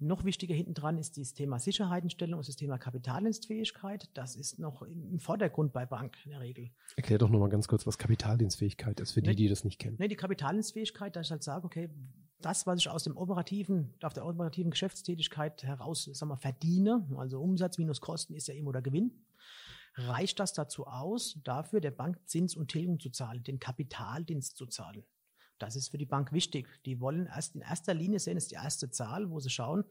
Noch 0.00 0.24
wichtiger 0.24 0.54
hinten 0.54 0.74
dran 0.74 0.96
ist 0.96 1.18
das 1.18 1.34
Thema 1.34 1.58
Sicherheitenstellung, 1.58 2.40
das 2.40 2.54
Thema 2.56 2.78
Kapitaldienstfähigkeit. 2.78 4.08
Das 4.14 4.36
ist 4.36 4.58
noch 4.58 4.82
im 4.82 5.18
Vordergrund 5.18 5.72
bei 5.72 5.86
Bank 5.86 6.16
in 6.24 6.30
der 6.30 6.40
Regel. 6.40 6.70
Erklär 6.96 7.18
doch 7.18 7.30
nochmal 7.30 7.48
ganz 7.48 7.66
kurz, 7.66 7.86
was 7.86 7.98
Kapitaldienstfähigkeit 7.98 9.00
ist 9.00 9.12
für 9.12 9.22
die, 9.22 9.34
die 9.34 9.48
das 9.48 9.64
nicht 9.64 9.78
kennen. 9.78 9.96
Nee, 9.98 10.08
die 10.08 10.16
Kapitaldienstfähigkeit, 10.16 11.16
dass 11.16 11.26
ich 11.26 11.30
halt 11.32 11.42
sage, 11.42 11.64
okay, 11.64 11.90
das, 12.40 12.66
was 12.66 12.78
ich 12.78 12.88
aus 12.88 13.04
dem 13.04 13.16
operativen, 13.16 13.94
auf 14.02 14.12
der 14.12 14.24
operativen 14.24 14.70
Geschäftstätigkeit 14.70 15.64
heraus, 15.64 16.08
sag 16.12 16.28
mal, 16.28 16.36
verdiene, 16.36 17.06
also 17.16 17.40
Umsatz 17.40 17.78
minus 17.78 18.00
Kosten 18.00 18.34
ist 18.34 18.46
ja 18.46 18.54
immer 18.54 18.68
oder 18.68 18.82
Gewinn, 18.82 19.10
reicht 19.94 20.38
das 20.38 20.52
dazu 20.52 20.86
aus, 20.86 21.40
dafür 21.42 21.80
der 21.80 21.90
Bank 21.90 22.20
Zins 22.26 22.54
und 22.54 22.70
Tilgung 22.70 23.00
zu 23.00 23.10
zahlen, 23.10 23.42
den 23.42 23.58
Kapitaldienst 23.58 24.56
zu 24.56 24.66
zahlen. 24.66 25.02
Das 25.58 25.76
ist 25.76 25.88
für 25.88 25.98
die 25.98 26.06
Bank 26.06 26.32
wichtig. 26.32 26.68
Die 26.84 27.00
wollen 27.00 27.26
erst 27.26 27.54
in 27.54 27.62
erster 27.62 27.94
Linie 27.94 28.20
sehen, 28.20 28.36
ist 28.36 28.50
die 28.50 28.56
erste 28.56 28.90
Zahl, 28.90 29.30
wo 29.30 29.40
sie 29.40 29.50
schauen, 29.50 29.84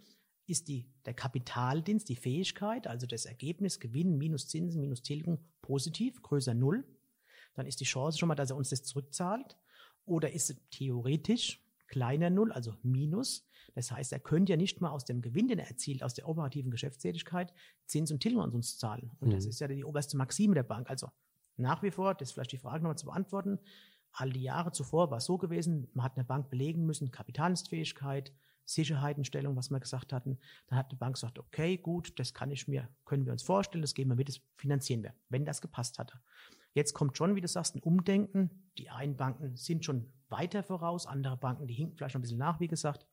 ist 0.46 0.68
die, 0.70 0.90
der 1.06 1.14
Kapitaldienst, 1.14 2.08
die 2.08 2.16
Fähigkeit, 2.16 2.88
also 2.88 3.06
das 3.06 3.26
Ergebnis, 3.26 3.80
Gewinn 3.80 4.18
minus 4.18 4.48
Zinsen 4.48 4.80
minus 4.80 5.02
Tilgung 5.02 5.40
positiv, 5.62 6.22
größer 6.22 6.54
Null. 6.54 6.86
Dann 7.56 7.66
ist 7.66 7.82
die 7.82 7.86
Chance 7.86 8.18
schon 8.18 8.30
mal, 8.30 8.36
dass 8.36 8.52
er 8.52 8.56
uns 8.56 8.70
das 8.70 8.84
zurückzahlt. 8.84 9.58
Oder 10.06 10.32
ist 10.32 10.50
es 10.50 10.58
theoretisch 10.70 11.62
kleiner 11.88 12.30
Null, 12.30 12.52
also 12.52 12.76
Minus. 12.84 13.48
Das 13.76 13.92
heißt, 13.92 14.12
er 14.14 14.20
könnte 14.20 14.54
ja 14.54 14.58
nicht 14.58 14.82
mal 14.82 14.90
aus 14.90 15.06
dem 15.06 15.22
Gewinn, 15.22 15.48
den 15.48 15.60
er 15.60 15.68
erzielt, 15.68 16.04
aus 16.04 16.14
der 16.14 16.28
operativen 16.28 16.72
Geschäftstätigkeit, 16.72 17.54
Zins 17.86 18.12
und 18.12 18.22
Tilgung 18.22 18.44
an 18.44 18.52
uns 18.52 18.78
zahlen. 18.78 19.12
Und 19.20 19.30
mhm. 19.30 19.34
das 19.34 19.46
ist 19.46 19.60
ja 19.60 19.68
die 19.68 19.84
oberste 19.84 20.18
Maxime 20.18 20.56
der 20.56 20.64
Bank. 20.64 20.90
Also 20.90 21.10
nach 21.58 21.84
wie 21.84 21.92
vor, 21.92 22.14
das 22.14 22.30
ist 22.30 22.34
vielleicht 22.34 22.52
die 22.52 22.58
Frage 22.58 22.84
nochmal 22.84 22.98
zu 22.98 23.08
beantworten, 23.08 23.60
all 24.14 24.32
die 24.32 24.44
Jahre 24.44 24.72
zuvor 24.72 25.12
war 25.12 25.18
es 25.18 25.26
so 25.26 25.38
gewesen, 25.38 25.88
man 25.94 26.06
hat 26.06 26.16
eine 26.16 26.26
Bank 26.26 26.50
belegen 26.50 26.86
müssen, 26.86 27.12
Kapitaldienstfähigkeit, 27.12 28.34
Sicherheitenstellung, 28.66 29.56
was 29.56 29.70
wir 29.70 29.80
gesagt 29.80 30.12
hatten. 30.12 30.38
Dann 30.68 30.78
hat 30.78 30.92
die 30.92 30.96
Bank 30.96 31.16
gesagt, 31.16 31.40
okay, 31.40 31.78
gut, 31.78 32.20
das 32.20 32.34
kann 32.34 32.52
ich 32.52 32.68
mir, 32.68 32.90
können 33.06 33.26
wir 33.26 33.32
uns 33.32 33.44
vorstellen, 33.44 33.82
das 33.82 33.94
geben 33.94 34.12
wir 34.12 34.16
mit, 34.16 34.28
das 34.28 34.42
finanzieren 34.58 35.04
wir, 35.04 35.14
wenn 35.30 35.46
das 35.46 35.62
gepasst 35.62 36.00
hatte. 36.00 36.20
Jetzt 36.74 36.94
kommt 36.94 37.18
schon, 37.18 37.36
wie 37.36 37.42
du 37.42 37.48
sagst, 37.48 37.76
ein 37.76 37.82
Umdenken. 37.82 38.52
Die 38.78 38.90
einen 38.90 39.18
Banken 39.18 39.56
sind 39.56 39.84
schon 39.84 40.12
weiter 40.30 40.62
voraus, 40.62 41.08
andere 41.08 41.38
Banken, 41.38 41.66
die 41.66 41.74
hinken 41.74 41.98
vielleicht 41.98 42.14
noch 42.14 42.20
ein 42.20 42.22
bisschen 42.22 42.38
nach, 42.38 42.60
wie 42.60 42.68
gesagt. 42.68 43.08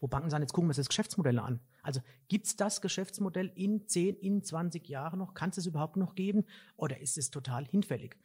Wo 0.00 0.08
Banken 0.08 0.30
sagen, 0.30 0.42
jetzt 0.42 0.52
gucken 0.52 0.66
wir 0.66 0.70
uns 0.70 0.76
das 0.78 0.88
Geschäftsmodell 0.88 1.38
an. 1.38 1.60
Also 1.82 2.00
gibt 2.28 2.46
es 2.46 2.56
das 2.56 2.80
Geschäftsmodell 2.80 3.52
in 3.54 3.86
10, 3.86 4.16
in 4.16 4.42
20 4.42 4.88
Jahren 4.88 5.18
noch? 5.18 5.34
Kann 5.34 5.50
es 5.50 5.66
überhaupt 5.66 5.96
noch 5.96 6.14
geben? 6.14 6.44
Oder 6.76 7.00
ist 7.00 7.18
es 7.18 7.30
total 7.30 7.66
hinfällig? 7.66 8.16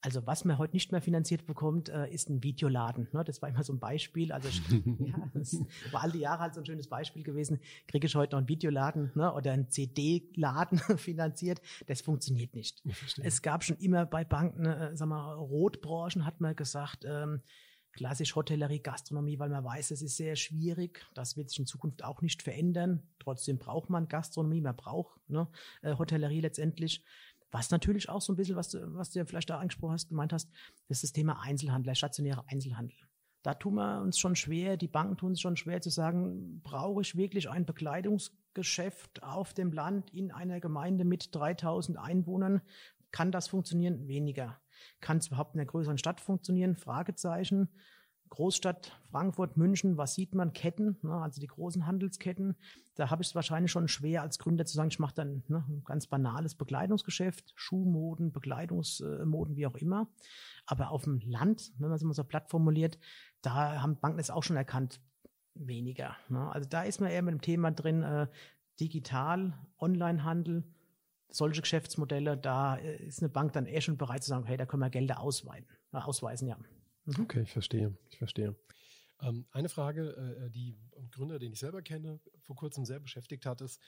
Also 0.00 0.26
was 0.26 0.44
man 0.44 0.58
heute 0.58 0.74
nicht 0.74 0.92
mehr 0.92 1.00
finanziert 1.00 1.44
bekommt, 1.46 1.88
äh, 1.88 2.08
ist 2.12 2.30
ein 2.30 2.42
Videoladen. 2.42 3.08
Ne? 3.12 3.24
Das 3.24 3.42
war 3.42 3.48
immer 3.48 3.64
so 3.64 3.72
ein 3.72 3.80
Beispiel. 3.80 4.30
Also 4.30 4.48
ja, 5.00 5.30
das 5.34 5.56
war 5.90 6.04
all 6.04 6.12
die 6.12 6.20
Jahre 6.20 6.42
halt 6.42 6.54
so 6.54 6.60
ein 6.60 6.66
schönes 6.66 6.86
Beispiel 6.86 7.24
gewesen. 7.24 7.60
Kriege 7.88 8.06
ich 8.06 8.14
heute 8.14 8.36
noch 8.36 8.38
einen 8.38 8.48
Videoladen 8.48 9.10
ne? 9.14 9.32
oder 9.32 9.52
einen 9.52 9.70
CD-Laden 9.70 10.78
finanziert? 10.98 11.60
Das 11.86 12.00
funktioniert 12.00 12.54
nicht. 12.54 12.82
Es 13.22 13.42
gab 13.42 13.64
schon 13.64 13.76
immer 13.78 14.06
bei 14.06 14.24
Banken, 14.24 14.66
äh, 14.66 14.96
sag 14.96 15.08
mal, 15.08 15.34
Rotbranchen 15.34 16.24
hat 16.24 16.40
man 16.40 16.54
gesagt, 16.54 17.04
ähm, 17.04 17.42
klassisch 17.92 18.36
Hotellerie, 18.36 18.78
Gastronomie, 18.78 19.40
weil 19.40 19.48
man 19.48 19.64
weiß, 19.64 19.90
es 19.90 20.02
ist 20.02 20.16
sehr 20.16 20.36
schwierig. 20.36 21.04
Das 21.14 21.36
wird 21.36 21.50
sich 21.50 21.58
in 21.58 21.66
Zukunft 21.66 22.04
auch 22.04 22.22
nicht 22.22 22.42
verändern. 22.44 23.02
Trotzdem 23.18 23.58
braucht 23.58 23.90
man 23.90 24.06
Gastronomie, 24.06 24.60
man 24.60 24.76
braucht 24.76 25.18
ne, 25.28 25.48
äh, 25.82 25.96
Hotellerie 25.96 26.40
letztendlich. 26.40 27.02
Was 27.50 27.70
natürlich 27.70 28.08
auch 28.08 28.20
so 28.20 28.32
ein 28.32 28.36
bisschen, 28.36 28.56
was 28.56 28.70
du, 28.70 28.94
was 28.94 29.10
du 29.10 29.24
vielleicht 29.24 29.50
da 29.50 29.58
angesprochen 29.58 29.94
hast, 29.94 30.08
gemeint 30.08 30.32
hast, 30.32 30.50
ist 30.88 31.02
das 31.02 31.12
Thema 31.12 31.40
Einzelhandel, 31.40 31.90
der 31.90 31.94
stationäre 31.94 32.44
Einzelhandel. 32.48 32.96
Da 33.42 33.54
tun 33.54 33.74
wir 33.74 34.00
uns 34.02 34.18
schon 34.18 34.36
schwer, 34.36 34.76
die 34.76 34.88
Banken 34.88 35.16
tun 35.16 35.32
es 35.32 35.40
schon 35.40 35.56
schwer 35.56 35.80
zu 35.80 35.90
sagen, 35.90 36.60
brauche 36.62 37.00
ich 37.00 37.16
wirklich 37.16 37.48
ein 37.48 37.64
Bekleidungsgeschäft 37.64 39.22
auf 39.22 39.54
dem 39.54 39.72
Land 39.72 40.12
in 40.12 40.32
einer 40.32 40.60
Gemeinde 40.60 41.04
mit 41.04 41.34
3000 41.34 41.98
Einwohnern? 41.98 42.60
Kann 43.10 43.32
das 43.32 43.48
funktionieren? 43.48 44.06
Weniger. 44.08 44.60
Kann 45.00 45.18
es 45.18 45.28
überhaupt 45.28 45.54
in 45.54 45.60
einer 45.60 45.70
größeren 45.70 45.98
Stadt 45.98 46.20
funktionieren? 46.20 46.76
Fragezeichen. 46.76 47.68
Großstadt 48.28 48.92
Frankfurt, 49.10 49.56
München, 49.56 49.96
was 49.96 50.14
sieht 50.14 50.34
man? 50.34 50.52
Ketten, 50.52 50.96
ne, 51.02 51.12
also 51.12 51.40
die 51.40 51.46
großen 51.46 51.86
Handelsketten. 51.86 52.56
Da 52.94 53.10
habe 53.10 53.22
ich 53.22 53.28
es 53.28 53.34
wahrscheinlich 53.34 53.72
schon 53.72 53.88
schwer 53.88 54.22
als 54.22 54.38
Gründer 54.38 54.66
zu 54.66 54.74
sagen, 54.74 54.88
ich 54.90 54.98
mache 54.98 55.14
dann 55.14 55.42
ne, 55.48 55.64
ein 55.68 55.82
ganz 55.84 56.06
banales 56.06 56.54
Bekleidungsgeschäft, 56.54 57.52
Schuhmoden, 57.54 58.32
Bekleidungsmoden, 58.32 59.56
wie 59.56 59.66
auch 59.66 59.76
immer. 59.76 60.08
Aber 60.66 60.90
auf 60.90 61.04
dem 61.04 61.20
Land, 61.24 61.72
wenn 61.78 61.88
man 61.88 61.96
es 61.96 62.02
mal 62.02 62.12
so 62.12 62.24
platt 62.24 62.50
formuliert, 62.50 62.98
da 63.42 63.80
haben 63.80 63.98
Banken 63.98 64.18
es 64.18 64.30
auch 64.30 64.42
schon 64.42 64.56
erkannt, 64.56 65.00
weniger. 65.54 66.16
Ne? 66.28 66.50
Also 66.50 66.68
da 66.68 66.82
ist 66.82 67.00
man 67.00 67.10
eher 67.10 67.22
mit 67.22 67.32
dem 67.32 67.40
Thema 67.40 67.70
drin, 67.70 68.02
äh, 68.02 68.26
digital, 68.80 69.54
Onlinehandel, 69.78 70.64
solche 71.30 71.60
Geschäftsmodelle, 71.62 72.36
da 72.36 72.76
äh, 72.76 73.06
ist 73.06 73.20
eine 73.20 73.28
Bank 73.28 73.52
dann 73.52 73.66
eher 73.66 73.80
schon 73.80 73.96
bereit 73.96 74.22
zu 74.22 74.30
sagen, 74.30 74.44
hey, 74.44 74.56
da 74.56 74.66
können 74.66 74.82
wir 74.82 74.90
Gelder 74.90 75.20
ausweiten, 75.20 75.68
äh, 75.92 75.98
ausweisen, 75.98 76.48
ja. 76.48 76.56
Okay, 77.16 77.42
ich 77.42 77.52
verstehe, 77.52 77.96
ich 78.10 78.18
verstehe. 78.18 78.54
Ähm, 79.22 79.46
eine 79.50 79.68
Frage, 79.68 80.10
äh, 80.10 80.50
die 80.50 80.76
Gründer, 81.10 81.38
den 81.38 81.52
ich 81.52 81.58
selber 81.58 81.82
kenne, 81.82 82.20
vor 82.42 82.56
kurzem 82.56 82.84
sehr 82.84 83.00
beschäftigt 83.00 83.46
hat, 83.46 83.60
ist, 83.60 83.80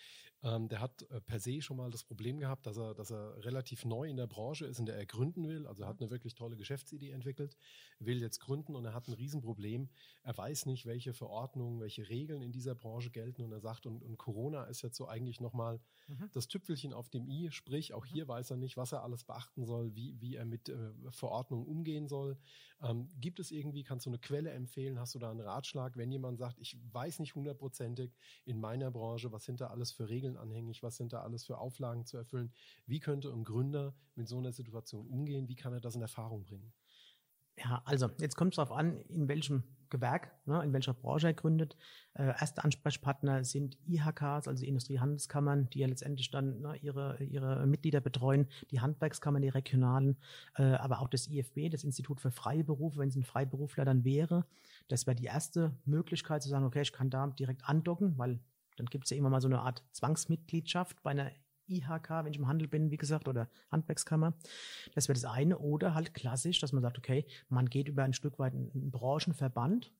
ähm, 0.42 0.68
der 0.68 0.80
hat 0.80 1.02
äh, 1.10 1.20
per 1.20 1.38
se 1.38 1.60
schon 1.60 1.76
mal 1.76 1.90
das 1.90 2.04
Problem 2.04 2.38
gehabt, 2.38 2.66
dass 2.66 2.78
er, 2.78 2.94
dass 2.94 3.10
er 3.10 3.44
relativ 3.44 3.84
neu 3.84 4.08
in 4.08 4.16
der 4.16 4.26
Branche 4.26 4.66
ist, 4.66 4.78
in 4.78 4.86
der 4.86 4.96
er 4.96 5.04
gründen 5.04 5.48
will. 5.48 5.66
Also 5.66 5.82
er 5.82 5.88
hat 5.88 6.00
eine 6.00 6.10
wirklich 6.10 6.34
tolle 6.34 6.56
Geschäftsidee 6.56 7.10
entwickelt, 7.10 7.56
will 7.98 8.20
jetzt 8.20 8.40
gründen 8.40 8.74
und 8.74 8.84
er 8.84 8.94
hat 8.94 9.08
ein 9.08 9.14
Riesenproblem. 9.14 9.90
Er 10.22 10.36
weiß 10.36 10.66
nicht, 10.66 10.86
welche 10.86 11.12
Verordnungen, 11.12 11.80
welche 11.80 12.08
Regeln 12.08 12.42
in 12.42 12.52
dieser 12.52 12.74
Branche 12.74 13.10
gelten 13.10 13.42
und 13.42 13.52
er 13.52 13.60
sagt, 13.60 13.86
und, 13.86 14.02
und 14.02 14.16
Corona 14.16 14.64
ist 14.64 14.82
jetzt 14.82 14.96
so 14.96 15.08
eigentlich 15.08 15.40
nochmal 15.40 15.80
mhm. 16.08 16.30
das 16.32 16.48
Tüpfelchen 16.48 16.92
auf 16.94 17.10
dem 17.10 17.28
i, 17.28 17.50
sprich, 17.50 17.92
auch 17.92 18.04
mhm. 18.06 18.10
hier 18.10 18.28
weiß 18.28 18.50
er 18.50 18.56
nicht, 18.56 18.76
was 18.76 18.92
er 18.92 19.02
alles 19.02 19.24
beachten 19.24 19.66
soll, 19.66 19.94
wie, 19.94 20.20
wie 20.20 20.36
er 20.36 20.46
mit 20.46 20.70
äh, 20.70 20.92
Verordnungen 21.10 21.66
umgehen 21.66 22.08
soll. 22.08 22.38
Ähm, 22.82 23.10
gibt 23.20 23.40
es 23.40 23.50
irgendwie, 23.50 23.84
kannst 23.84 24.06
du 24.06 24.10
eine 24.10 24.18
Quelle 24.18 24.50
empfehlen? 24.52 24.98
Hast 24.98 25.14
du 25.14 25.18
da 25.18 25.30
einen 25.30 25.40
Ratschlag, 25.40 25.96
wenn 25.96 26.10
jemand 26.10 26.38
sagt, 26.38 26.58
ich 26.58 26.78
weiß 26.92 26.99
nicht 27.18 27.34
hundertprozentig 27.34 28.14
in 28.44 28.60
meiner 28.60 28.90
Branche, 28.90 29.32
was 29.32 29.44
sind 29.44 29.60
da 29.60 29.68
alles 29.68 29.92
für 29.92 30.08
Regeln 30.08 30.36
anhängig, 30.36 30.82
was 30.82 30.96
sind 30.96 31.12
da 31.12 31.22
alles 31.22 31.44
für 31.44 31.58
Auflagen 31.58 32.04
zu 32.04 32.16
erfüllen? 32.16 32.52
Wie 32.86 33.00
könnte 33.00 33.30
ein 33.30 33.44
Gründer 33.44 33.94
mit 34.14 34.28
so 34.28 34.38
einer 34.38 34.52
Situation 34.52 35.06
umgehen? 35.06 35.48
Wie 35.48 35.56
kann 35.56 35.72
er 35.72 35.80
das 35.80 35.94
in 35.94 36.02
Erfahrung 36.02 36.44
bringen? 36.44 36.72
Ja, 37.56 37.82
also 37.84 38.08
jetzt 38.18 38.36
kommt 38.36 38.52
es 38.52 38.56
darauf 38.56 38.72
an, 38.72 39.00
in 39.02 39.28
welchem 39.28 39.64
Gewerk, 39.90 40.32
ne, 40.46 40.62
in 40.62 40.72
welcher 40.72 40.94
Branche 40.94 41.28
er 41.28 41.34
gründet. 41.34 41.76
Äh, 42.14 42.26
erste 42.26 42.64
Ansprechpartner 42.64 43.44
sind 43.44 43.76
IHKs, 43.86 44.48
also 44.48 44.64
Industriehandelskammern, 44.64 45.68
die 45.70 45.80
ja 45.80 45.86
letztendlich 45.86 46.30
dann 46.30 46.60
ne, 46.60 46.76
ihre, 46.76 47.22
ihre 47.22 47.66
Mitglieder 47.66 48.00
betreuen, 48.00 48.46
die 48.70 48.80
Handwerkskammern, 48.80 49.42
die 49.42 49.48
regionalen, 49.48 50.16
äh, 50.56 50.62
aber 50.62 51.00
auch 51.00 51.08
das 51.08 51.28
IFB, 51.28 51.70
das 51.70 51.84
Institut 51.84 52.20
für 52.20 52.30
freie 52.30 52.64
Berufe, 52.64 52.98
wenn 52.98 53.08
es 53.08 53.16
ein 53.16 53.24
Freiberufler 53.24 53.84
dann 53.84 54.04
wäre. 54.04 54.46
Das 54.88 55.06
wäre 55.06 55.16
die 55.16 55.24
erste 55.24 55.72
Möglichkeit 55.84 56.42
zu 56.42 56.48
sagen, 56.48 56.64
okay, 56.64 56.82
ich 56.82 56.92
kann 56.92 57.10
da 57.10 57.26
direkt 57.26 57.68
andocken, 57.68 58.16
weil 58.16 58.40
dann 58.76 58.86
gibt 58.86 59.04
es 59.04 59.10
ja 59.10 59.16
immer 59.16 59.30
mal 59.30 59.40
so 59.40 59.48
eine 59.48 59.60
Art 59.60 59.84
Zwangsmitgliedschaft 59.92 61.02
bei 61.02 61.10
einer 61.10 61.30
IHK, 61.70 62.24
wenn 62.24 62.32
ich 62.32 62.38
im 62.38 62.48
Handel 62.48 62.68
bin, 62.68 62.90
wie 62.90 62.96
gesagt, 62.96 63.28
oder 63.28 63.48
Handwerkskammer. 63.70 64.34
Das 64.94 65.08
wäre 65.08 65.18
das 65.18 65.24
eine. 65.24 65.58
Oder 65.58 65.94
halt 65.94 66.14
klassisch, 66.14 66.60
dass 66.60 66.72
man 66.72 66.82
sagt, 66.82 66.98
okay, 66.98 67.26
man 67.48 67.70
geht 67.70 67.88
über 67.88 68.04
ein 68.04 68.12
Stück 68.12 68.38
weit 68.38 68.54
einen 68.54 68.90
Branchenverband, 68.90 69.92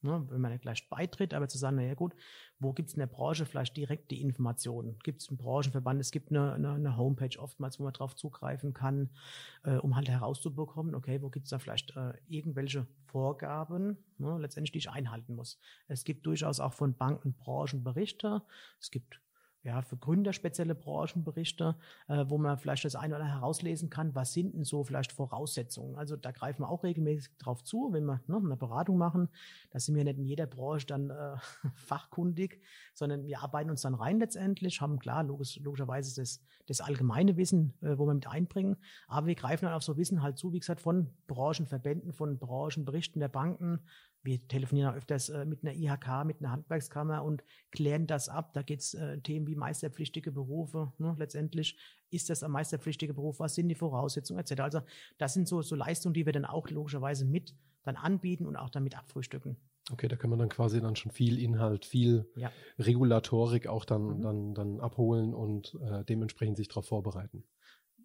Ne, 0.00 0.24
wenn 0.30 0.40
man 0.40 0.52
nicht 0.52 0.62
gleich 0.62 0.88
beitritt, 0.88 1.34
aber 1.34 1.48
zu 1.48 1.58
sagen, 1.58 1.74
naja 1.74 1.94
gut, 1.94 2.14
wo 2.60 2.72
gibt 2.72 2.88
es 2.88 2.94
in 2.94 3.00
der 3.00 3.08
Branche 3.08 3.46
vielleicht 3.46 3.76
direkt 3.76 4.12
die 4.12 4.20
Informationen? 4.20 4.96
Gibt 5.02 5.22
es 5.22 5.28
einen 5.28 5.38
Branchenverband? 5.38 6.00
Es 6.00 6.12
gibt 6.12 6.30
eine, 6.30 6.52
eine, 6.52 6.74
eine, 6.74 6.96
Homepage 6.96 7.36
oftmals, 7.36 7.80
wo 7.80 7.82
man 7.82 7.92
drauf 7.92 8.14
zugreifen 8.14 8.74
kann, 8.74 9.10
äh, 9.64 9.74
um 9.74 9.96
halt 9.96 10.08
herauszubekommen, 10.08 10.94
okay, 10.94 11.20
wo 11.20 11.30
gibt 11.30 11.46
es 11.46 11.50
da 11.50 11.58
vielleicht 11.58 11.96
äh, 11.96 12.12
irgendwelche 12.28 12.86
Vorgaben, 13.06 13.98
ne, 14.18 14.38
letztendlich, 14.38 14.70
die 14.70 14.78
ich 14.78 14.90
einhalten 14.90 15.34
muss. 15.34 15.58
Es 15.88 16.04
gibt 16.04 16.26
durchaus 16.26 16.60
auch 16.60 16.74
von 16.74 16.94
Banken 16.94 17.32
Branchenberichte. 17.32 18.42
Es 18.80 18.92
gibt 18.92 19.20
ja, 19.62 19.82
für 19.82 19.96
Gründer 19.96 20.32
spezielle 20.32 20.74
Branchenberichte, 20.74 21.76
äh, 22.06 22.24
wo 22.28 22.38
man 22.38 22.58
vielleicht 22.58 22.84
das 22.84 22.94
eine 22.94 23.14
oder 23.14 23.24
andere 23.24 23.40
herauslesen 23.40 23.90
kann, 23.90 24.14
was 24.14 24.32
sind 24.32 24.54
denn 24.54 24.64
so 24.64 24.84
vielleicht 24.84 25.12
Voraussetzungen. 25.12 25.96
Also 25.96 26.16
da 26.16 26.30
greifen 26.30 26.62
wir 26.62 26.68
auch 26.68 26.84
regelmäßig 26.84 27.36
drauf 27.38 27.64
zu, 27.64 27.88
wenn 27.92 28.04
wir 28.04 28.20
ne, 28.26 28.36
eine 28.36 28.56
Beratung 28.56 28.98
machen. 28.98 29.28
Da 29.70 29.80
sind 29.80 29.96
wir 29.96 30.04
nicht 30.04 30.18
in 30.18 30.24
jeder 30.24 30.46
Branche 30.46 30.86
dann 30.86 31.10
äh, 31.10 31.36
fachkundig, 31.74 32.62
sondern 32.94 33.26
wir 33.26 33.42
arbeiten 33.42 33.70
uns 33.70 33.82
dann 33.82 33.94
rein 33.94 34.20
letztendlich, 34.20 34.80
haben 34.80 34.98
klar 34.98 35.24
logisch, 35.24 35.58
logischerweise 35.60 36.20
das, 36.20 36.40
das 36.66 36.80
allgemeine 36.80 37.36
Wissen, 37.36 37.74
äh, 37.82 37.98
wo 37.98 38.06
wir 38.06 38.14
mit 38.14 38.26
einbringen, 38.26 38.76
aber 39.08 39.26
wir 39.26 39.34
greifen 39.34 39.64
dann 39.64 39.74
auf 39.74 39.82
so 39.82 39.96
Wissen 39.96 40.22
halt 40.22 40.38
zu, 40.38 40.52
wie 40.52 40.60
gesagt, 40.60 40.80
von 40.80 41.10
Branchenverbänden, 41.26 42.12
von 42.12 42.38
Branchenberichten 42.38 43.20
der 43.20 43.28
Banken, 43.28 43.80
wir 44.22 44.46
telefonieren 44.48 44.90
auch 44.90 44.96
öfters 44.96 45.28
äh, 45.28 45.44
mit 45.44 45.62
einer 45.62 45.74
IHK, 45.74 46.24
mit 46.26 46.40
einer 46.40 46.50
Handwerkskammer 46.50 47.22
und 47.22 47.44
klären 47.70 48.06
das 48.06 48.28
ab. 48.28 48.52
Da 48.54 48.62
geht 48.62 48.80
es 48.80 48.94
äh, 48.94 49.18
Themen 49.20 49.46
wie 49.46 49.54
meisterpflichtige 49.54 50.32
Berufe. 50.32 50.92
Ne? 50.98 51.14
Letztendlich 51.18 51.78
ist 52.10 52.30
das 52.30 52.42
ein 52.42 52.50
meisterpflichtiger 52.50 53.14
Beruf, 53.14 53.40
was 53.40 53.54
sind 53.54 53.68
die 53.68 53.74
Voraussetzungen 53.74 54.40
etc. 54.40 54.60
Also 54.60 54.80
das 55.18 55.34
sind 55.34 55.48
so, 55.48 55.62
so 55.62 55.76
Leistungen, 55.76 56.14
die 56.14 56.26
wir 56.26 56.32
dann 56.32 56.44
auch 56.44 56.68
logischerweise 56.70 57.24
mit 57.24 57.54
dann 57.84 57.96
anbieten 57.96 58.46
und 58.46 58.56
auch 58.56 58.70
damit 58.70 58.98
abfrühstücken. 58.98 59.56
Okay, 59.90 60.08
da 60.08 60.16
kann 60.16 60.30
man 60.30 60.38
dann 60.38 60.50
quasi 60.50 60.80
dann 60.80 60.96
schon 60.96 61.12
viel 61.12 61.38
Inhalt, 61.38 61.86
viel 61.86 62.30
ja. 62.36 62.52
Regulatorik 62.78 63.66
auch 63.66 63.84
dann, 63.84 64.18
mhm. 64.18 64.22
dann, 64.22 64.54
dann 64.54 64.80
abholen 64.80 65.32
und 65.32 65.76
äh, 65.80 66.04
dementsprechend 66.04 66.58
sich 66.58 66.68
darauf 66.68 66.86
vorbereiten. 66.86 67.44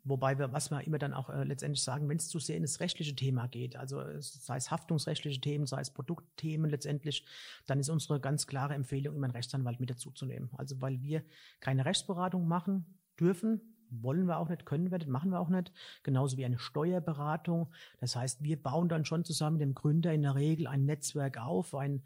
Wobei 0.05 0.37
wir, 0.37 0.51
was 0.51 0.69
wir 0.69 0.81
immer 0.85 0.99
dann 0.99 1.13
auch 1.13 1.29
äh, 1.29 1.43
letztendlich 1.43 1.81
sagen, 1.81 2.09
wenn 2.09 2.17
es 2.17 2.27
zu 2.27 2.39
sehr 2.39 2.57
in 2.57 2.63
das 2.63 2.81
rechtliche 2.81 3.15
Thema 3.15 3.47
geht, 3.47 3.77
also 3.77 4.03
sei 4.19 4.57
es 4.57 4.69
haftungsrechtliche 4.69 5.39
Themen, 5.39 5.65
sei 5.65 5.79
es 5.79 5.91
Produktthemen 5.91 6.69
letztendlich, 6.69 7.25
dann 7.67 7.79
ist 7.79 7.89
unsere 7.89 8.19
ganz 8.19 8.45
klare 8.45 8.73
Empfehlung, 8.73 9.15
immer 9.15 9.25
einen 9.25 9.35
Rechtsanwalt 9.35 9.79
mit 9.79 9.89
dazuzunehmen. 9.89 10.49
Also 10.57 10.81
weil 10.81 11.01
wir 11.01 11.23
keine 11.61 11.85
Rechtsberatung 11.85 12.47
machen 12.47 12.99
dürfen, 13.17 13.61
wollen 13.89 14.25
wir 14.25 14.37
auch 14.37 14.49
nicht, 14.49 14.65
können 14.65 14.91
wir 14.91 14.97
nicht, 14.97 15.07
machen 15.07 15.31
wir 15.31 15.39
auch 15.39 15.49
nicht. 15.49 15.71
Genauso 16.03 16.37
wie 16.37 16.45
eine 16.45 16.59
Steuerberatung. 16.59 17.71
Das 17.99 18.15
heißt, 18.15 18.43
wir 18.43 18.61
bauen 18.61 18.89
dann 18.89 19.05
schon 19.05 19.23
zusammen 19.23 19.57
mit 19.57 19.61
dem 19.61 19.75
Gründer 19.75 20.13
in 20.13 20.23
der 20.23 20.35
Regel 20.35 20.67
ein 20.67 20.85
Netzwerk 20.85 21.37
auf, 21.37 21.75
ein 21.75 22.03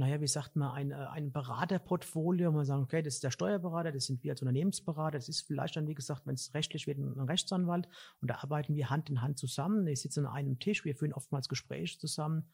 naja, 0.00 0.20
wie 0.22 0.26
sagt 0.26 0.56
man, 0.56 0.72
ein, 0.72 0.90
äh, 0.90 0.94
ein 0.94 1.30
Beraterportfolio, 1.30 2.50
man 2.50 2.64
sagen, 2.64 2.82
okay, 2.82 3.02
das 3.02 3.14
ist 3.14 3.24
der 3.24 3.30
Steuerberater, 3.30 3.92
das 3.92 4.06
sind 4.06 4.24
wir 4.24 4.32
als 4.32 4.40
Unternehmensberater, 4.40 5.18
das 5.18 5.28
ist 5.28 5.42
vielleicht 5.42 5.76
dann, 5.76 5.86
wie 5.86 5.94
gesagt, 5.94 6.26
wenn 6.26 6.34
es 6.34 6.54
rechtlich 6.54 6.86
wird, 6.86 6.98
ein 6.98 7.20
Rechtsanwalt. 7.20 7.86
Und 8.22 8.30
da 8.30 8.36
arbeiten 8.36 8.74
wir 8.74 8.88
Hand 8.88 9.10
in 9.10 9.20
Hand 9.20 9.38
zusammen. 9.38 9.84
Wir 9.84 9.94
sitzen 9.94 10.24
an 10.24 10.34
einem 10.34 10.58
Tisch, 10.58 10.86
wir 10.86 10.96
führen 10.96 11.12
oftmals 11.12 11.48
Gespräche 11.48 11.98
zusammen 11.98 12.50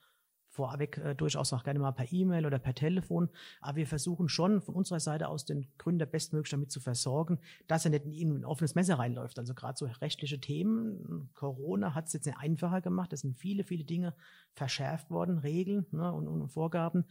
vorweg 0.57 0.99
äh, 0.99 1.15
durchaus 1.15 1.53
auch 1.53 1.63
gerne 1.63 1.79
mal 1.79 1.93
per 1.93 2.11
E-Mail 2.11 2.47
oder 2.47 2.59
per 2.59 2.75
Telefon. 2.75 3.29
Aber 3.61 3.77
wir 3.77 3.87
versuchen 3.87 4.29
schon 4.29 4.63
von 4.63 4.75
unserer 4.75 5.01
Seite 5.01 5.29
aus 5.29 5.45
den 5.45 5.69
Gründer 5.79 6.07
bestmöglich 6.07 6.51
damit 6.51 6.71
zu 6.73 6.81
versorgen, 6.81 7.39
dass 7.67 7.85
er 7.85 7.91
nicht 7.91 8.07
in 8.07 8.39
ein 8.39 8.45
offenes 8.45 8.75
Messer 8.75 8.99
reinläuft. 8.99 9.39
Also 9.39 9.55
gerade 9.55 9.77
so 9.77 9.87
rechtliche 9.87 10.41
Themen. 10.41 11.31
Corona 11.35 11.95
hat 11.95 12.07
es 12.07 12.15
jetzt 12.15 12.27
nicht 12.27 12.39
einfacher 12.39 12.81
gemacht. 12.81 13.13
Es 13.13 13.21
sind 13.21 13.37
viele, 13.37 13.63
viele 13.65 13.85
Dinge 13.85 14.15
verschärft 14.55 15.11
worden, 15.11 15.39
Regeln 15.39 15.87
ne, 15.93 16.13
und, 16.13 16.27
und, 16.27 16.49
Vorgaben. 16.49 17.05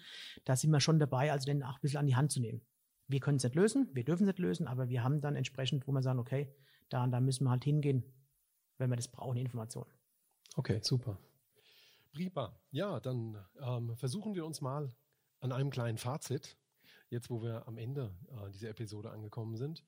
Da 0.43 0.55
sind 0.55 0.71
wir 0.71 0.79
schon 0.79 0.99
dabei, 0.99 1.31
also 1.31 1.45
den 1.45 1.61
auch 1.63 1.75
ein 1.75 1.81
bisschen 1.81 1.99
an 1.99 2.07
die 2.07 2.15
Hand 2.15 2.31
zu 2.31 2.41
nehmen. 2.41 2.61
Wir 3.07 3.19
können 3.19 3.37
es 3.37 3.43
nicht 3.43 3.55
lösen, 3.55 3.87
wir 3.93 4.03
dürfen 4.03 4.23
es 4.23 4.27
nicht 4.27 4.39
lösen, 4.39 4.67
aber 4.67 4.89
wir 4.89 5.03
haben 5.03 5.21
dann 5.21 5.35
entsprechend, 5.35 5.87
wo 5.87 5.91
wir 5.91 6.01
sagen, 6.01 6.17
okay, 6.17 6.51
da 6.89 7.05
da 7.05 7.19
müssen 7.19 7.43
wir 7.43 7.51
halt 7.51 7.63
hingehen, 7.63 8.03
wenn 8.79 8.89
wir 8.89 8.95
das 8.95 9.07
brauchen, 9.07 9.37
Informationen. 9.37 9.91
Okay, 10.55 10.79
super. 10.81 11.19
Prima. 12.15 12.57
Ja, 12.71 13.01
dann 13.01 13.37
ähm, 13.59 13.95
versuchen 13.97 14.35
wir 14.35 14.45
uns 14.45 14.61
mal 14.61 14.95
an 15.41 15.51
einem 15.51 15.69
kleinen 15.69 15.97
Fazit, 15.97 16.57
jetzt 17.09 17.29
wo 17.29 17.43
wir 17.43 17.67
am 17.67 17.77
Ende 17.77 18.15
äh, 18.29 18.49
dieser 18.51 18.69
Episode 18.69 19.11
angekommen 19.11 19.57
sind. 19.57 19.83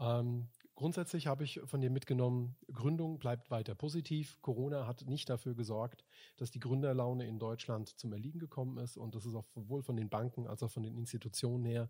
Ähm, 0.00 0.48
grundsätzlich 0.74 1.28
habe 1.28 1.44
ich 1.44 1.60
von 1.64 1.80
dir 1.80 1.90
mitgenommen, 1.90 2.56
Gründung 2.72 3.20
bleibt 3.20 3.52
weiter 3.52 3.76
positiv. 3.76 4.42
Corona 4.42 4.88
hat 4.88 5.06
nicht 5.06 5.28
dafür 5.28 5.54
gesorgt, 5.54 6.04
dass 6.36 6.50
die 6.50 6.58
Gründerlaune 6.58 7.28
in 7.28 7.38
Deutschland 7.38 7.88
zum 7.96 8.12
Erliegen 8.12 8.40
gekommen 8.40 8.78
ist 8.78 8.96
und 8.96 9.14
das 9.14 9.24
ist 9.24 9.36
auch 9.36 9.46
sowohl 9.54 9.82
von 9.84 9.96
den 9.96 10.08
Banken 10.08 10.48
als 10.48 10.64
auch 10.64 10.70
von 10.72 10.82
den 10.82 10.96
Institutionen 10.96 11.64
her 11.64 11.88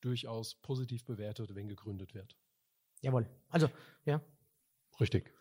durchaus 0.00 0.54
positiv 0.54 1.04
bewertet, 1.04 1.54
wenn 1.54 1.68
gegründet 1.68 2.14
wird. 2.14 2.38
Jawohl. 3.02 3.28
Also, 3.50 3.68
ja. 4.06 4.22
Richtig. 4.98 5.35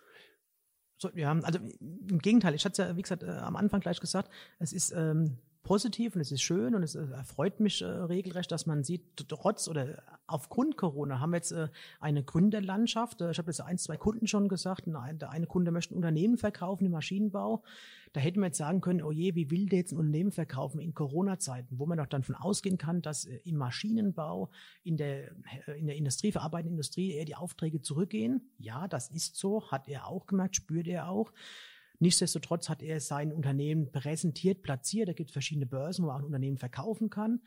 So, 0.97 1.09
ja, 1.13 1.31
also 1.31 1.59
im 1.59 2.19
Gegenteil, 2.19 2.55
ich 2.55 2.63
hatte 2.65 2.81
es 2.81 2.89
ja, 2.89 2.95
wie 2.95 3.01
gesagt, 3.01 3.23
äh, 3.23 3.29
am 3.29 3.55
Anfang 3.55 3.81
gleich 3.81 3.99
gesagt, 3.99 4.29
es 4.59 4.71
ist 4.71 4.91
ähm, 4.91 5.37
positiv 5.65 6.15
und 6.15 6.21
es 6.21 6.31
ist 6.31 6.43
schön 6.43 6.75
und 6.75 6.83
es 6.83 6.95
äh, 6.95 7.03
erfreut 7.11 7.59
mich 7.59 7.81
äh, 7.81 7.85
regelrecht, 7.85 8.51
dass 8.51 8.65
man 8.65 8.83
sieht, 8.83 9.01
trotz 9.27 9.67
oder 9.67 10.01
aufgrund 10.27 10.77
Corona 10.77 11.19
haben 11.19 11.31
wir 11.31 11.37
jetzt 11.37 11.51
äh, 11.51 11.67
eine 11.99 12.23
Gründerlandschaft. 12.23 13.19
Äh, 13.19 13.31
ich 13.31 13.37
habe 13.39 13.49
jetzt 13.49 13.59
ein, 13.59 13.77
zwei 13.77 13.97
Kunden 13.97 14.27
schon 14.27 14.47
gesagt, 14.47 14.87
ein, 14.87 15.19
der 15.19 15.31
eine 15.31 15.47
Kunde 15.47 15.71
möchte 15.71 15.93
ein 15.93 15.97
Unternehmen 15.97 16.37
verkaufen 16.37 16.85
im 16.85 16.91
Maschinenbau. 16.91 17.63
Da 18.13 18.21
hätten 18.21 18.39
wir 18.39 18.45
jetzt 18.45 18.59
sagen 18.59 18.79
können, 18.79 19.01
oh 19.01 19.11
je, 19.11 19.35
wie 19.35 19.51
will 19.51 19.65
der 19.65 19.79
jetzt 19.79 19.91
ein 19.91 19.97
Unternehmen 19.97 20.31
verkaufen 20.31 20.79
in 20.79 20.93
Corona-Zeiten, 20.93 21.79
wo 21.79 21.85
man 21.85 21.97
doch 21.97 22.05
dann 22.05 22.23
von 22.23 22.35
ausgehen 22.35 22.77
kann, 22.77 23.01
dass 23.01 23.25
äh, 23.25 23.39
im 23.43 23.57
Maschinenbau, 23.57 24.51
in 24.83 24.97
der, 24.97 25.31
äh, 25.67 25.79
in 25.79 25.87
der 25.87 25.95
Industrie, 25.97 26.31
verarbeitenden 26.31 26.75
Industrie 26.75 27.11
eher 27.11 27.25
die 27.25 27.35
Aufträge 27.35 27.81
zurückgehen. 27.81 28.51
Ja, 28.59 28.87
das 28.87 29.09
ist 29.09 29.35
so, 29.35 29.69
hat 29.71 29.89
er 29.89 30.07
auch 30.07 30.27
gemerkt, 30.27 30.55
spürt 30.55 30.87
er 30.87 31.09
auch. 31.09 31.33
Nichtsdestotrotz 31.99 32.69
hat 32.69 32.81
er 32.81 32.99
sein 32.99 33.31
Unternehmen 33.31 33.91
präsentiert, 33.91 34.61
platziert. 34.61 35.09
Da 35.09 35.13
gibt 35.13 35.29
es 35.29 35.33
verschiedene 35.33 35.65
Börsen, 35.65 36.03
wo 36.03 36.07
man 36.07 36.15
auch 36.15 36.19
ein 36.19 36.25
Unternehmen 36.25 36.57
verkaufen 36.57 37.09
kann. 37.09 37.41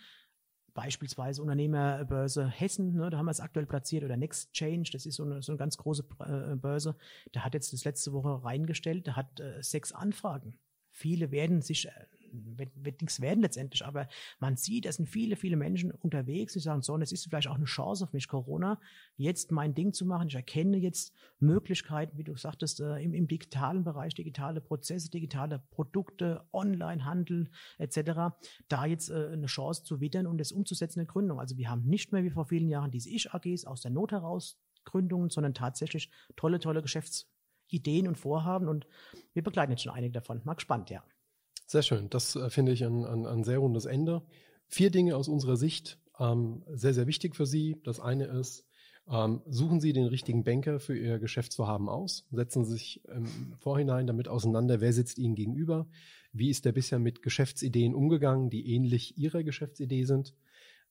Beispielsweise 0.74 1.42
Unternehmerbörse 1.42 2.46
Hessen, 2.46 2.94
ne, 2.94 3.10
da 3.10 3.18
haben 3.18 3.26
wir 3.26 3.32
es 3.32 3.40
aktuell 3.40 3.66
platziert, 3.66 4.04
oder 4.04 4.16
Next 4.16 4.52
Change, 4.52 4.90
das 4.92 5.06
ist 5.06 5.16
so 5.16 5.24
eine, 5.24 5.42
so 5.42 5.50
eine 5.50 5.58
ganz 5.58 5.76
große 5.76 6.04
äh, 6.20 6.54
Börse. 6.54 6.96
Der 7.34 7.44
hat 7.44 7.54
jetzt 7.54 7.72
das 7.72 7.84
letzte 7.84 8.12
Woche 8.12 8.44
reingestellt, 8.44 9.06
der 9.06 9.16
hat 9.16 9.40
äh, 9.40 9.60
sechs 9.60 9.90
Anfragen. 9.92 10.58
Viele 10.92 11.32
werden 11.32 11.62
sich 11.62 11.88
äh, 11.88 11.90
wird, 12.32 12.70
wird 12.74 13.00
nichts 13.00 13.20
werden 13.20 13.42
letztendlich, 13.42 13.84
aber 13.84 14.08
man 14.40 14.56
sieht, 14.56 14.86
es 14.86 14.96
sind 14.96 15.08
viele, 15.08 15.36
viele 15.36 15.56
Menschen 15.56 15.90
unterwegs, 15.90 16.52
die 16.52 16.60
sagen, 16.60 16.82
so, 16.82 16.94
und 16.94 17.02
es 17.02 17.12
ist 17.12 17.24
vielleicht 17.24 17.48
auch 17.48 17.54
eine 17.54 17.64
Chance 17.64 18.04
auf 18.04 18.12
mich, 18.12 18.28
Corona, 18.28 18.80
jetzt 19.16 19.52
mein 19.52 19.74
Ding 19.74 19.92
zu 19.92 20.04
machen. 20.04 20.28
Ich 20.28 20.34
erkenne 20.34 20.76
jetzt 20.76 21.14
Möglichkeiten, 21.40 22.16
wie 22.18 22.24
du 22.24 22.36
sagtest, 22.36 22.80
äh, 22.80 22.98
im, 22.98 23.14
im 23.14 23.28
digitalen 23.28 23.84
Bereich, 23.84 24.14
digitale 24.14 24.60
Prozesse, 24.60 25.10
digitale 25.10 25.62
Produkte, 25.70 26.44
Onlinehandel 26.52 27.50
etc., 27.78 28.34
da 28.68 28.86
jetzt 28.86 29.10
äh, 29.10 29.30
eine 29.32 29.46
Chance 29.46 29.84
zu 29.84 30.00
wittern 30.00 30.26
und 30.26 30.38
das 30.38 30.52
umzusetzen 30.52 31.00
in 31.00 31.06
der 31.06 31.12
Gründung. 31.12 31.40
Also 31.40 31.56
wir 31.56 31.70
haben 31.70 31.84
nicht 31.84 32.12
mehr 32.12 32.24
wie 32.24 32.30
vor 32.30 32.46
vielen 32.46 32.68
Jahren 32.68 32.90
diese 32.90 33.10
Ich-AGs 33.10 33.64
aus 33.64 33.82
der 33.82 33.90
Not 33.90 34.12
heraus 34.12 34.58
Gründungen, 34.84 35.30
sondern 35.30 35.54
tatsächlich 35.54 36.10
tolle, 36.36 36.58
tolle 36.58 36.82
Geschäftsideen 36.82 38.08
und 38.08 38.16
Vorhaben 38.16 38.68
und 38.68 38.86
wir 39.34 39.42
begleiten 39.42 39.72
jetzt 39.72 39.82
schon 39.82 39.92
einige 39.92 40.12
davon. 40.12 40.40
Mal 40.44 40.54
gespannt, 40.54 40.90
ja. 40.90 41.02
Sehr 41.70 41.82
schön. 41.82 42.08
Das 42.08 42.34
äh, 42.34 42.48
finde 42.48 42.72
ich 42.72 42.82
ein, 42.82 43.04
ein, 43.04 43.26
ein, 43.26 43.44
sehr 43.44 43.58
rundes 43.58 43.84
Ende. 43.84 44.22
Vier 44.68 44.90
Dinge 44.90 45.14
aus 45.16 45.28
unserer 45.28 45.58
Sicht 45.58 45.98
ähm, 46.18 46.64
sehr, 46.66 46.94
sehr 46.94 47.06
wichtig 47.06 47.36
für 47.36 47.44
Sie. 47.44 47.76
Das 47.84 48.00
eine 48.00 48.24
ist, 48.24 48.64
ähm, 49.06 49.42
suchen 49.46 49.78
Sie 49.78 49.92
den 49.92 50.06
richtigen 50.06 50.44
Banker 50.44 50.80
für 50.80 50.96
Ihr 50.96 51.18
Geschäftsvorhaben 51.18 51.90
aus. 51.90 52.26
Setzen 52.32 52.64
Sie 52.64 52.72
sich 52.72 53.04
im 53.14 53.26
Vorhinein 53.58 54.06
damit 54.06 54.28
auseinander, 54.28 54.80
wer 54.80 54.94
sitzt 54.94 55.18
Ihnen 55.18 55.34
gegenüber. 55.34 55.86
Wie 56.32 56.48
ist 56.48 56.64
der 56.64 56.72
bisher 56.72 56.98
mit 56.98 57.20
Geschäftsideen 57.20 57.94
umgegangen, 57.94 58.48
die 58.48 58.74
ähnlich 58.74 59.18
Ihrer 59.18 59.42
Geschäftsidee 59.42 60.04
sind? 60.04 60.34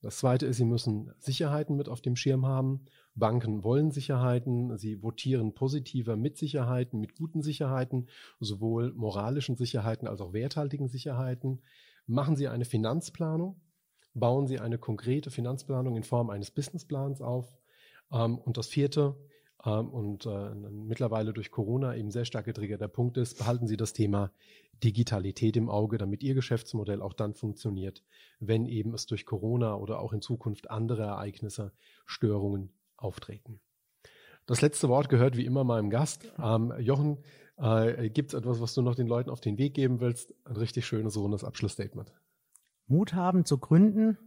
Das 0.01 0.17
zweite 0.17 0.45
ist, 0.45 0.57
Sie 0.57 0.65
müssen 0.65 1.11
Sicherheiten 1.17 1.75
mit 1.75 1.89
auf 1.89 2.01
dem 2.01 2.15
Schirm 2.15 2.45
haben. 2.45 2.86
Banken 3.18 3.63
wollen 3.63 3.91
Sicherheiten. 3.91 4.78
Sie 4.78 5.01
votieren 5.01 5.53
positiver 5.53 6.15
mit 6.15 6.38
Sicherheiten, 6.38 6.99
mit 6.99 7.15
guten 7.15 7.41
Sicherheiten, 7.41 8.07
sowohl 8.39 8.93
moralischen 8.93 9.57
Sicherheiten 9.57 10.07
als 10.07 10.22
auch 10.22 10.34
werthaltigen 10.34 10.88
Sicherheiten. 10.88 11.61
Machen 12.05 12.36
Sie 12.36 12.47
eine 12.47 12.65
Finanzplanung. 12.65 13.59
Bauen 14.13 14.47
Sie 14.47 14.59
eine 14.59 14.78
konkrete 14.78 15.32
Finanzplanung 15.32 15.95
in 15.95 16.03
Form 16.03 16.30
eines 16.30 16.51
Businessplans 16.51 17.22
auf. 17.22 17.51
Ähm, 18.11 18.38
und 18.38 18.57
das 18.57 18.68
vierte, 18.68 19.15
ähm, 19.65 19.89
und 19.89 20.26
äh, 20.26 20.53
mittlerweile 20.55 21.34
durch 21.34 21.51
Corona 21.51 21.95
eben 21.95 22.11
sehr 22.11 22.26
stark 22.26 22.45
getriggerter 22.45 22.88
Punkt 22.88 23.18
ist, 23.18 23.39
behalten 23.39 23.68
Sie 23.68 23.78
das 23.78 23.93
Thema 23.93 24.32
Digitalität 24.84 25.57
im 25.57 25.70
Auge, 25.70 25.97
damit 25.97 26.24
Ihr 26.24 26.36
Geschäftsmodell 26.36 27.01
auch 27.01 27.13
dann 27.13 27.34
funktioniert, 27.34 28.03
wenn 28.39 28.68
eben 28.68 28.93
es 28.93 29.07
durch 29.07 29.26
Corona 29.26 29.76
oder 29.76 29.99
auch 29.99 30.13
in 30.13 30.22
Zukunft 30.22 30.70
andere 30.70 31.03
Ereignisse, 31.03 31.74
Störungen 32.05 32.76
auftreten. 32.98 33.60
Das 34.45 34.62
letzte 34.62 34.89
Wort 34.89 35.10
gehört 35.10 35.36
wie 35.36 35.45
immer 35.45 35.64
meinem 35.64 35.89
Gast. 35.89 36.32
Ähm, 36.41 36.74
Jochen, 36.80 37.18
äh, 37.58 38.10
gibt 38.10 38.34
es 38.34 38.39
etwas, 38.39 38.62
was 38.62 38.74
du 38.74 38.82
noch 38.82 38.95
den 38.95 39.08
Leuten 39.08 39.30
auf 39.30 39.41
den 39.41 39.58
Weg 39.58 39.74
geben 39.74 40.00
willst? 40.00 40.34
Ein 40.45 40.58
richtig 40.58 40.86
schönes, 40.86 41.18
rundes 41.18 41.43
Abschlussstatement. 41.43 42.14
Mut 42.88 43.14
haben 43.14 43.45
zu 43.45 43.58
gründen, 43.58 44.18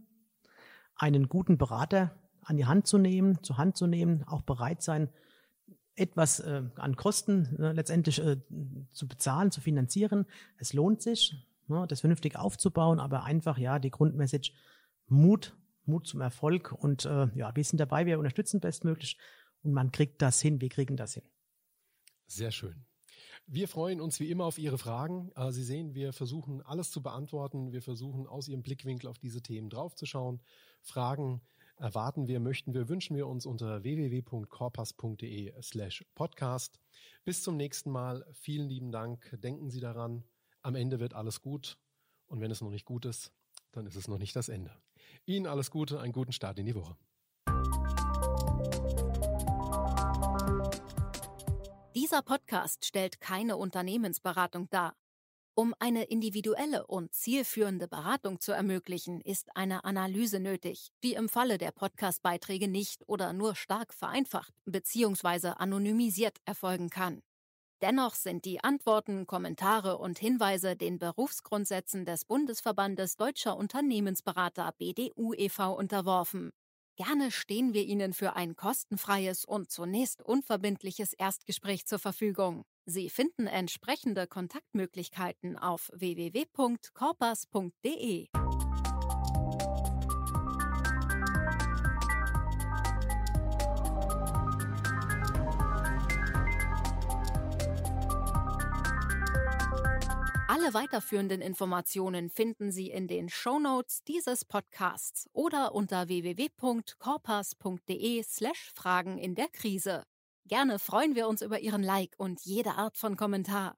einen 0.95 1.27
guten 1.27 1.57
Berater 1.57 2.15
an 2.41 2.57
die 2.57 2.65
Hand 2.65 2.87
zu 2.87 2.97
nehmen, 2.97 3.41
zur 3.43 3.57
Hand 3.57 3.77
zu 3.77 3.87
nehmen, 3.87 4.23
auch 4.27 4.41
bereit 4.41 4.83
sein, 4.83 5.09
etwas 5.95 6.39
äh, 6.39 6.63
an 6.75 6.95
Kosten 6.95 7.57
äh, 7.59 7.71
letztendlich 7.73 8.21
zu 8.91 9.07
bezahlen, 9.07 9.51
zu 9.51 9.61
finanzieren. 9.61 10.25
Es 10.57 10.73
lohnt 10.73 11.01
sich, 11.01 11.35
ne, 11.67 11.85
das 11.87 12.01
vernünftig 12.01 12.37
aufzubauen, 12.37 12.99
aber 12.99 13.23
einfach 13.23 13.57
ja 13.57 13.79
die 13.79 13.91
Grundmessage 13.91 14.51
Mut, 15.07 15.55
Mut 15.85 16.07
zum 16.07 16.21
Erfolg 16.21 16.71
und 16.71 17.05
äh, 17.05 17.27
ja, 17.35 17.55
wir 17.55 17.63
sind 17.63 17.79
dabei, 17.79 18.05
wir 18.05 18.17
unterstützen 18.17 18.59
bestmöglich 18.59 19.17
und 19.63 19.73
man 19.73 19.91
kriegt 19.91 20.21
das 20.21 20.41
hin, 20.41 20.61
wir 20.61 20.69
kriegen 20.69 20.97
das 20.97 21.15
hin. 21.15 21.23
Sehr 22.27 22.51
schön. 22.51 22.85
Wir 23.47 23.67
freuen 23.67 23.99
uns 23.99 24.19
wie 24.19 24.29
immer 24.29 24.45
auf 24.45 24.57
Ihre 24.57 24.77
Fragen. 24.77 25.31
Äh, 25.35 25.51
Sie 25.51 25.63
sehen, 25.63 25.93
wir 25.93 26.13
versuchen 26.13 26.61
alles 26.61 26.91
zu 26.91 27.01
beantworten. 27.01 27.73
Wir 27.73 27.81
versuchen 27.81 28.27
aus 28.27 28.47
Ihrem 28.47 28.63
Blickwinkel 28.63 29.09
auf 29.09 29.19
diese 29.19 29.41
Themen 29.41 29.69
draufzuschauen. 29.69 30.41
Fragen 30.81 31.41
erwarten 31.77 32.27
wir, 32.27 32.39
möchten 32.39 32.73
wir, 32.73 32.87
wünschen 32.87 33.15
wir 33.15 33.27
uns 33.27 33.45
unter 33.45 33.83
www.corpus.de 33.83 35.53
slash 35.61 36.05
podcast. 36.15 36.79
Bis 37.25 37.43
zum 37.43 37.57
nächsten 37.57 37.89
Mal. 37.89 38.25
Vielen 38.33 38.69
lieben 38.69 38.91
Dank. 38.91 39.35
Denken 39.43 39.69
Sie 39.69 39.79
daran, 39.79 40.23
am 40.61 40.75
Ende 40.75 40.99
wird 40.99 41.13
alles 41.13 41.41
gut. 41.41 41.77
Und 42.27 42.39
wenn 42.39 42.51
es 42.51 42.61
noch 42.61 42.69
nicht 42.69 42.85
gut 42.85 43.05
ist, 43.05 43.33
dann 43.71 43.85
ist 43.85 43.95
es 43.95 44.07
noch 44.07 44.17
nicht 44.17 44.35
das 44.35 44.49
Ende. 44.49 44.71
Ihnen 45.25 45.47
alles 45.47 45.71
Gute, 45.71 45.99
einen 45.99 46.13
guten 46.13 46.33
Start 46.33 46.59
in 46.59 46.65
die 46.65 46.75
Woche. 46.75 46.95
Dieser 51.95 52.21
Podcast 52.21 52.85
stellt 52.85 53.19
keine 53.19 53.57
Unternehmensberatung 53.57 54.69
dar. 54.69 54.95
Um 55.53 55.75
eine 55.79 56.05
individuelle 56.05 56.87
und 56.87 57.13
zielführende 57.13 57.87
Beratung 57.87 58.39
zu 58.39 58.53
ermöglichen, 58.53 59.19
ist 59.19 59.55
eine 59.55 59.83
Analyse 59.83 60.39
nötig, 60.39 60.91
die 61.03 61.13
im 61.13 61.27
Falle 61.27 61.57
der 61.57 61.71
Podcastbeiträge 61.71 62.69
nicht 62.69 63.03
oder 63.07 63.33
nur 63.33 63.55
stark 63.55 63.93
vereinfacht 63.93 64.53
bzw. 64.65 65.49
anonymisiert 65.57 66.37
erfolgen 66.45 66.89
kann. 66.89 67.21
Dennoch 67.81 68.13
sind 68.13 68.45
die 68.45 68.63
Antworten, 68.63 69.25
Kommentare 69.25 69.97
und 69.97 70.19
Hinweise 70.19 70.75
den 70.75 70.99
Berufsgrundsätzen 70.99 72.05
des 72.05 72.25
Bundesverbandes 72.25 73.17
Deutscher 73.17 73.57
Unternehmensberater 73.57 74.71
BDU 74.77 75.33
e.V. 75.33 75.73
unterworfen. 75.73 76.51
Gerne 76.95 77.31
stehen 77.31 77.73
wir 77.73 77.83
Ihnen 77.83 78.13
für 78.13 78.35
ein 78.35 78.55
kostenfreies 78.55 79.45
und 79.45 79.71
zunächst 79.71 80.21
unverbindliches 80.21 81.13
Erstgespräch 81.13 81.87
zur 81.87 81.97
Verfügung. 81.97 82.65
Sie 82.85 83.09
finden 83.09 83.47
entsprechende 83.47 84.27
Kontaktmöglichkeiten 84.27 85.57
auf 85.57 85.89
www.corpus.de. 85.93 88.27
Alle 100.61 100.73
weiterführenden 100.75 101.41
Informationen 101.41 102.29
finden 102.29 102.71
Sie 102.71 102.91
in 102.91 103.07
den 103.07 103.29
Shownotes 103.29 104.03
dieses 104.03 104.45
Podcasts 104.45 105.27
oder 105.33 105.73
unter 105.73 106.07
www.corpus.de 106.07 108.21
slash 108.21 108.71
Fragen 108.75 109.17
in 109.17 109.33
der 109.33 109.47
Krise. 109.47 110.03
Gerne 110.45 110.77
freuen 110.77 111.15
wir 111.15 111.27
uns 111.27 111.41
über 111.41 111.61
Ihren 111.61 111.81
Like 111.81 112.13
und 112.19 112.41
jede 112.41 112.75
Art 112.75 112.95
von 112.95 113.17
Kommentar. 113.17 113.75